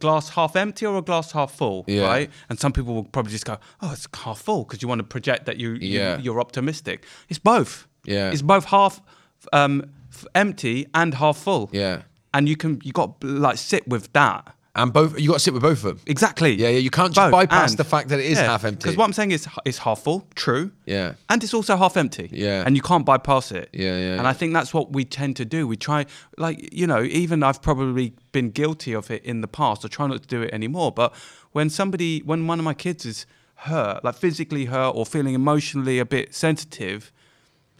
glass 0.00 0.30
half 0.30 0.56
empty 0.56 0.86
or 0.86 0.98
a 0.98 1.02
glass 1.02 1.30
half 1.30 1.52
full?" 1.52 1.84
Yeah. 1.86 2.08
Right. 2.08 2.30
And 2.48 2.58
some 2.58 2.72
people 2.72 2.94
will 2.94 3.04
probably 3.04 3.30
just 3.30 3.46
go, 3.46 3.58
"Oh, 3.80 3.92
it's 3.92 4.08
half 4.12 4.40
full," 4.40 4.64
because 4.64 4.82
you 4.82 4.88
want 4.88 4.98
to 4.98 5.04
project 5.04 5.46
that 5.46 5.58
you, 5.58 5.74
yeah. 5.74 6.18
you 6.18 6.34
are 6.34 6.40
optimistic. 6.40 7.04
It's 7.28 7.38
both. 7.38 7.86
Yeah. 8.04 8.32
It's 8.32 8.42
both 8.42 8.64
half 8.64 9.00
um, 9.52 9.88
empty 10.34 10.88
and 10.94 11.14
half 11.14 11.36
full. 11.36 11.70
Yeah. 11.72 12.02
And 12.34 12.48
you 12.48 12.56
can 12.56 12.80
you 12.82 12.90
got 12.90 13.22
like 13.22 13.56
sit 13.56 13.86
with 13.86 14.12
that 14.14 14.55
and 14.76 14.92
both 14.92 15.18
you 15.18 15.28
got 15.28 15.34
to 15.34 15.40
sit 15.40 15.54
with 15.54 15.62
both 15.62 15.78
of 15.78 15.82
them. 15.82 16.00
Exactly. 16.06 16.54
Yeah, 16.54 16.68
yeah. 16.68 16.78
You 16.78 16.90
can't 16.90 17.12
just 17.12 17.24
both. 17.24 17.32
bypass 17.32 17.70
and, 17.70 17.78
the 17.78 17.84
fact 17.84 18.10
that 18.10 18.20
it 18.20 18.26
is 18.26 18.38
yeah, 18.38 18.44
half 18.44 18.64
empty. 18.64 18.78
Because 18.78 18.96
what 18.96 19.04
I'm 19.04 19.12
saying 19.12 19.32
is, 19.32 19.48
it's 19.64 19.78
half 19.78 20.00
full, 20.00 20.26
true. 20.34 20.70
Yeah. 20.84 21.14
And 21.28 21.42
it's 21.42 21.54
also 21.54 21.76
half 21.76 21.96
empty. 21.96 22.28
Yeah. 22.30 22.62
And 22.64 22.76
you 22.76 22.82
can't 22.82 23.04
bypass 23.04 23.50
it. 23.52 23.70
Yeah, 23.72 23.96
yeah. 23.96 24.12
And 24.12 24.22
yeah. 24.22 24.28
I 24.28 24.32
think 24.32 24.52
that's 24.52 24.72
what 24.72 24.92
we 24.92 25.04
tend 25.04 25.36
to 25.36 25.44
do. 25.44 25.66
We 25.66 25.76
try, 25.76 26.06
like 26.38 26.72
you 26.72 26.86
know, 26.86 27.02
even 27.02 27.42
I've 27.42 27.62
probably 27.62 28.14
been 28.32 28.50
guilty 28.50 28.92
of 28.94 29.10
it 29.10 29.24
in 29.24 29.40
the 29.40 29.48
past. 29.48 29.84
I 29.84 29.88
try 29.88 30.06
not 30.06 30.22
to 30.22 30.28
do 30.28 30.42
it 30.42 30.52
anymore. 30.52 30.92
But 30.92 31.14
when 31.52 31.70
somebody, 31.70 32.20
when 32.20 32.46
one 32.46 32.58
of 32.58 32.64
my 32.64 32.74
kids 32.74 33.04
is 33.04 33.26
hurt, 33.54 34.04
like 34.04 34.14
physically 34.14 34.66
hurt 34.66 34.90
or 34.90 35.06
feeling 35.06 35.34
emotionally 35.34 35.98
a 35.98 36.04
bit 36.04 36.34
sensitive, 36.34 37.12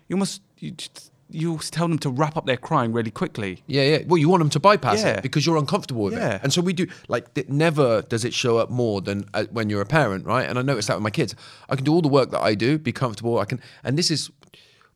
you 0.09 0.16
must. 0.16 0.42
You 0.59 0.70
just, 0.70 1.12
you 1.30 1.58
tell 1.58 1.88
them 1.88 1.98
to 1.98 2.10
wrap 2.10 2.36
up 2.36 2.46
their 2.46 2.56
crying 2.56 2.92
really 2.92 3.10
quickly. 3.10 3.62
Yeah, 3.66 3.82
yeah. 3.82 3.98
Well, 4.06 4.18
you 4.18 4.28
want 4.28 4.40
them 4.40 4.50
to 4.50 4.60
bypass 4.60 5.02
yeah. 5.02 5.14
it 5.14 5.22
because 5.22 5.44
you're 5.44 5.56
uncomfortable 5.56 6.04
with 6.04 6.14
yeah. 6.14 6.36
it. 6.36 6.40
And 6.44 6.52
so 6.52 6.60
we 6.60 6.72
do, 6.72 6.86
like, 7.08 7.26
it 7.34 7.50
never 7.50 8.02
does 8.02 8.24
it 8.24 8.32
show 8.32 8.58
up 8.58 8.70
more 8.70 9.00
than 9.00 9.24
uh, 9.34 9.44
when 9.50 9.68
you're 9.68 9.82
a 9.82 9.86
parent, 9.86 10.24
right? 10.24 10.48
And 10.48 10.58
I 10.58 10.62
notice 10.62 10.86
that 10.86 10.94
with 10.94 11.02
my 11.02 11.10
kids. 11.10 11.34
I 11.68 11.74
can 11.74 11.84
do 11.84 11.92
all 11.92 12.02
the 12.02 12.08
work 12.08 12.30
that 12.30 12.40
I 12.40 12.54
do, 12.54 12.78
be 12.78 12.92
comfortable. 12.92 13.38
I 13.38 13.44
can, 13.44 13.60
and 13.82 13.98
this 13.98 14.10
is 14.10 14.30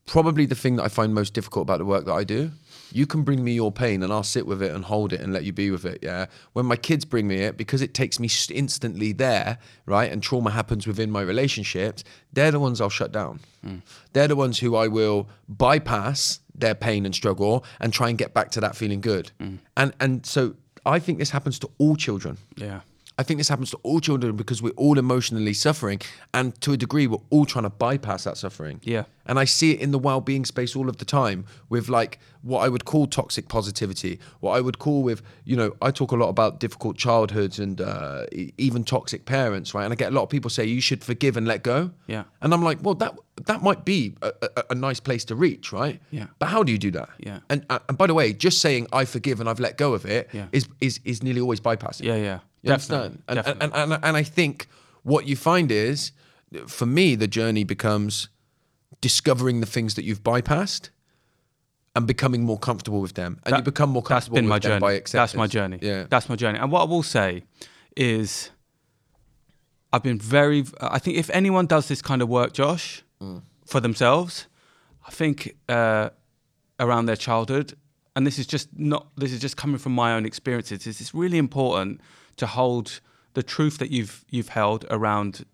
probably 0.06 0.46
the 0.46 0.54
thing 0.54 0.76
that 0.76 0.84
I 0.84 0.88
find 0.88 1.14
most 1.14 1.34
difficult 1.34 1.62
about 1.62 1.78
the 1.78 1.84
work 1.84 2.04
that 2.06 2.14
I 2.14 2.24
do 2.24 2.52
you 2.92 3.06
can 3.06 3.22
bring 3.22 3.42
me 3.42 3.52
your 3.52 3.72
pain 3.72 4.02
and 4.02 4.12
I'll 4.12 4.22
sit 4.22 4.46
with 4.46 4.62
it 4.62 4.72
and 4.72 4.84
hold 4.84 5.12
it 5.12 5.20
and 5.20 5.32
let 5.32 5.44
you 5.44 5.52
be 5.52 5.70
with 5.70 5.84
it. 5.84 6.00
Yeah. 6.02 6.26
When 6.52 6.66
my 6.66 6.76
kids 6.76 7.04
bring 7.04 7.28
me 7.28 7.36
it, 7.36 7.56
because 7.56 7.82
it 7.82 7.94
takes 7.94 8.18
me 8.18 8.28
instantly 8.50 9.12
there, 9.12 9.58
right? 9.86 10.10
And 10.10 10.22
trauma 10.22 10.50
happens 10.50 10.86
within 10.86 11.10
my 11.10 11.22
relationships, 11.22 12.04
they're 12.32 12.50
the 12.50 12.60
ones 12.60 12.80
I'll 12.80 12.90
shut 12.90 13.12
down. 13.12 13.40
Mm. 13.64 13.82
They're 14.12 14.28
the 14.28 14.36
ones 14.36 14.58
who 14.58 14.76
I 14.76 14.88
will 14.88 15.28
bypass 15.48 16.40
their 16.54 16.74
pain 16.74 17.06
and 17.06 17.14
struggle 17.14 17.64
and 17.80 17.92
try 17.92 18.08
and 18.08 18.18
get 18.18 18.34
back 18.34 18.50
to 18.52 18.60
that 18.60 18.76
feeling 18.76 19.00
good. 19.00 19.30
Mm. 19.40 19.58
And 19.76 19.92
and 20.00 20.26
so 20.26 20.56
I 20.86 20.98
think 20.98 21.18
this 21.18 21.30
happens 21.30 21.58
to 21.60 21.70
all 21.78 21.96
children. 21.96 22.38
Yeah. 22.56 22.80
I 23.20 23.22
think 23.22 23.36
this 23.36 23.50
happens 23.50 23.70
to 23.72 23.78
all 23.82 24.00
children 24.00 24.34
because 24.34 24.62
we're 24.62 24.80
all 24.84 24.98
emotionally 24.98 25.52
suffering, 25.52 26.00
and 26.32 26.58
to 26.62 26.72
a 26.72 26.76
degree, 26.78 27.06
we're 27.06 27.18
all 27.28 27.44
trying 27.44 27.64
to 27.64 27.70
bypass 27.70 28.24
that 28.24 28.38
suffering. 28.38 28.80
Yeah. 28.82 29.04
And 29.26 29.38
I 29.38 29.44
see 29.44 29.72
it 29.72 29.80
in 29.80 29.90
the 29.90 29.98
well-being 29.98 30.46
space 30.46 30.74
all 30.74 30.88
of 30.88 30.96
the 30.96 31.04
time 31.04 31.44
with 31.68 31.90
like 31.90 32.18
what 32.40 32.60
I 32.60 32.68
would 32.70 32.86
call 32.86 33.06
toxic 33.06 33.46
positivity, 33.46 34.18
what 34.40 34.52
I 34.52 34.62
would 34.62 34.78
call 34.78 35.02
with 35.02 35.20
you 35.44 35.54
know 35.54 35.76
I 35.82 35.90
talk 35.90 36.12
a 36.12 36.16
lot 36.16 36.30
about 36.30 36.60
difficult 36.60 36.96
childhoods 36.96 37.58
and 37.58 37.82
uh, 37.82 38.24
even 38.56 38.84
toxic 38.84 39.26
parents, 39.26 39.74
right? 39.74 39.84
And 39.84 39.92
I 39.92 39.96
get 39.96 40.12
a 40.12 40.14
lot 40.14 40.22
of 40.22 40.30
people 40.30 40.48
say 40.48 40.64
you 40.64 40.80
should 40.80 41.04
forgive 41.04 41.36
and 41.36 41.46
let 41.46 41.62
go. 41.62 41.90
Yeah. 42.06 42.24
And 42.40 42.54
I'm 42.54 42.62
like, 42.62 42.78
well, 42.80 42.94
that 42.94 43.18
that 43.44 43.62
might 43.62 43.84
be 43.84 44.14
a, 44.22 44.32
a, 44.42 44.64
a 44.70 44.74
nice 44.74 44.98
place 44.98 45.26
to 45.26 45.34
reach, 45.34 45.74
right? 45.74 46.00
Yeah. 46.10 46.28
But 46.38 46.46
how 46.46 46.62
do 46.62 46.72
you 46.72 46.78
do 46.78 46.90
that? 46.92 47.10
Yeah. 47.18 47.40
And 47.50 47.66
uh, 47.68 47.80
and 47.90 47.98
by 47.98 48.06
the 48.06 48.14
way, 48.14 48.32
just 48.32 48.62
saying 48.62 48.86
I 48.94 49.04
forgive 49.04 49.40
and 49.40 49.48
I've 49.48 49.60
let 49.60 49.76
go 49.76 49.92
of 49.92 50.06
it 50.06 50.30
yeah. 50.32 50.46
is 50.52 50.68
is 50.80 51.00
is 51.04 51.22
nearly 51.22 51.42
always 51.42 51.60
bypassing. 51.60 52.04
Yeah, 52.04 52.16
yeah. 52.16 52.38
You 52.62 52.68
definitely. 52.70 53.18
And, 53.28 53.36
definitely. 53.36 53.64
And, 53.64 53.74
and, 53.74 53.92
and, 53.92 54.04
and 54.04 54.16
I 54.16 54.22
think 54.22 54.68
what 55.02 55.26
you 55.26 55.36
find 55.36 55.70
is, 55.70 56.12
for 56.66 56.86
me, 56.86 57.14
the 57.14 57.28
journey 57.28 57.64
becomes 57.64 58.28
discovering 59.00 59.60
the 59.60 59.66
things 59.66 59.94
that 59.94 60.04
you've 60.04 60.22
bypassed 60.22 60.90
and 61.96 62.06
becoming 62.06 62.44
more 62.44 62.58
comfortable 62.58 63.00
with 63.00 63.14
them. 63.14 63.40
And 63.44 63.52
that, 63.52 63.58
you 63.58 63.64
become 63.64 63.90
more 63.90 64.02
comfortable 64.02 64.36
that's 64.36 64.42
been 64.42 64.48
my 64.48 64.58
journey. 64.58 64.80
by 64.80 64.92
acceptance. 64.92 65.32
That's 65.32 65.34
my 65.36 65.46
journey. 65.46 65.78
Yeah. 65.80 66.06
That's 66.08 66.28
my 66.28 66.36
journey. 66.36 66.58
And 66.58 66.70
what 66.70 66.82
I 66.82 66.84
will 66.84 67.02
say 67.02 67.44
is 67.96 68.50
I've 69.92 70.02
been 70.02 70.18
very 70.18 70.64
I 70.80 70.98
think 70.98 71.16
if 71.16 71.30
anyone 71.30 71.66
does 71.66 71.88
this 71.88 72.00
kind 72.02 72.22
of 72.22 72.28
work, 72.28 72.52
Josh, 72.52 73.02
mm. 73.20 73.42
for 73.66 73.80
themselves, 73.80 74.46
I 75.06 75.10
think 75.10 75.56
uh, 75.68 76.10
around 76.78 77.06
their 77.06 77.16
childhood, 77.16 77.76
and 78.14 78.26
this 78.26 78.38
is 78.38 78.46
just 78.46 78.68
not 78.78 79.08
this 79.16 79.32
is 79.32 79.40
just 79.40 79.56
coming 79.56 79.78
from 79.78 79.92
my 79.92 80.12
own 80.14 80.26
experiences, 80.26 80.86
is 80.86 81.00
it's 81.00 81.14
really 81.14 81.38
important 81.38 82.00
to 82.40 82.46
hold 82.46 83.00
the 83.34 83.42
truth 83.42 83.78
that 83.78 83.90
you've 83.90 84.24
you've 84.30 84.48
held 84.50 84.84
around 84.90 85.44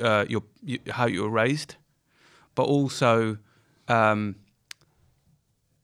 uh, 0.00 0.24
your 0.28 0.42
you, 0.62 0.78
how 0.90 1.06
you 1.06 1.22
were 1.22 1.28
raised, 1.44 1.76
but 2.54 2.64
also, 2.64 3.36
um, 3.88 4.34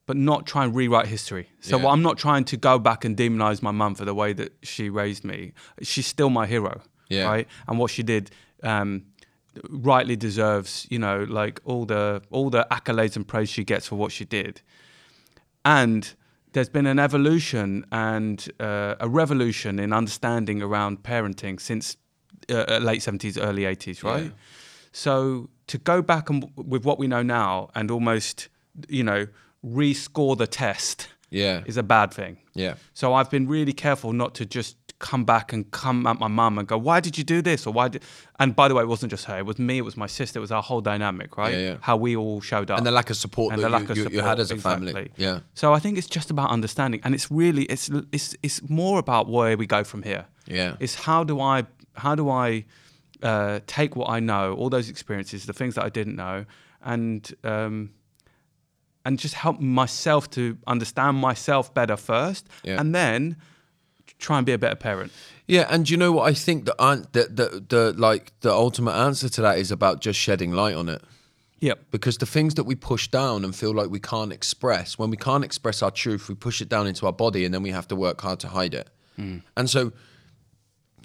but 0.06 0.16
not 0.16 0.46
try 0.46 0.64
and 0.64 0.74
rewrite 0.74 1.06
history. 1.06 1.48
So 1.60 1.78
Yeah. 1.78 1.88
I'm 1.88 2.02
not 2.02 2.16
trying 2.18 2.44
to 2.44 2.56
go 2.56 2.78
back 2.78 3.04
and 3.04 3.16
demonize 3.16 3.62
my 3.62 3.70
mum 3.70 3.94
for 3.94 4.04
the 4.04 4.14
way 4.14 4.32
that 4.34 4.52
she 4.62 4.88
raised 4.90 5.24
me. 5.24 5.52
She's 5.82 6.06
still 6.06 6.30
my 6.30 6.46
hero, 6.46 6.82
Yeah. 7.08 7.26
right? 7.26 7.48
And 7.68 7.78
what 7.78 7.90
she 7.90 8.02
did. 8.02 8.30
Um, 8.62 9.04
rightly 9.70 10.16
deserves 10.16 10.84
you 10.90 10.98
know 10.98 11.24
like 11.28 11.60
all 11.64 11.84
the 11.86 12.20
all 12.32 12.50
the 12.50 12.66
accolades 12.72 13.14
and 13.14 13.24
praise 13.28 13.48
she 13.48 13.62
gets 13.62 13.86
for 13.86 13.94
what 13.94 14.10
she 14.10 14.24
did 14.24 14.60
and 15.64 16.12
there's 16.54 16.68
been 16.70 16.86
an 16.86 16.98
evolution 16.98 17.84
and 17.92 18.48
uh, 18.58 18.94
a 19.00 19.08
revolution 19.08 19.78
in 19.78 19.92
understanding 19.92 20.62
around 20.62 21.02
parenting 21.02 21.60
since 21.60 21.96
uh, 22.48 22.78
late 22.78 23.00
70s, 23.00 23.38
early 23.40 23.62
80s, 23.62 24.02
right? 24.02 24.24
Yeah. 24.24 24.30
So 24.92 25.50
to 25.66 25.78
go 25.78 26.00
back 26.02 26.30
and 26.30 26.50
with 26.56 26.84
what 26.84 26.98
we 26.98 27.06
know 27.06 27.22
now 27.22 27.68
and 27.74 27.90
almost, 27.90 28.48
you 28.88 29.02
know, 29.04 29.26
rescore 29.64 30.36
the 30.36 30.46
test 30.46 31.08
Yeah. 31.30 31.62
is 31.66 31.76
a 31.76 31.82
bad 31.82 32.12
thing. 32.14 32.38
Yeah. 32.54 32.74
So 32.94 33.14
I've 33.14 33.30
been 33.30 33.46
really 33.48 33.72
careful 33.72 34.12
not 34.12 34.34
to 34.36 34.46
just 34.46 34.76
come 35.10 35.24
back 35.34 35.52
and 35.54 35.70
come 35.70 36.06
at 36.10 36.18
my 36.24 36.28
mum 36.40 36.58
and 36.58 36.66
go, 36.66 36.78
"Why 36.88 36.98
did 37.06 37.14
you 37.18 37.24
do 37.34 37.38
this?" 37.50 37.66
or 37.66 37.72
"Why 37.78 37.86
did?" 37.88 38.02
And 38.40 38.48
by 38.60 38.66
the 38.68 38.74
way, 38.76 38.82
it 38.86 38.90
wasn't 38.94 39.10
just 39.10 39.24
her; 39.26 39.36
it 39.38 39.46
was 39.50 39.58
me, 39.58 39.74
it 39.82 39.86
was 39.90 39.96
my 40.04 40.06
sister, 40.18 40.38
it 40.40 40.44
was 40.48 40.50
our 40.58 40.62
whole 40.62 40.80
dynamic, 40.92 41.36
right? 41.36 41.52
Yeah, 41.54 41.68
yeah. 41.68 41.76
How 41.88 41.96
we 42.06 42.16
all 42.16 42.40
showed 42.40 42.70
up 42.70 42.78
And 42.78 42.86
the 42.86 42.96
lack 43.00 43.10
of 43.10 43.16
support 43.16 43.52
and 43.52 43.58
that 43.62 43.66
the 43.68 43.76
lack 43.76 43.82
you, 43.88 43.92
of 43.92 43.96
support 43.98 44.14
you 44.14 44.22
had 44.30 44.38
as 44.40 44.50
a 44.50 44.54
exactly. 44.54 44.92
family. 44.92 45.10
Yeah. 45.16 45.40
So 45.54 45.66
I 45.76 45.78
think 45.78 45.98
it's 45.98 46.12
just 46.18 46.30
about 46.30 46.48
understanding, 46.50 47.00
and 47.04 47.14
it's 47.14 47.28
really 47.30 47.64
it's 47.74 47.90
it's 48.16 48.28
it's 48.46 48.58
more 48.68 48.98
about 48.98 49.24
where 49.28 49.56
we 49.62 49.66
go 49.66 49.84
from 49.84 50.02
here. 50.10 50.24
Yeah. 50.46 50.76
It's 50.84 50.94
how 51.08 51.20
do 51.30 51.34
I 51.54 51.56
how 52.04 52.14
do 52.14 52.24
I 52.46 52.64
uh, 53.22 53.60
take 53.66 53.90
what 53.96 54.08
I 54.16 54.20
know, 54.20 54.54
all 54.58 54.70
those 54.70 54.88
experiences, 54.94 55.44
the 55.46 55.52
things 55.52 55.74
that 55.76 55.84
I 55.84 55.90
didn't 55.98 56.16
know, 56.16 56.44
and 56.94 57.20
um, 57.44 57.90
and 59.04 59.18
just 59.18 59.34
help 59.34 59.60
myself 59.60 60.30
to 60.30 60.56
understand 60.66 61.14
myself 61.18 61.72
better 61.74 61.96
first, 61.96 62.48
Yeah. 62.62 62.80
and 62.80 62.94
then 62.94 63.36
try 64.18 64.38
and 64.38 64.46
be 64.46 64.52
a 64.52 64.58
better 64.58 64.76
parent. 64.76 65.12
Yeah, 65.46 65.66
and 65.68 65.88
you 65.88 65.96
know 65.96 66.12
what 66.12 66.28
I 66.30 66.34
think 66.34 66.64
the 66.64 66.74
the, 67.12 67.28
the 67.28 67.64
the 67.68 67.94
like 67.96 68.32
the 68.40 68.52
ultimate 68.52 68.94
answer 68.94 69.28
to 69.28 69.42
that 69.42 69.58
is 69.58 69.70
about 69.70 70.00
just 70.00 70.18
shedding 70.18 70.52
light 70.52 70.74
on 70.74 70.88
it. 70.88 71.02
Yep. 71.60 71.86
Because 71.90 72.18
the 72.18 72.26
things 72.26 72.54
that 72.54 72.64
we 72.64 72.74
push 72.74 73.08
down 73.08 73.42
and 73.42 73.56
feel 73.56 73.72
like 73.72 73.88
we 73.88 74.00
can't 74.00 74.32
express, 74.32 74.98
when 74.98 75.08
we 75.08 75.16
can't 75.16 75.42
express 75.42 75.82
our 75.82 75.90
truth, 75.90 76.28
we 76.28 76.34
push 76.34 76.60
it 76.60 76.68
down 76.68 76.86
into 76.86 77.06
our 77.06 77.12
body 77.12 77.46
and 77.46 77.54
then 77.54 77.62
we 77.62 77.70
have 77.70 77.88
to 77.88 77.96
work 77.96 78.20
hard 78.20 78.38
to 78.40 78.48
hide 78.48 78.74
it. 78.74 78.90
Mm. 79.18 79.42
And 79.56 79.70
so 79.70 79.92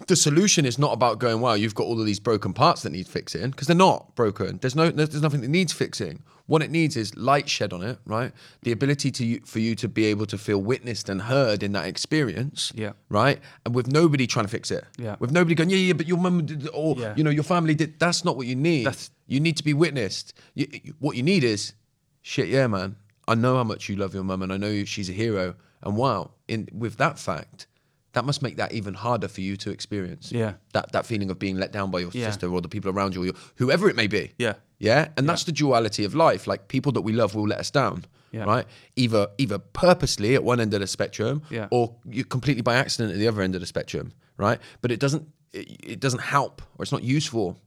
the 0.06 0.16
solution 0.16 0.66
is 0.66 0.78
not 0.78 0.92
about 0.92 1.18
going, 1.18 1.40
wow, 1.40 1.54
you've 1.54 1.74
got 1.74 1.84
all 1.84 1.98
of 1.98 2.04
these 2.04 2.20
broken 2.20 2.52
parts 2.52 2.82
that 2.82 2.90
need 2.90 3.08
fixing, 3.08 3.50
because 3.50 3.68
they're 3.68 3.76
not 3.76 4.14
broken. 4.14 4.58
There's 4.58 4.76
no 4.76 4.90
there's 4.90 5.22
nothing 5.22 5.40
that 5.40 5.48
needs 5.48 5.72
fixing. 5.72 6.22
What 6.50 6.62
it 6.64 6.70
needs 6.72 6.96
is 6.96 7.14
light 7.16 7.48
shed 7.48 7.72
on 7.72 7.80
it, 7.84 8.00
right? 8.04 8.32
The 8.62 8.72
ability 8.72 9.12
to 9.12 9.24
you, 9.24 9.40
for 9.44 9.60
you 9.60 9.76
to 9.76 9.88
be 9.88 10.06
able 10.06 10.26
to 10.26 10.36
feel 10.36 10.60
witnessed 10.60 11.08
and 11.08 11.22
heard 11.22 11.62
in 11.62 11.70
that 11.74 11.86
experience, 11.86 12.72
Yeah. 12.74 12.94
right? 13.08 13.38
And 13.64 13.72
with 13.72 13.86
nobody 13.86 14.26
trying 14.26 14.46
to 14.46 14.50
fix 14.50 14.72
it, 14.72 14.84
Yeah. 14.98 15.14
with 15.20 15.30
nobody 15.30 15.54
going, 15.54 15.70
yeah, 15.70 15.76
yeah, 15.76 15.92
but 15.92 16.08
your 16.08 16.18
mum 16.18 16.44
did, 16.46 16.68
or 16.74 16.96
Yeah. 16.98 17.14
you 17.16 17.22
know, 17.22 17.30
your 17.30 17.44
family 17.44 17.76
did. 17.76 18.00
That's 18.00 18.24
not 18.24 18.36
what 18.36 18.48
you 18.48 18.56
need. 18.56 18.84
That's- 18.86 19.10
you 19.28 19.38
need 19.38 19.56
to 19.58 19.62
be 19.62 19.72
witnessed. 19.72 20.34
You- 20.56 20.66
what 20.98 21.16
you 21.16 21.22
need 21.22 21.44
is, 21.44 21.74
shit, 22.20 22.48
yeah, 22.48 22.66
man. 22.66 22.96
I 23.28 23.36
know 23.36 23.54
how 23.54 23.62
much 23.62 23.88
you 23.88 23.94
love 23.94 24.12
your 24.12 24.24
mum, 24.24 24.42
and 24.42 24.52
I 24.52 24.56
know 24.56 24.84
she's 24.84 25.08
a 25.08 25.12
hero. 25.12 25.54
And 25.84 25.96
wow, 25.96 26.32
in 26.48 26.68
with 26.72 26.96
that 26.96 27.16
fact, 27.20 27.68
that 28.12 28.24
must 28.24 28.42
make 28.42 28.56
that 28.56 28.72
even 28.72 28.94
harder 28.94 29.28
for 29.28 29.40
you 29.40 29.56
to 29.58 29.70
experience. 29.70 30.32
Yeah. 30.32 30.54
That 30.72 30.90
that 30.90 31.06
feeling 31.06 31.30
of 31.30 31.38
being 31.38 31.58
let 31.58 31.70
down 31.70 31.92
by 31.92 32.00
your 32.00 32.10
Yeah. 32.12 32.28
sister 32.28 32.52
or 32.52 32.60
the 32.60 32.68
people 32.68 32.90
around 32.90 33.14
you, 33.14 33.22
or 33.22 33.24
your, 33.26 33.34
whoever 33.54 33.88
it 33.88 33.94
may 33.94 34.08
be. 34.08 34.32
Yeah. 34.36 34.54
Yeah. 34.80 35.08
And 35.16 35.28
that's 35.28 35.44
the 35.44 35.52
duality 35.52 36.04
of 36.04 36.14
life. 36.14 36.46
Like 36.48 36.66
people 36.66 36.90
that 36.92 37.02
we 37.02 37.12
love 37.12 37.34
will 37.36 37.46
let 37.46 37.60
us 37.60 37.70
down. 37.70 38.04
Yeah. 38.32 38.44
Right. 38.44 38.66
Either 38.96 39.28
either 39.38 39.58
purposely 39.58 40.34
at 40.34 40.42
one 40.42 40.58
end 40.60 40.72
of 40.74 40.80
the 40.80 40.86
spectrum, 40.86 41.42
Yeah. 41.50 41.68
or 41.70 41.94
you 42.08 42.24
completely 42.24 42.62
by 42.62 42.74
accident 42.76 43.12
at 43.12 43.18
the 43.18 43.28
other 43.28 43.42
end 43.42 43.54
of 43.54 43.60
the 43.60 43.66
spectrum. 43.66 44.12
Right. 44.36 44.58
But 44.80 44.90
it 44.90 44.98
doesn't 45.00 45.28
it, 45.52 45.66
it 45.94 46.00
doesn't 46.00 46.20
help 46.22 46.62
or 46.78 46.82
it's 46.82 46.92
not 46.92 47.02
useful 47.02 47.60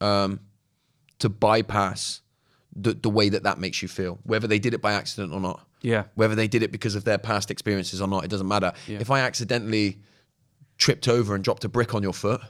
um, 0.00 0.40
to 1.18 1.28
bypass 1.28 2.20
the, 2.76 2.92
the 2.94 3.10
way 3.10 3.28
that 3.30 3.42
that 3.42 3.58
makes 3.58 3.82
you 3.82 3.88
feel, 3.88 4.18
whether 4.24 4.46
they 4.46 4.58
did 4.58 4.74
it 4.74 4.80
by 4.80 4.92
accident 4.92 5.32
or 5.32 5.40
not. 5.40 5.66
Yeah. 5.82 6.04
Whether 6.14 6.34
they 6.34 6.46
did 6.48 6.62
it 6.62 6.70
because 6.70 6.94
of 6.94 7.04
their 7.04 7.18
past 7.18 7.50
experiences 7.50 8.00
or 8.02 8.06
not, 8.08 8.24
it 8.24 8.28
doesn't 8.30 8.46
matter. 8.46 8.72
Yeah. 8.86 8.98
If 9.00 9.10
I 9.10 9.20
accidentally 9.20 9.98
tripped 10.76 11.08
over 11.08 11.34
and 11.34 11.42
dropped 11.42 11.64
a 11.64 11.68
brick 11.68 11.94
on 11.94 12.02
your 12.02 12.12
foot, 12.14 12.40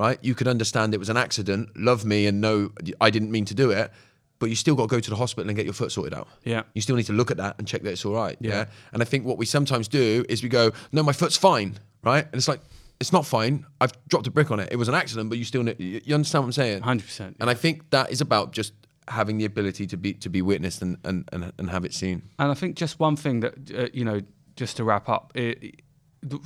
right? 0.00 0.18
You 0.22 0.34
could 0.34 0.48
understand 0.48 0.94
it 0.94 0.98
was 0.98 1.10
an 1.10 1.18
accident, 1.18 1.68
love 1.76 2.06
me, 2.06 2.26
and 2.26 2.40
know 2.40 2.72
I 3.02 3.10
didn't 3.10 3.30
mean 3.30 3.44
to 3.44 3.54
do 3.54 3.70
it, 3.70 3.92
but 4.38 4.48
you 4.48 4.56
still 4.56 4.74
got 4.74 4.88
to 4.88 4.96
go 4.96 4.98
to 4.98 5.10
the 5.10 5.16
hospital 5.16 5.46
and 5.50 5.54
get 5.54 5.66
your 5.66 5.74
foot 5.74 5.92
sorted 5.92 6.14
out. 6.14 6.26
Yeah. 6.42 6.62
You 6.74 6.80
still 6.80 6.96
need 6.96 7.04
to 7.06 7.12
look 7.12 7.30
at 7.30 7.36
that 7.36 7.56
and 7.58 7.68
check 7.68 7.82
that 7.82 7.90
it's 7.90 8.06
all 8.06 8.14
right. 8.14 8.38
Yeah. 8.40 8.50
Yeah. 8.50 8.64
And 8.94 9.02
I 9.02 9.04
think 9.04 9.26
what 9.26 9.36
we 9.36 9.44
sometimes 9.44 9.88
do 9.88 10.24
is 10.26 10.42
we 10.42 10.48
go, 10.48 10.72
no, 10.90 11.02
my 11.02 11.12
foot's 11.12 11.36
fine, 11.36 11.78
right? 12.02 12.24
And 12.24 12.34
it's 12.34 12.48
like, 12.48 12.60
it's 12.98 13.12
not 13.12 13.26
fine. 13.26 13.66
I've 13.78 13.92
dropped 14.08 14.26
a 14.26 14.30
brick 14.30 14.50
on 14.50 14.58
it. 14.58 14.70
It 14.72 14.76
was 14.76 14.88
an 14.88 14.94
accident, 14.94 15.28
but 15.28 15.36
you 15.36 15.44
still, 15.44 15.68
you 15.68 16.00
you 16.02 16.14
understand 16.14 16.44
what 16.44 16.48
I'm 16.48 16.52
saying? 16.52 16.80
100%. 16.80 17.34
And 17.38 17.50
I 17.50 17.54
think 17.54 17.90
that 17.90 18.10
is 18.10 18.22
about 18.22 18.52
just 18.52 18.72
having 19.08 19.36
the 19.36 19.44
ability 19.44 19.86
to 19.88 19.96
be 19.96 20.14
to 20.14 20.30
be 20.30 20.40
witnessed 20.40 20.80
and 20.82 20.96
and, 21.04 21.28
and, 21.32 21.52
and 21.58 21.70
have 21.70 21.84
it 21.84 21.92
seen. 21.92 22.22
And 22.38 22.50
I 22.50 22.54
think 22.54 22.76
just 22.76 23.00
one 23.00 23.16
thing 23.16 23.40
that 23.40 23.54
uh, 23.74 23.88
you 23.92 24.04
know, 24.04 24.20
just 24.56 24.76
to 24.76 24.84
wrap 24.84 25.08
up, 25.08 25.32
it, 25.34 25.82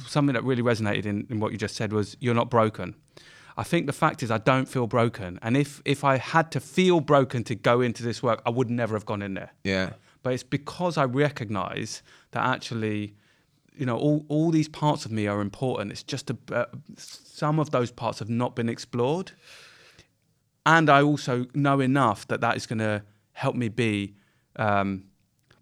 something 0.07 0.35
that 0.35 0.45
really 0.45 0.63
resonated 0.63 1.07
in, 1.07 1.27
in 1.31 1.41
what 1.41 1.53
you 1.53 1.59
just 1.59 1.77
said 1.77 1.93
was 1.93 2.17
you're 2.21 2.35
not 2.35 2.51
broken. 2.51 2.95
I 3.57 3.63
think 3.63 3.87
the 3.87 3.93
fact 3.93 4.23
is 4.23 4.31
I 4.31 4.39
don't 4.39 4.67
feel 4.69 4.87
broken, 4.87 5.39
and 5.43 5.57
if 5.57 5.81
if 5.85 6.03
I 6.05 6.17
had 6.19 6.51
to 6.53 6.61
feel 6.61 7.01
broken 7.01 7.45
to 7.45 7.55
go 7.55 7.81
into 7.81 8.03
this 8.03 8.23
work, 8.23 8.43
I 8.47 8.51
would 8.51 8.69
never 8.71 8.95
have 8.97 9.07
gone 9.07 9.23
in 9.23 9.35
there. 9.35 9.51
Yeah. 9.63 9.91
But 10.23 10.33
it's 10.33 10.43
because 10.43 10.97
I 10.97 11.05
recognise 11.05 12.03
that 12.33 12.45
actually, 12.45 13.15
you 13.77 13.87
know, 13.87 13.97
all 13.97 14.25
all 14.29 14.51
these 14.51 14.69
parts 14.69 15.05
of 15.07 15.13
me 15.13 15.27
are 15.29 15.41
important. 15.41 15.93
It's 15.93 16.03
just 16.03 16.31
a, 16.31 16.37
uh, 16.53 16.65
some 16.97 17.61
of 17.61 17.71
those 17.71 17.91
parts 17.93 18.19
have 18.19 18.31
not 18.31 18.57
been 18.57 18.69
explored, 18.69 19.33
and 20.67 20.89
I 20.91 21.03
also 21.03 21.47
know 21.55 21.81
enough 21.81 22.27
that 22.29 22.41
that 22.41 22.57
is 22.57 22.67
going 22.67 22.79
to 22.81 23.03
help 23.33 23.55
me 23.55 23.69
be 23.69 24.15
um, 24.57 25.05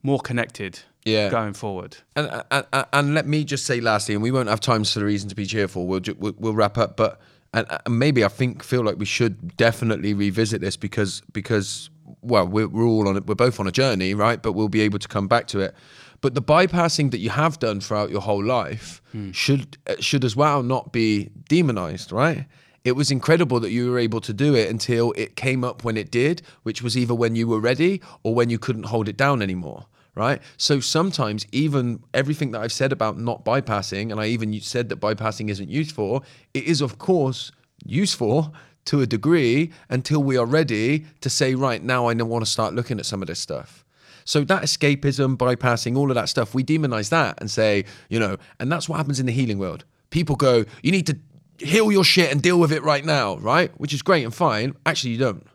more 0.02 0.20
connected 0.20 0.80
Yeah. 1.04 1.28
going 1.30 1.54
forward. 1.54 1.96
And, 2.16 2.28
and, 2.50 2.66
and- 2.72 2.86
and 2.92 3.14
let 3.14 3.26
me 3.26 3.44
just 3.44 3.64
say 3.66 3.80
lastly, 3.80 4.14
and 4.14 4.22
we 4.22 4.30
won't 4.30 4.48
have 4.48 4.60
time 4.60 4.84
for 4.84 4.98
the 5.00 5.04
reason 5.06 5.28
to 5.28 5.34
be 5.34 5.46
cheerful. 5.46 5.86
We'll 5.86 6.00
ju- 6.00 6.16
we'll, 6.18 6.34
we'll 6.38 6.54
wrap 6.54 6.78
up, 6.78 6.96
but 6.96 7.20
and, 7.54 7.66
and 7.84 7.98
maybe 7.98 8.24
I 8.24 8.28
think 8.28 8.62
feel 8.62 8.82
like 8.82 8.98
we 8.98 9.04
should 9.04 9.56
definitely 9.56 10.14
revisit 10.14 10.60
this 10.60 10.76
because 10.76 11.22
because 11.32 11.90
well 12.22 12.46
we're, 12.46 12.68
we're 12.68 12.84
all 12.84 13.08
on 13.08 13.16
it. 13.16 13.26
We're 13.26 13.34
both 13.34 13.60
on 13.60 13.66
a 13.66 13.72
journey, 13.72 14.14
right? 14.14 14.42
But 14.42 14.52
we'll 14.52 14.68
be 14.68 14.80
able 14.82 14.98
to 14.98 15.08
come 15.08 15.28
back 15.28 15.46
to 15.48 15.60
it. 15.60 15.74
But 16.20 16.34
the 16.34 16.42
bypassing 16.42 17.10
that 17.10 17.18
you 17.18 17.30
have 17.30 17.58
done 17.58 17.80
throughout 17.80 18.10
your 18.10 18.20
whole 18.20 18.44
life 18.44 19.02
should 19.32 19.76
uh, 19.86 19.96
should 20.00 20.24
as 20.24 20.34
well 20.36 20.62
not 20.62 20.92
be 20.92 21.30
demonized, 21.48 22.12
right? 22.12 22.46
It 22.84 22.92
was 22.92 23.10
incredible 23.12 23.60
that 23.60 23.70
you 23.70 23.90
were 23.90 23.98
able 23.98 24.20
to 24.22 24.32
do 24.32 24.56
it 24.56 24.68
until 24.68 25.12
it 25.12 25.36
came 25.36 25.62
up 25.62 25.84
when 25.84 25.96
it 25.96 26.10
did, 26.10 26.42
which 26.64 26.82
was 26.82 26.96
either 26.96 27.14
when 27.14 27.36
you 27.36 27.46
were 27.46 27.60
ready 27.60 28.00
or 28.24 28.34
when 28.34 28.50
you 28.50 28.58
couldn't 28.58 28.84
hold 28.84 29.08
it 29.08 29.16
down 29.16 29.40
anymore 29.40 29.86
right? 30.14 30.42
So 30.56 30.80
sometimes 30.80 31.46
even 31.52 32.02
everything 32.12 32.50
that 32.52 32.60
I've 32.60 32.72
said 32.72 32.92
about 32.92 33.18
not 33.18 33.44
bypassing, 33.44 34.10
and 34.10 34.20
I 34.20 34.26
even 34.26 34.58
said 34.60 34.88
that 34.90 35.00
bypassing 35.00 35.48
isn't 35.48 35.68
useful, 35.68 36.24
it 36.54 36.64
is 36.64 36.80
of 36.80 36.98
course 36.98 37.52
useful 37.84 38.54
to 38.84 39.00
a 39.00 39.06
degree 39.06 39.70
until 39.88 40.22
we 40.22 40.36
are 40.36 40.46
ready 40.46 41.06
to 41.20 41.30
say, 41.30 41.54
right 41.54 41.82
now 41.82 42.08
I 42.08 42.14
want 42.14 42.44
to 42.44 42.50
start 42.50 42.74
looking 42.74 42.98
at 42.98 43.06
some 43.06 43.22
of 43.22 43.28
this 43.28 43.38
stuff. 43.38 43.84
So 44.24 44.44
that 44.44 44.62
escapism, 44.62 45.36
bypassing, 45.36 45.96
all 45.96 46.10
of 46.10 46.14
that 46.14 46.28
stuff, 46.28 46.54
we 46.54 46.62
demonize 46.62 47.10
that 47.10 47.40
and 47.40 47.50
say, 47.50 47.84
you 48.08 48.20
know, 48.20 48.36
and 48.60 48.70
that's 48.70 48.88
what 48.88 48.96
happens 48.96 49.18
in 49.18 49.26
the 49.26 49.32
healing 49.32 49.58
world. 49.58 49.84
People 50.10 50.36
go, 50.36 50.64
you 50.82 50.92
need 50.92 51.06
to 51.06 51.18
heal 51.58 51.90
your 51.90 52.04
shit 52.04 52.30
and 52.30 52.42
deal 52.42 52.58
with 52.58 52.72
it 52.72 52.82
right 52.82 53.04
now, 53.04 53.36
right? 53.38 53.72
Which 53.80 53.92
is 53.92 54.02
great 54.02 54.24
and 54.24 54.34
fine. 54.34 54.74
Actually, 54.86 55.12
you 55.12 55.18
don't. 55.18 55.46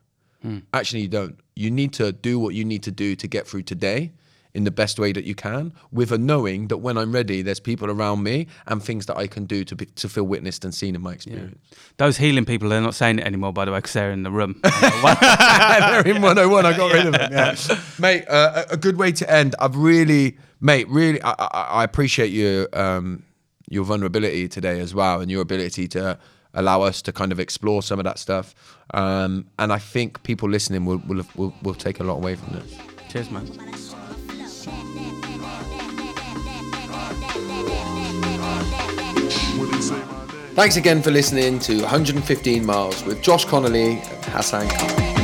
Hmm. 0.41 0.57
Actually, 0.73 1.01
you 1.01 1.07
don't. 1.07 1.39
You 1.55 1.71
need 1.71 1.93
to 1.93 2.11
do 2.11 2.39
what 2.39 2.55
you 2.55 2.65
need 2.65 2.83
to 2.83 2.91
do 2.91 3.15
to 3.15 3.27
get 3.27 3.47
through 3.47 3.63
today 3.63 4.11
in 4.57 4.63
the 4.63 4.71
best 4.71 4.97
way 4.97 5.11
that 5.11 5.23
you 5.23 5.35
can, 5.35 5.71
with 5.91 6.11
a 6.11 6.17
knowing 6.17 6.67
that 6.69 6.77
when 6.77 6.97
I'm 6.97 7.11
ready, 7.11 7.43
there's 7.43 7.59
people 7.59 7.91
around 7.91 8.23
me 8.23 8.47
and 8.65 8.81
things 8.81 9.05
that 9.05 9.15
I 9.15 9.27
can 9.27 9.45
do 9.45 9.63
to 9.63 9.75
be, 9.75 9.85
to 9.85 10.09
feel 10.09 10.23
witnessed 10.23 10.65
and 10.65 10.73
seen 10.73 10.95
in 10.95 11.01
my 11.01 11.13
experience. 11.13 11.59
Those 11.97 12.17
healing 12.17 12.43
people, 12.43 12.67
they're 12.67 12.81
not 12.81 12.95
saying 12.95 13.19
it 13.19 13.25
anymore, 13.27 13.53
by 13.53 13.65
the 13.65 13.71
way, 13.71 13.77
because 13.77 13.93
they're 13.93 14.11
in 14.11 14.23
the 14.23 14.31
room. 14.31 14.59
They're 14.63 16.07
in 16.07 16.23
101. 16.23 16.65
I 16.65 16.75
got 16.75 16.91
rid 16.91 17.05
of 17.05 17.13
them. 17.13 17.31
Yeah. 17.31 17.55
mate, 17.99 18.27
uh, 18.27 18.65
a 18.71 18.77
good 18.77 18.97
way 18.97 19.11
to 19.11 19.31
end. 19.31 19.53
I've 19.59 19.75
really, 19.75 20.39
mate, 20.59 20.89
really, 20.89 21.21
I, 21.21 21.35
I, 21.37 21.61
I 21.81 21.83
appreciate 21.83 22.31
your 22.31 22.67
um, 22.73 23.23
your 23.69 23.83
vulnerability 23.83 24.47
today 24.47 24.79
as 24.79 24.95
well, 24.95 25.21
and 25.21 25.29
your 25.29 25.41
ability 25.41 25.87
to 25.89 26.17
allow 26.55 26.81
us 26.81 27.03
to 27.03 27.13
kind 27.13 27.31
of 27.31 27.39
explore 27.39 27.83
some 27.83 27.99
of 27.99 28.05
that 28.05 28.17
stuff. 28.17 28.55
Um, 28.95 29.45
and 29.59 29.71
I 29.71 29.77
think 29.77 30.23
people 30.23 30.49
listening 30.49 30.85
will 30.85 31.01
will, 31.07 31.23
will 31.35 31.53
will 31.61 31.75
take 31.75 31.99
a 31.99 32.03
lot 32.03 32.15
away 32.15 32.35
from 32.35 32.55
this. 32.55 32.75
Cheers, 33.09 33.29
man. 33.29 33.45
Thanks 40.57 40.75
again 40.75 41.03
for 41.03 41.11
listening 41.11 41.59
to 41.59 41.81
115 41.81 42.65
Miles 42.65 43.05
with 43.05 43.21
Josh 43.21 43.45
Connolly 43.45 43.91
and 43.91 44.25
Hassan 44.25 44.67
Khan. 44.67 45.16